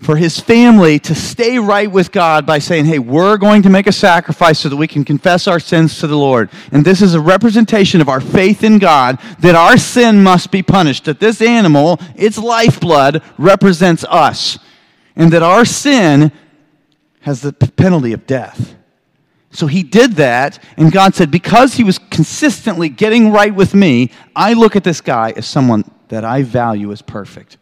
for 0.00 0.16
his 0.16 0.38
family 0.38 0.98
to 1.00 1.14
stay 1.14 1.58
right 1.58 1.90
with 1.90 2.12
God 2.12 2.46
by 2.46 2.60
saying, 2.60 2.84
Hey, 2.84 2.98
we're 2.98 3.36
going 3.36 3.62
to 3.62 3.70
make 3.70 3.86
a 3.86 3.92
sacrifice 3.92 4.60
so 4.60 4.68
that 4.68 4.76
we 4.76 4.86
can 4.86 5.04
confess 5.04 5.48
our 5.48 5.58
sins 5.58 5.98
to 6.00 6.06
the 6.06 6.16
Lord. 6.16 6.50
And 6.70 6.84
this 6.84 7.02
is 7.02 7.14
a 7.14 7.20
representation 7.20 8.00
of 8.00 8.08
our 8.08 8.20
faith 8.20 8.62
in 8.62 8.78
God 8.78 9.18
that 9.40 9.54
our 9.54 9.76
sin 9.76 10.22
must 10.22 10.52
be 10.52 10.62
punished, 10.62 11.04
that 11.06 11.20
this 11.20 11.42
animal, 11.42 11.98
its 12.14 12.38
lifeblood, 12.38 13.22
represents 13.38 14.04
us, 14.04 14.58
and 15.16 15.32
that 15.32 15.42
our 15.42 15.64
sin 15.64 16.30
has 17.28 17.42
the 17.42 17.52
penalty 17.52 18.14
of 18.14 18.26
death. 18.26 18.74
So 19.50 19.66
he 19.66 19.82
did 19.82 20.12
that, 20.12 20.62
and 20.78 20.90
God 20.90 21.14
said, 21.14 21.30
Because 21.30 21.74
he 21.74 21.84
was 21.84 21.98
consistently 21.98 22.88
getting 22.88 23.32
right 23.32 23.54
with 23.54 23.74
me, 23.74 24.10
I 24.34 24.54
look 24.54 24.76
at 24.76 24.84
this 24.84 25.02
guy 25.02 25.34
as 25.36 25.46
someone 25.46 25.84
that 26.08 26.24
I 26.24 26.42
value 26.42 26.90
as 26.90 27.02
perfect. 27.02 27.58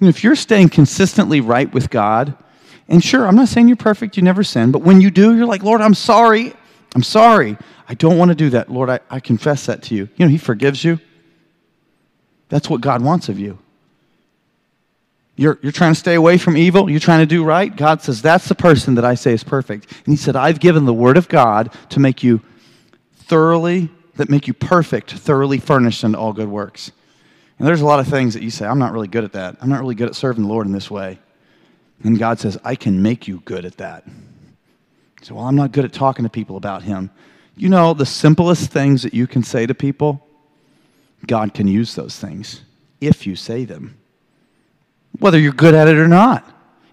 And 0.00 0.08
if 0.08 0.24
you're 0.24 0.34
staying 0.34 0.70
consistently 0.70 1.42
right 1.42 1.70
with 1.74 1.90
God, 1.90 2.34
and 2.88 3.04
sure, 3.04 3.26
I'm 3.26 3.36
not 3.36 3.48
saying 3.48 3.68
you're 3.68 3.76
perfect, 3.76 4.16
you 4.16 4.22
never 4.22 4.42
sin, 4.42 4.72
but 4.72 4.80
when 4.80 5.02
you 5.02 5.10
do, 5.10 5.36
you're 5.36 5.44
like, 5.44 5.62
Lord, 5.62 5.82
I'm 5.82 5.94
sorry. 5.94 6.54
I'm 6.94 7.02
sorry. 7.02 7.58
I 7.86 7.92
don't 7.92 8.16
want 8.16 8.30
to 8.30 8.34
do 8.34 8.48
that. 8.50 8.72
Lord, 8.72 8.88
I, 8.88 9.00
I 9.10 9.20
confess 9.20 9.66
that 9.66 9.82
to 9.84 9.94
you. 9.94 10.08
You 10.16 10.24
know, 10.24 10.30
He 10.30 10.38
forgives 10.38 10.82
you. 10.82 10.98
That's 12.48 12.70
what 12.70 12.80
God 12.80 13.02
wants 13.02 13.28
of 13.28 13.38
you. 13.38 13.58
You're, 15.38 15.56
you're 15.62 15.72
trying 15.72 15.94
to 15.94 15.98
stay 15.98 16.16
away 16.16 16.36
from 16.36 16.56
evil. 16.56 16.90
You're 16.90 16.98
trying 16.98 17.20
to 17.20 17.26
do 17.26 17.44
right. 17.44 17.74
God 17.74 18.02
says, 18.02 18.20
That's 18.20 18.48
the 18.48 18.56
person 18.56 18.96
that 18.96 19.04
I 19.04 19.14
say 19.14 19.32
is 19.32 19.44
perfect. 19.44 19.90
And 20.04 20.12
He 20.12 20.16
said, 20.16 20.34
I've 20.34 20.58
given 20.58 20.84
the 20.84 20.92
Word 20.92 21.16
of 21.16 21.28
God 21.28 21.72
to 21.90 22.00
make 22.00 22.24
you 22.24 22.42
thoroughly, 23.14 23.88
that 24.16 24.28
make 24.28 24.48
you 24.48 24.52
perfect, 24.52 25.12
thoroughly 25.12 25.58
furnished 25.58 26.02
unto 26.02 26.18
all 26.18 26.32
good 26.32 26.48
works. 26.48 26.90
And 27.58 27.68
there's 27.68 27.80
a 27.80 27.86
lot 27.86 28.00
of 28.00 28.08
things 28.08 28.34
that 28.34 28.42
you 28.42 28.50
say, 28.50 28.66
I'm 28.66 28.80
not 28.80 28.92
really 28.92 29.06
good 29.06 29.22
at 29.22 29.32
that. 29.34 29.56
I'm 29.60 29.68
not 29.68 29.80
really 29.80 29.94
good 29.94 30.08
at 30.08 30.16
serving 30.16 30.42
the 30.42 30.48
Lord 30.48 30.66
in 30.66 30.72
this 30.72 30.90
way. 30.90 31.20
And 32.02 32.18
God 32.18 32.40
says, 32.40 32.58
I 32.64 32.74
can 32.74 33.00
make 33.00 33.28
you 33.28 33.40
good 33.44 33.64
at 33.64 33.76
that. 33.76 34.04
So, 35.22 35.36
well, 35.36 35.44
I'm 35.44 35.56
not 35.56 35.70
good 35.70 35.84
at 35.84 35.92
talking 35.92 36.24
to 36.24 36.28
people 36.28 36.56
about 36.56 36.82
Him. 36.82 37.10
You 37.56 37.68
know, 37.68 37.94
the 37.94 38.06
simplest 38.06 38.72
things 38.72 39.04
that 39.04 39.14
you 39.14 39.28
can 39.28 39.44
say 39.44 39.66
to 39.66 39.74
people, 39.74 40.26
God 41.26 41.54
can 41.54 41.68
use 41.68 41.94
those 41.94 42.18
things 42.18 42.62
if 43.00 43.24
you 43.24 43.36
say 43.36 43.64
them, 43.64 43.97
whether 45.18 45.38
you're 45.38 45.52
good 45.52 45.74
at 45.74 45.88
it 45.88 45.96
or 45.96 46.08
not. 46.08 46.44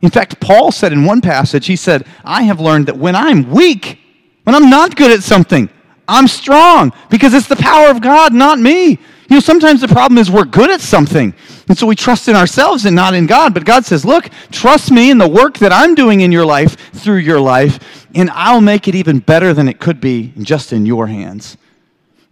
In 0.02 0.10
fact, 0.10 0.40
Paul 0.40 0.72
said 0.72 0.94
in 0.94 1.06
one 1.06 1.22
passage, 1.22 1.66
he 1.66 1.76
said, 1.76 2.06
I 2.24 2.44
have 2.44 2.60
learned 2.60 2.88
that 2.88 2.98
when 2.98 3.16
I'm 3.16 3.50
weak, 3.50 4.00
when 4.44 4.56
I'm 4.56 4.70
not 4.70 4.96
good 4.96 5.12
at 5.12 5.24
something, 5.24 5.70
I'm 6.08 6.28
strong 6.28 6.94
because 7.10 7.34
it's 7.34 7.48
the 7.48 7.56
power 7.56 7.90
of 7.90 8.02
God, 8.02 8.34
not 8.34 8.60
me. 8.60 9.00
You 9.28 9.38
know, 9.38 9.40
sometimes 9.40 9.82
the 9.82 9.88
problem 9.88 10.20
is 10.20 10.30
we're 10.30 10.46
good 10.46 10.70
at 10.70 10.82
something. 10.82 11.34
And 11.68 11.76
so 11.76 11.88
we 11.88 11.96
trust 11.96 12.28
in 12.28 12.36
ourselves 12.36 12.86
and 12.86 12.96
not 12.96 13.16
in 13.16 13.26
God. 13.26 13.56
But 13.56 13.66
God 13.66 13.84
says, 13.84 14.06
look, 14.06 14.30
trust 14.52 14.92
me 14.92 15.10
in 15.10 15.18
the 15.18 15.28
work 15.28 15.58
that 15.58 15.74
I'm 15.74 15.96
doing 15.96 16.22
in 16.22 16.32
your 16.32 16.46
life, 16.46 16.78
through 16.92 17.18
your 17.18 17.40
life, 17.40 18.08
and 18.14 18.30
I'll 18.30 18.62
make 18.62 18.88
it 18.88 18.94
even 18.94 19.20
better 19.20 19.54
than 19.54 19.68
it 19.68 19.80
could 19.80 20.00
be 20.00 20.32
just 20.40 20.72
in 20.72 20.86
your 20.86 21.08
hands. 21.08 21.58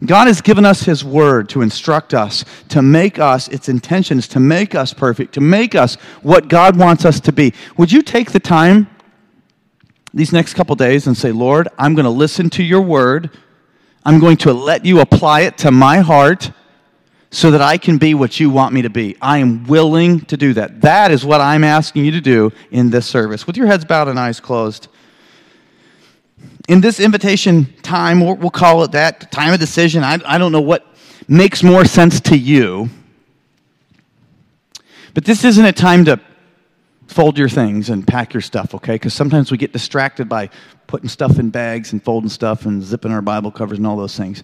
God 0.05 0.27
has 0.27 0.41
given 0.41 0.65
us 0.65 0.83
His 0.83 1.03
Word 1.03 1.49
to 1.49 1.61
instruct 1.61 2.13
us, 2.13 2.43
to 2.69 2.81
make 2.81 3.19
us, 3.19 3.47
its 3.47 3.69
intentions, 3.69 4.27
to 4.29 4.39
make 4.39 4.75
us 4.75 4.93
perfect, 4.93 5.33
to 5.35 5.41
make 5.41 5.75
us 5.75 5.95
what 6.21 6.47
God 6.47 6.77
wants 6.77 7.05
us 7.05 7.19
to 7.21 7.31
be. 7.31 7.53
Would 7.77 7.91
you 7.91 8.01
take 8.01 8.31
the 8.31 8.39
time 8.39 8.87
these 10.13 10.33
next 10.33 10.53
couple 10.53 10.75
days 10.75 11.07
and 11.07 11.17
say, 11.17 11.31
Lord, 11.31 11.67
I'm 11.77 11.95
going 11.95 12.05
to 12.05 12.11
listen 12.11 12.49
to 12.51 12.63
your 12.63 12.81
Word. 12.81 13.31
I'm 14.03 14.19
going 14.19 14.37
to 14.37 14.53
let 14.53 14.85
you 14.85 14.99
apply 14.99 15.41
it 15.41 15.57
to 15.59 15.71
my 15.71 15.99
heart 15.99 16.51
so 17.31 17.49
that 17.49 17.61
I 17.61 17.77
can 17.77 17.97
be 17.97 18.13
what 18.13 18.39
you 18.39 18.51
want 18.51 18.73
me 18.73 18.83
to 18.83 18.91
be. 18.91 19.17
I 19.19 19.39
am 19.39 19.63
willing 19.65 20.21
to 20.25 20.37
do 20.37 20.53
that. 20.53 20.81
That 20.81 21.09
is 21.09 21.25
what 21.25 21.41
I'm 21.41 21.63
asking 21.63 22.05
you 22.05 22.11
to 22.11 22.21
do 22.21 22.51
in 22.69 22.91
this 22.91 23.07
service. 23.07 23.47
With 23.47 23.57
your 23.57 23.65
heads 23.65 23.85
bowed 23.85 24.07
and 24.07 24.19
eyes 24.19 24.39
closed. 24.39 24.87
In 26.67 26.79
this 26.79 26.99
invitation 26.99 27.73
time, 27.81 28.21
we'll 28.21 28.49
call 28.49 28.83
it 28.83 28.93
that 28.93 29.31
time 29.31 29.53
of 29.53 29.59
decision. 29.59 30.03
I, 30.03 30.19
I 30.25 30.37
don't 30.37 30.51
know 30.51 30.61
what 30.61 30.85
makes 31.27 31.61
more 31.61 31.83
sense 31.83 32.21
to 32.21 32.37
you. 32.37 32.89
But 35.13 35.25
this 35.25 35.43
isn't 35.43 35.65
a 35.65 35.73
time 35.73 36.05
to 36.05 36.19
fold 37.07 37.37
your 37.37 37.49
things 37.49 37.89
and 37.89 38.07
pack 38.07 38.33
your 38.33 38.41
stuff, 38.41 38.73
okay? 38.75 38.95
Because 38.95 39.13
sometimes 39.13 39.51
we 39.51 39.57
get 39.57 39.73
distracted 39.73 40.29
by 40.29 40.49
putting 40.87 41.09
stuff 41.09 41.37
in 41.37 41.49
bags 41.49 41.91
and 41.91 42.03
folding 42.03 42.29
stuff 42.29 42.65
and 42.65 42.81
zipping 42.81 43.11
our 43.11 43.21
Bible 43.21 43.51
covers 43.51 43.77
and 43.77 43.85
all 43.85 43.97
those 43.97 44.17
things. 44.17 44.43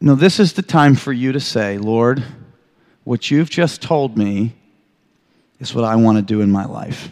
No, 0.00 0.14
this 0.14 0.38
is 0.38 0.52
the 0.52 0.62
time 0.62 0.94
for 0.94 1.12
you 1.12 1.32
to 1.32 1.40
say, 1.40 1.76
Lord, 1.78 2.22
what 3.04 3.30
you've 3.30 3.50
just 3.50 3.82
told 3.82 4.16
me 4.16 4.54
is 5.58 5.74
what 5.74 5.84
I 5.84 5.96
want 5.96 6.18
to 6.18 6.22
do 6.22 6.40
in 6.40 6.50
my 6.50 6.64
life. 6.64 7.10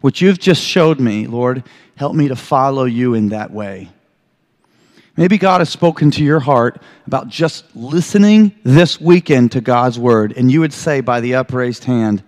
What 0.00 0.20
you've 0.20 0.38
just 0.38 0.62
showed 0.62 0.98
me, 0.98 1.26
Lord, 1.26 1.62
help 2.00 2.14
me 2.14 2.28
to 2.28 2.34
follow 2.34 2.84
you 2.86 3.12
in 3.12 3.28
that 3.28 3.50
way. 3.50 3.86
Maybe 5.18 5.36
God 5.36 5.60
has 5.60 5.68
spoken 5.68 6.10
to 6.12 6.24
your 6.24 6.40
heart 6.40 6.80
about 7.06 7.28
just 7.28 7.76
listening 7.76 8.52
this 8.64 8.98
weekend 8.98 9.52
to 9.52 9.60
God's 9.60 9.98
word, 9.98 10.32
and 10.34 10.50
you 10.50 10.60
would 10.60 10.72
say 10.72 11.02
by 11.02 11.20
the 11.20 11.34
upraised 11.34 11.84
hand, 11.84 12.22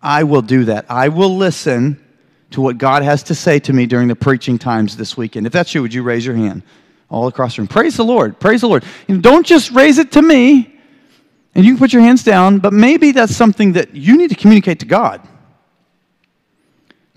I 0.00 0.24
will 0.24 0.40
do 0.40 0.64
that. 0.64 0.86
I 0.88 1.08
will 1.08 1.36
listen 1.36 2.02
to 2.52 2.62
what 2.62 2.78
God 2.78 3.02
has 3.02 3.22
to 3.24 3.34
say 3.34 3.58
to 3.58 3.74
me 3.74 3.84
during 3.84 4.08
the 4.08 4.16
preaching 4.16 4.58
times 4.58 4.96
this 4.96 5.18
weekend. 5.18 5.46
If 5.46 5.52
that's 5.52 5.74
you, 5.74 5.82
would 5.82 5.92
you 5.92 6.02
raise 6.02 6.24
your 6.24 6.36
hand? 6.36 6.62
all 7.10 7.28
across 7.28 7.54
the 7.54 7.60
room. 7.60 7.68
Praise 7.68 7.96
the 7.98 8.04
Lord. 8.04 8.40
Praise 8.40 8.62
the 8.62 8.68
Lord. 8.68 8.82
Don't 9.20 9.44
just 9.44 9.70
raise 9.72 9.98
it 9.98 10.12
to 10.12 10.22
me 10.22 10.80
and 11.54 11.62
you 11.64 11.72
can 11.72 11.78
put 11.78 11.92
your 11.92 12.02
hands 12.02 12.24
down, 12.24 12.58
but 12.58 12.72
maybe 12.72 13.12
that's 13.12 13.36
something 13.36 13.74
that 13.74 13.94
you 13.94 14.16
need 14.16 14.30
to 14.30 14.34
communicate 14.34 14.80
to 14.80 14.86
God. 14.86 15.20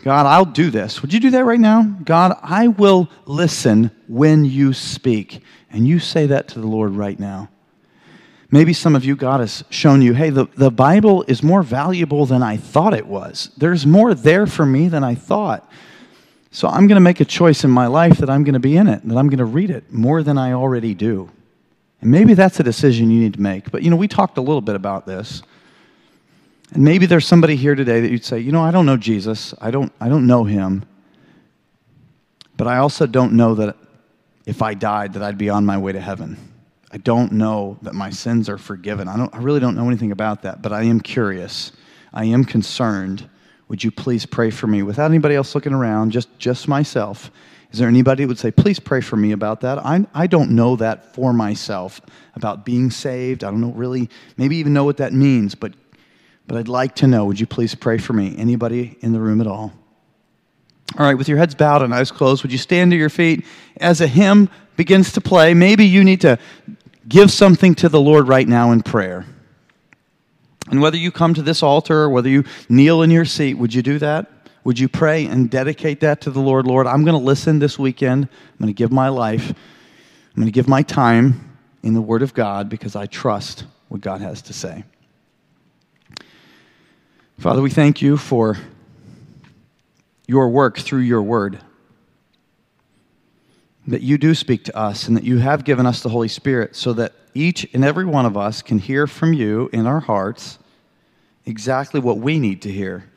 God, 0.07 0.25
I'll 0.25 0.45
do 0.45 0.71
this. 0.71 1.01
Would 1.01 1.11
you 1.11 1.19
do 1.19 1.31
that 1.31 1.43
right 1.43 1.59
now? 1.59 1.83
God, 1.83 2.39
I 2.41 2.69
will 2.69 3.09
listen 3.25 3.91
when 4.07 4.45
you 4.45 4.71
speak. 4.71 5.41
And 5.69 5.85
you 5.85 5.99
say 5.99 6.27
that 6.27 6.47
to 6.47 6.61
the 6.61 6.65
Lord 6.65 6.93
right 6.93 7.19
now. 7.19 7.49
Maybe 8.49 8.71
some 8.71 8.95
of 8.95 9.03
you, 9.03 9.17
God 9.17 9.41
has 9.41 9.65
shown 9.69 10.01
you, 10.01 10.13
hey, 10.13 10.29
the, 10.29 10.45
the 10.55 10.71
Bible 10.71 11.25
is 11.27 11.43
more 11.43 11.61
valuable 11.61 12.25
than 12.25 12.41
I 12.41 12.55
thought 12.55 12.93
it 12.93 13.05
was. 13.05 13.51
There's 13.57 13.85
more 13.85 14.13
there 14.13 14.47
for 14.47 14.65
me 14.65 14.87
than 14.87 15.03
I 15.03 15.13
thought. 15.13 15.69
So 16.51 16.69
I'm 16.69 16.87
going 16.87 16.95
to 16.95 17.01
make 17.01 17.19
a 17.19 17.25
choice 17.25 17.65
in 17.65 17.69
my 17.69 17.87
life 17.87 18.19
that 18.19 18.29
I'm 18.29 18.45
going 18.45 18.53
to 18.53 18.61
be 18.61 18.77
in 18.77 18.87
it, 18.87 19.05
that 19.05 19.17
I'm 19.17 19.27
going 19.27 19.39
to 19.39 19.43
read 19.43 19.69
it 19.69 19.91
more 19.91 20.23
than 20.23 20.37
I 20.37 20.53
already 20.53 20.93
do. 20.93 21.29
And 21.99 22.09
maybe 22.09 22.33
that's 22.33 22.61
a 22.61 22.63
decision 22.63 23.11
you 23.11 23.19
need 23.19 23.33
to 23.33 23.41
make. 23.41 23.71
But 23.71 23.83
you 23.83 23.89
know, 23.89 23.97
we 23.97 24.07
talked 24.07 24.37
a 24.37 24.41
little 24.41 24.61
bit 24.61 24.75
about 24.75 25.05
this. 25.05 25.43
And 26.73 26.83
maybe 26.83 27.05
there's 27.05 27.25
somebody 27.25 27.55
here 27.55 27.75
today 27.75 28.01
that 28.01 28.11
you'd 28.11 28.25
say, 28.25 28.39
you 28.39 28.51
know, 28.51 28.61
I 28.61 28.71
don't 28.71 28.85
know 28.85 28.97
Jesus. 28.97 29.53
I 29.59 29.71
don't, 29.71 29.91
I 29.99 30.09
don't 30.09 30.27
know 30.27 30.43
him. 30.43 30.85
But 32.57 32.67
I 32.67 32.77
also 32.77 33.05
don't 33.05 33.33
know 33.33 33.55
that 33.55 33.75
if 34.45 34.61
I 34.61 34.73
died 34.73 35.13
that 35.13 35.23
I'd 35.23 35.37
be 35.37 35.49
on 35.49 35.65
my 35.65 35.77
way 35.77 35.91
to 35.91 36.01
heaven. 36.01 36.37
I 36.91 36.97
don't 36.97 37.33
know 37.33 37.77
that 37.81 37.93
my 37.93 38.09
sins 38.09 38.49
are 38.49 38.57
forgiven. 38.57 39.07
I, 39.07 39.17
don't, 39.17 39.33
I 39.33 39.39
really 39.39 39.59
don't 39.59 39.75
know 39.75 39.87
anything 39.87 40.11
about 40.11 40.43
that, 40.43 40.61
but 40.61 40.71
I 40.71 40.83
am 40.83 40.99
curious. 40.99 41.71
I 42.13 42.25
am 42.25 42.45
concerned 42.45 43.29
would 43.67 43.83
you 43.83 43.91
please 43.91 44.25
pray 44.25 44.49
for 44.49 44.67
me? 44.67 44.83
Without 44.83 45.11
anybody 45.11 45.35
else 45.35 45.53
looking 45.53 45.73
around, 45.73 46.11
just, 46.11 46.37
just 46.39 46.67
myself. 46.67 47.31
Is 47.71 47.79
there 47.79 47.89
anybody 47.89 48.23
who 48.23 48.29
would 48.29 48.39
say, 48.39 48.49
please 48.49 48.79
pray 48.79 49.01
for 49.01 49.17
me 49.17 49.33
about 49.33 49.61
that? 49.61 49.77
I, 49.79 50.05
I 50.13 50.27
don't 50.27 50.51
know 50.51 50.77
that 50.77 51.13
for 51.13 51.33
myself 51.33 51.99
about 52.35 52.63
being 52.63 52.89
saved. 52.89 53.43
I 53.43 53.51
don't 53.51 53.59
know 53.59 53.71
really, 53.71 54.09
maybe 54.37 54.55
even 54.57 54.73
know 54.73 54.85
what 54.85 54.97
that 54.97 55.11
means, 55.11 55.53
but, 55.53 55.73
but 56.47 56.57
I'd 56.57 56.67
like 56.67 56.95
to 56.95 57.07
know. 57.07 57.25
Would 57.25 57.39
you 57.39 57.45
please 57.45 57.75
pray 57.75 57.97
for 57.97 58.13
me? 58.13 58.35
Anybody 58.37 58.97
in 59.01 59.13
the 59.13 59.19
room 59.19 59.41
at 59.41 59.47
all? 59.47 59.73
All 60.97 61.05
right, 61.05 61.15
with 61.15 61.27
your 61.27 61.37
heads 61.37 61.53
bowed 61.53 61.81
and 61.81 61.93
eyes 61.93 62.11
closed, 62.11 62.43
would 62.43 62.51
you 62.51 62.57
stand 62.57 62.91
to 62.91 62.97
your 62.97 63.09
feet 63.09 63.45
as 63.77 63.99
a 63.99 64.07
hymn 64.07 64.49
begins 64.77 65.11
to 65.13 65.21
play? 65.21 65.53
Maybe 65.53 65.85
you 65.85 66.03
need 66.03 66.21
to 66.21 66.39
give 67.07 67.29
something 67.29 67.75
to 67.75 67.89
the 67.89 67.99
Lord 67.99 68.27
right 68.27 68.47
now 68.47 68.71
in 68.71 68.81
prayer. 68.81 69.25
And 70.69 70.81
whether 70.81 70.97
you 70.97 71.11
come 71.11 71.33
to 71.33 71.41
this 71.41 71.61
altar 71.61 72.03
or 72.03 72.09
whether 72.09 72.29
you 72.29 72.45
kneel 72.69 73.01
in 73.01 73.11
your 73.11 73.25
seat, 73.25 73.55
would 73.55 73.73
you 73.73 73.81
do 73.81 73.99
that? 73.99 74.31
Would 74.63 74.79
you 74.79 74.89
pray 74.89 75.25
and 75.25 75.49
dedicate 75.49 76.01
that 76.01 76.21
to 76.21 76.31
the 76.31 76.41
Lord? 76.41 76.67
Lord, 76.67 76.87
I'm 76.87 77.05
going 77.05 77.17
to 77.17 77.23
listen 77.23 77.59
this 77.59 77.79
weekend. 77.79 78.25
I'm 78.25 78.57
going 78.59 78.67
to 78.67 78.77
give 78.77 78.91
my 78.91 79.07
life. 79.09 79.49
I'm 79.49 80.35
going 80.35 80.47
to 80.47 80.51
give 80.51 80.67
my 80.67 80.81
time 80.81 81.57
in 81.83 81.93
the 81.93 82.01
Word 82.01 82.21
of 82.21 82.33
God 82.33 82.67
because 82.69 82.95
I 82.95 83.05
trust 83.05 83.65
what 83.87 84.01
God 84.01 84.19
has 84.19 84.41
to 84.43 84.53
say. 84.53 84.83
Father, 87.39 87.61
we 87.61 87.69
thank 87.69 88.01
you 88.01 88.17
for 88.17 88.57
your 90.25 90.49
work 90.49 90.79
through 90.79 91.01
your 91.01 91.21
Word. 91.21 91.59
That 93.85 94.01
you 94.01 94.17
do 94.17 94.33
speak 94.33 94.63
to 94.65 94.75
us 94.75 95.07
and 95.07 95.15
that 95.15 95.23
you 95.23 95.37
have 95.37 95.63
given 95.63 95.85
us 95.85 96.01
the 96.01 96.09
Holy 96.09 96.29
Spirit 96.29 96.75
so 96.75 96.93
that 96.93 97.13
each 97.35 97.67
and 97.75 97.85
every 97.85 98.05
one 98.05 98.25
of 98.25 98.35
us 98.35 98.63
can 98.63 98.79
hear 98.79 99.05
from 99.05 99.33
you 99.33 99.69
in 99.71 99.85
our 99.85 99.99
hearts 99.99 100.57
exactly 101.45 101.99
what 101.99 102.17
we 102.17 102.39
need 102.39 102.63
to 102.63 102.71
hear. 102.71 103.07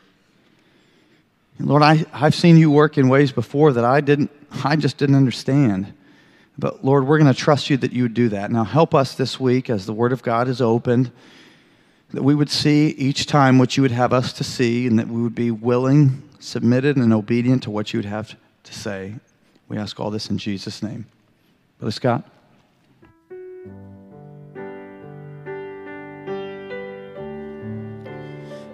And 1.59 1.67
Lord, 1.67 1.83
I, 1.83 2.05
I've 2.13 2.35
seen 2.35 2.59
you 2.59 2.71
work 2.71 2.99
in 2.99 3.09
ways 3.09 3.33
before 3.33 3.73
that 3.73 3.87
I 3.87 4.03
didn't, 4.03 4.31
I 4.65 4.77
just 4.77 4.99
didn't 4.99 5.17
understand. 5.17 5.95
But 6.59 6.85
Lord, 6.85 7.07
we're 7.07 7.19
going 7.19 7.33
to 7.33 7.39
trust 7.39 7.71
you 7.71 7.79
that 7.79 7.95
you 7.95 8.03
would 8.03 8.15
do 8.15 8.29
that. 8.29 8.51
Now 8.51 8.65
help 8.65 8.95
us 8.95 9.15
this 9.15 9.41
week 9.41 9.71
as 9.71 9.87
the 9.87 9.95
Word 9.95 10.13
of 10.13 10.23
God 10.23 10.47
is 10.47 10.61
opened, 10.61 11.11
that 12.13 12.23
we 12.23 12.35
would 12.35 12.51
see 12.51 12.89
each 12.91 13.27
time 13.27 13.59
what 13.59 13.77
you 13.77 13.83
would 13.83 13.93
have 13.93 14.13
us 14.13 14.33
to 14.35 14.45
see, 14.45 14.87
and 14.87 14.99
that 14.99 15.09
we 15.09 15.23
would 15.23 15.35
be 15.35 15.51
willing, 15.51 16.23
submitted, 16.39 16.97
and 16.97 17.13
obedient 17.13 17.63
to 17.65 17.71
what 17.71 17.93
you 17.93 17.99
would 17.99 18.05
have 18.05 18.37
to 18.65 18.75
say. 18.75 19.15
We 19.69 19.79
ask 19.79 20.01
all 20.01 20.11
this 20.11 20.31
in 20.31 20.39
Jesus' 20.39 20.83
name. 20.83 21.07
Brother 21.79 21.93
Scott? 21.93 22.29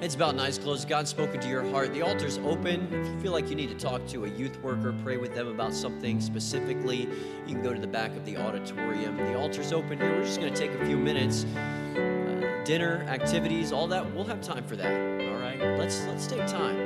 It's 0.01 0.15
about 0.15 0.37
nice 0.37 0.57
close. 0.57 0.85
God's 0.85 1.11
spoken 1.11 1.41
to 1.41 1.49
your 1.49 1.65
heart. 1.65 1.93
The 1.93 2.03
altar's 2.03 2.39
open. 2.39 2.87
If 2.93 3.09
you 3.09 3.21
feel 3.21 3.33
like 3.33 3.51
you 3.51 3.57
need 3.57 3.71
to 3.71 3.77
talk 3.77 4.07
to 4.09 4.25
a 4.25 4.29
youth 4.29 4.57
worker, 4.63 4.95
pray 5.03 5.17
with 5.17 5.35
them 5.35 5.49
about 5.49 5.75
something 5.75 6.21
specifically, 6.21 7.09
you 7.47 7.55
can 7.55 7.63
go 7.63 7.75
to 7.75 7.81
the 7.81 7.89
back 7.89 8.15
of 8.17 8.25
the 8.25 8.37
auditorium. 8.37 9.17
The 9.17 9.35
altar's 9.35 9.73
open 9.73 9.99
here. 9.99 10.13
We're 10.13 10.25
just 10.25 10.41
going 10.41 10.55
to 10.55 10.59
take 10.59 10.71
a 10.81 10.87
few 10.87 10.97
minutes. 10.97 11.45
Dinner, 12.67 13.07
activities, 13.09 13.71
all 13.71 13.87
that. 13.87 14.13
We'll 14.13 14.25
have 14.25 14.41
time 14.41 14.65
for 14.65 14.75
that. 14.75 15.29
All 15.29 15.39
right. 15.39 15.61
Let's 15.79 16.05
let's 16.07 16.27
take 16.27 16.45
time 16.49 16.77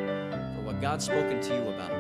for 0.54 0.60
what 0.60 0.78
God's 0.78 1.06
spoken 1.06 1.40
to 1.40 1.54
you 1.54 1.68
about. 1.70 1.99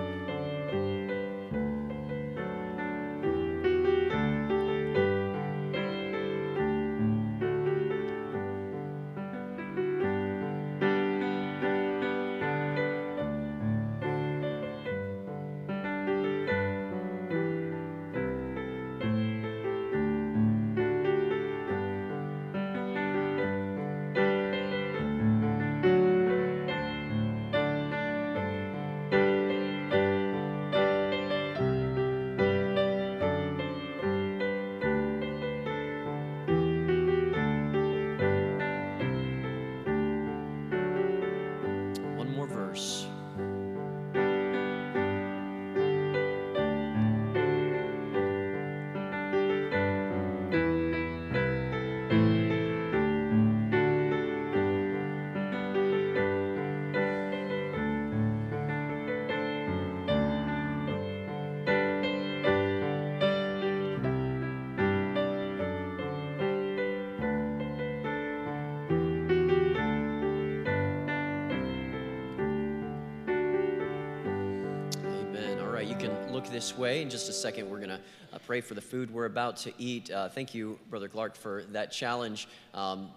Way. 76.76 77.02
In 77.02 77.10
just 77.10 77.28
a 77.28 77.32
second, 77.32 77.68
we're 77.68 77.78
going 77.78 77.90
to 77.90 78.00
uh, 78.32 78.38
pray 78.46 78.60
for 78.60 78.74
the 78.74 78.80
food 78.80 79.10
we're 79.10 79.26
about 79.26 79.56
to 79.58 79.72
eat. 79.78 80.10
Uh, 80.10 80.28
thank 80.28 80.54
you, 80.54 80.78
Brother 80.88 81.08
Clark, 81.08 81.36
for 81.36 81.64
that 81.72 81.92
challenge. 81.92 82.48
Um, 82.74 83.10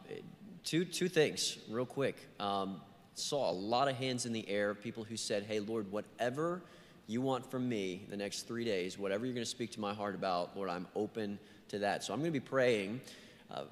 two, 0.64 0.86
two 0.86 1.08
things, 1.10 1.58
real 1.70 1.86
quick. 1.86 2.18
Um, 2.39 2.82
saw 3.16 3.49
a 3.49 3.54
lot 3.54 3.88
of 3.88 3.95
hands 3.95 4.26
in 4.26 4.34
the 4.34 4.47
air, 4.49 4.74
people 4.74 5.04
who 5.04 5.18
said, 5.18 5.43
Hey, 5.43 5.60
Lord, 5.60 5.91
whatever 5.91 6.62
you 7.08 7.22
want 7.22 7.49
from 7.49 7.68
me 7.68 8.06
the 8.10 8.18
next 8.18 8.43
three 8.43 8.66
days, 8.66 8.97
whatever 8.97 9.26
you're 9.26 9.36
going 9.36 9.45
to 9.45 9.49
speak 9.49 9.72
to 9.72 9.80
my 9.80 9.93
heart 9.93 10.16
about, 10.16 10.56
Lord, 10.56 10.70
I'm 10.70 10.88
open 10.95 11.38
to 11.70 11.80
that. 11.80 12.04
So 12.04 12.14
I'm 12.14 12.20
going 12.20 12.34
to 12.34 12.39
be 12.39 12.45
praying 12.45 13.01
uh, 13.51 13.64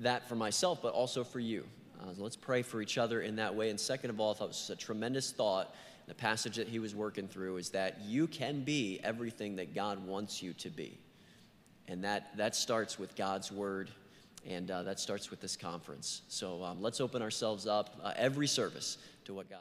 that 0.00 0.28
for 0.28 0.34
myself, 0.34 0.80
but 0.82 0.92
also 0.92 1.22
for 1.22 1.40
you. 1.40 1.64
Uh, 2.00 2.12
let's 2.16 2.36
pray 2.36 2.62
for 2.62 2.80
each 2.80 2.96
other 2.96 3.22
in 3.22 3.36
that 3.36 3.54
way. 3.54 3.70
And 3.70 3.78
second 3.78 4.10
of 4.10 4.20
all, 4.20 4.32
I 4.32 4.34
thought 4.34 4.44
it 4.44 4.48
was 4.48 4.70
a 4.70 4.76
tremendous 4.76 5.32
thought. 5.32 5.74
The 6.08 6.14
passage 6.14 6.56
that 6.56 6.68
he 6.68 6.78
was 6.78 6.94
working 6.94 7.28
through 7.28 7.58
is 7.58 7.70
that 7.70 8.00
you 8.00 8.26
can 8.26 8.64
be 8.64 8.98
everything 9.04 9.56
that 9.56 9.74
God 9.74 10.04
wants 10.06 10.42
you 10.42 10.54
to 10.54 10.70
be. 10.70 10.98
And 11.86 12.02
that, 12.04 12.36
that 12.36 12.56
starts 12.56 12.98
with 12.98 13.14
God's 13.14 13.52
word, 13.52 13.90
and 14.46 14.70
uh, 14.70 14.82
that 14.84 15.00
starts 15.00 15.30
with 15.30 15.40
this 15.40 15.56
conference. 15.56 16.22
So 16.28 16.62
um, 16.64 16.82
let's 16.82 17.00
open 17.00 17.22
ourselves 17.22 17.66
up 17.66 18.00
uh, 18.02 18.12
every 18.16 18.46
service 18.46 18.98
to 19.26 19.34
what 19.34 19.50
God 19.50 19.60